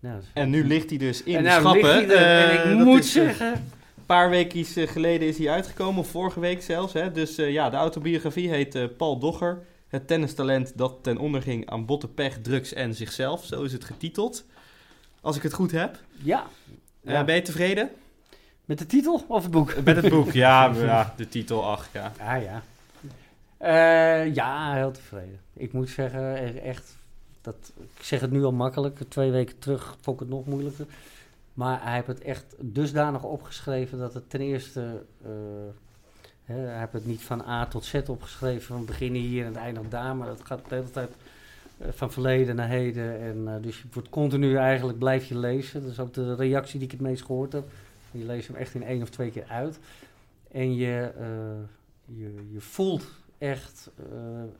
[0.00, 2.18] nou, dus- En nu ligt hij dus in En de nou schappen.
[2.18, 3.64] en ik moet eh, zeggen,
[4.08, 6.92] paar weken geleden is hij uitgekomen, of vorige week zelfs.
[6.92, 7.12] Hè?
[7.12, 9.64] Dus eh, ja, de autobiografie heet eh, Paul Dogger.
[9.88, 13.44] Het tennistalent dat ten onder ging aan botte pech, drugs en zichzelf.
[13.44, 14.44] Zo is het getiteld.
[15.20, 15.98] Als ik het goed heb.
[16.22, 16.46] ja.
[17.04, 17.24] Eh, Ja.
[17.24, 17.90] ben je tevreden?
[18.64, 19.74] Met de titel of het boek?
[19.84, 22.12] Met het boek, ja, ja de titel, ach ja.
[22.20, 22.62] Ah ja.
[23.56, 25.40] Eh, ja, heel tevreden.
[25.52, 26.96] Ik moet zeggen, e- echt,
[27.40, 28.98] dat, ik zeg het nu al makkelijk.
[29.08, 30.86] Twee weken terug vond ik het nog moeilijker.
[31.58, 35.02] Maar hij heeft het echt dusdanig opgeschreven dat het ten eerste...
[35.22, 35.30] eh,
[36.44, 39.90] hè, hij heeft het niet van A tot Z opgeschreven, van beginnen hier en het
[39.90, 40.16] daar.
[40.16, 41.10] Maar dat gaat de hele tijd
[41.78, 43.20] eh, van verleden naar heden.
[43.20, 45.82] En, eh, dus je wordt continu eigenlijk, blijf je lezen.
[45.82, 47.68] Dat is ook de reactie die ik het meest gehoord heb.
[48.10, 49.78] Je leest hem echt in één of twee keer uit.
[50.50, 51.12] En je,
[52.04, 53.06] je, je voelt
[53.38, 53.90] echt,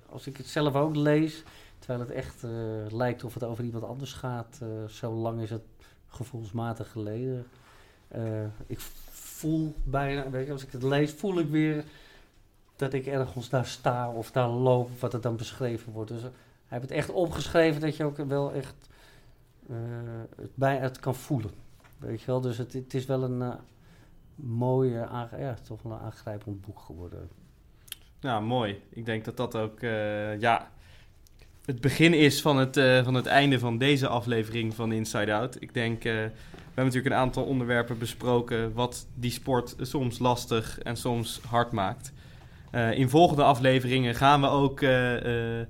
[0.08, 1.42] als ik het zelf ook lees,
[1.78, 2.44] terwijl het echt
[2.88, 5.62] lijkt of het over iemand anders gaat, zo lang is het
[6.08, 7.46] gevoelsmatig geleden.
[8.08, 8.80] Eh, ik
[9.10, 11.84] voel bijna, weet je, als ik het lees, voel ik weer
[12.76, 16.10] dat ik ergens daar sta of daar loop, wat er dan beschreven wordt.
[16.10, 16.28] Dus eh,
[16.66, 18.74] hij heeft het echt opgeschreven dat je ook wel echt
[19.68, 19.76] eh,
[20.36, 21.50] het bij het kan voelen.
[21.98, 23.52] Weet je wel, dus het, het is wel een
[24.34, 25.08] mooie,
[25.38, 27.28] ja, toch een aangrijpend boek geworden.
[28.20, 28.82] Nou, mooi.
[28.88, 29.80] Ik denk dat dat ook
[30.38, 30.70] ja,
[31.68, 35.56] het begin is van het, eh, van het einde van deze aflevering van Inside Out.
[35.60, 40.78] Ik denk, eh, we hebben natuurlijk een aantal onderwerpen besproken wat die sport soms lastig
[40.82, 42.12] en soms hard maakt.
[42.70, 45.66] Eh, in volgende afleveringen gaan we ook eh, eh,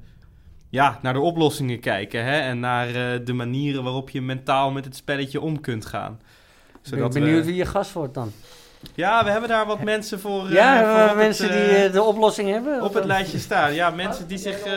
[0.70, 2.38] ja, naar de oplossingen kijken hè?
[2.40, 6.20] en naar eh, de manieren waarop je mentaal met het spelletje om kunt gaan.
[6.84, 8.32] Ik ben benieuwd wie je gast wordt dan.
[8.94, 10.46] Ja, we hebben daar wat mensen voor.
[10.46, 12.82] eh, ja, voor het, mensen die de oplossing hebben?
[12.82, 13.74] op het lijstje staan.
[13.74, 14.72] Ja, mensen die zich eh,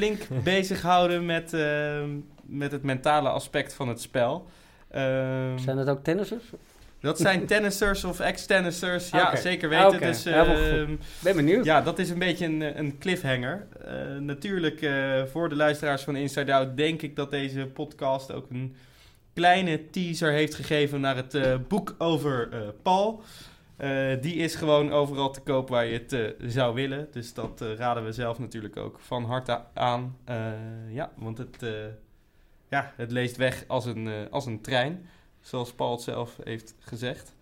[0.00, 2.00] flink bezighouden met, eh,
[2.42, 4.46] met het mentale aspect van het spel.
[4.90, 6.44] Ehm, Zijn het ook tennissers?
[7.00, 9.10] dat zijn tennissers of ex-tennissers.
[9.10, 9.86] Ja, zeker weten.
[9.88, 10.64] Oké, Dus helemaal goed.
[10.64, 11.64] ehm, Ben benieuwd.
[11.64, 13.66] ja, dat is een beetje een, een cliffhanger.
[13.84, 18.50] Eh, natuurlijk, eh, voor de luisteraars van Inside Out denk ik dat deze podcast ook
[18.50, 18.74] een
[19.34, 22.48] kleine teaser heeft gegeven naar het eh, boek over
[22.82, 23.22] Paul.
[23.80, 27.08] Eh, die is gewoon overal te koop waar je het eh, zou willen.
[27.10, 30.16] Dus dat eh, raden we zelf natuurlijk ook van harte aan.
[30.90, 31.56] Ja, want het,
[32.68, 35.08] ja, het leest weg als een, als een trein.
[35.40, 37.34] Zoals Paul het zelf heeft gezegd.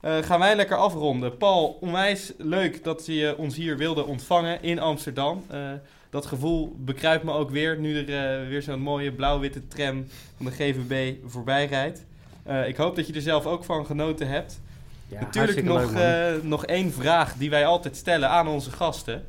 [0.00, 1.36] Gaan wij lekker afronden.
[1.36, 5.44] Paul, onwijs leuk dat je ons hier wilde ontvangen in Amsterdam.
[6.10, 10.06] Dat gevoel bekruipt me ook weer nu er weer zo'n mooie blauw-witte tram
[10.36, 12.04] van de GVB voorbij rijdt.
[12.66, 14.60] Ik hoop dat je er zelf ook van genoten hebt.
[15.12, 19.26] Ja, Natuurlijk nog, leuk, eh, nog één vraag die wij altijd stellen aan onze gasten.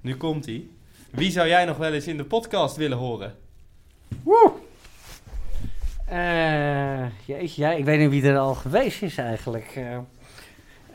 [0.00, 0.76] Nu komt die.
[1.10, 3.34] Wie zou jij nog wel eens in de podcast willen horen?
[6.08, 9.72] Eh, jeetje, ja, ik weet niet wie er al geweest is eigenlijk.
[9.76, 9.96] Eh,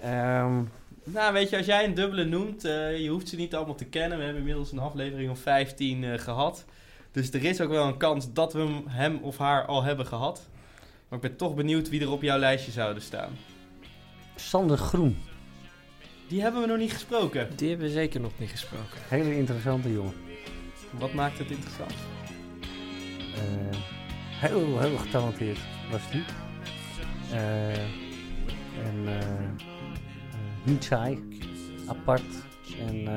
[0.02, 0.62] ehm,
[1.04, 3.86] Nou, weet je, als jij een dubbele noemt, eh, je hoeft ze niet allemaal te
[3.86, 4.18] kennen.
[4.18, 6.66] We hebben inmiddels een aflevering of 15 eh, gehad.
[7.12, 10.06] Dus er is ook wel een kans dat we hem- hem of haar al hebben
[10.06, 10.48] gehad.
[11.08, 13.30] Maar ik ben toch benieuwd wie er op jouw lijstje zouden staan.
[14.48, 15.18] Sander Groen,
[16.28, 17.48] Die hebben we nog niet gesproken.
[17.56, 18.98] Die hebben we zeker nog niet gesproken.
[19.08, 20.14] hele interessante jongen.
[20.92, 21.94] Wat maakt het interessant?
[23.36, 23.78] Eh,
[24.30, 25.60] heel, heel getalenteerd
[25.92, 26.24] was hij.
[27.32, 27.78] Eh,
[28.88, 29.24] en eh, eh,
[30.64, 31.24] niet saai,
[31.88, 32.24] apart
[32.88, 33.10] en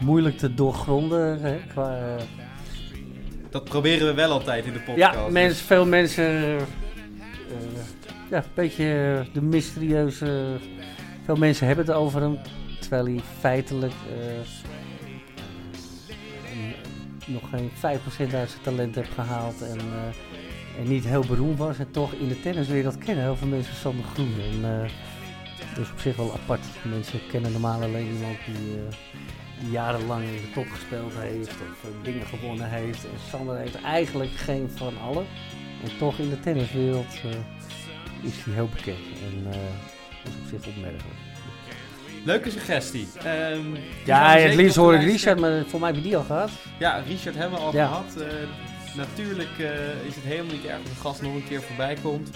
[0.00, 1.40] moeilijk te doorgronden.
[1.40, 2.16] Hè, qua,
[3.50, 5.14] Dat proberen we wel altijd in de podcast.
[5.14, 6.56] ja, mens, veel mensen.
[7.52, 8.84] Eh, ja, een beetje
[9.26, 10.56] eh, de mysterieuze.
[11.24, 12.38] Veel mensen hebben het over hem.
[12.80, 13.92] Terwijl hij feitelijk.
[13.92, 14.40] eh,
[17.26, 19.62] nog geen 5% uit zijn talent heeft gehaald.
[19.62, 19.78] En,
[20.78, 21.78] en niet heel beroemd was.
[21.78, 24.34] En toch in de tenniswereld kennen heel veel mensen Sander Groen.
[24.40, 24.90] En,
[25.80, 26.66] is op zich wel apart.
[26.84, 29.70] Mensen kennen normaal alleen iemand die.
[29.70, 33.04] jarenlang in de top gespeeld heeft of dingen gewonnen heeft.
[33.04, 35.26] En Sander heeft eigenlijk geen van allen.
[35.82, 37.30] En toch in de tenniswereld eh,
[38.28, 38.98] is hij heel bekend.
[38.98, 39.54] En dat
[40.24, 41.04] is op zich opmerkelijk.
[42.24, 43.08] Leuke suggestie.
[43.24, 43.66] Ehm,
[44.04, 46.50] Ja, het liefst hoor ik Richard, maar voor mij heb je die al gehad.
[46.78, 47.86] Ja, Richard hebben we al Ja.
[47.86, 48.16] gehad.
[48.16, 48.26] Eh,
[48.96, 52.30] natuurlijk eh, is het helemaal niet erg dat de gast nog een keer voorbij komt.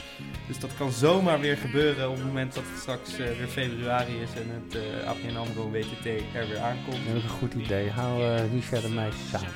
[0.47, 4.29] Dus dat kan zomaar weer gebeuren op het moment dat het straks weer februari is
[4.41, 7.07] en het uh, APN AMRO WTT er weer aankomt.
[7.07, 7.91] Dat is een goed idee.
[7.91, 9.49] Hou Richard en mij samen.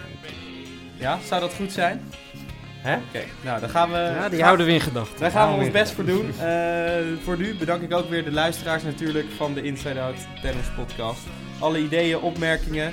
[0.98, 2.00] Ja, zou dat goed zijn?
[2.82, 2.97] Hè?
[2.97, 3.97] Oké, nou dan gaan we...
[3.97, 5.20] Ja, die houden we in gedachten.
[5.20, 6.27] Daar gaan we ons best voor doen.
[6.43, 6.93] Uh,
[7.23, 11.20] voor nu bedank ik ook weer de luisteraars natuurlijk van de Inside Out Tennis Podcast.
[11.59, 12.93] Alle ideeën, opmerkingen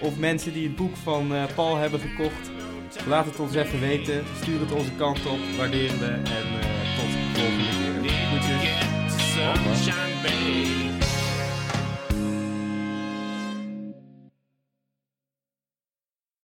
[0.00, 2.50] of mensen die het boek van uh, Paul hebben gekocht.
[3.06, 4.24] Laat het ons even weten.
[4.42, 5.38] Stuur het onze kant op.
[5.56, 6.06] Waarderen we.
[6.06, 6.60] En uh,
[6.98, 8.12] tot de volgende keer.
[8.30, 8.78] Goedjes.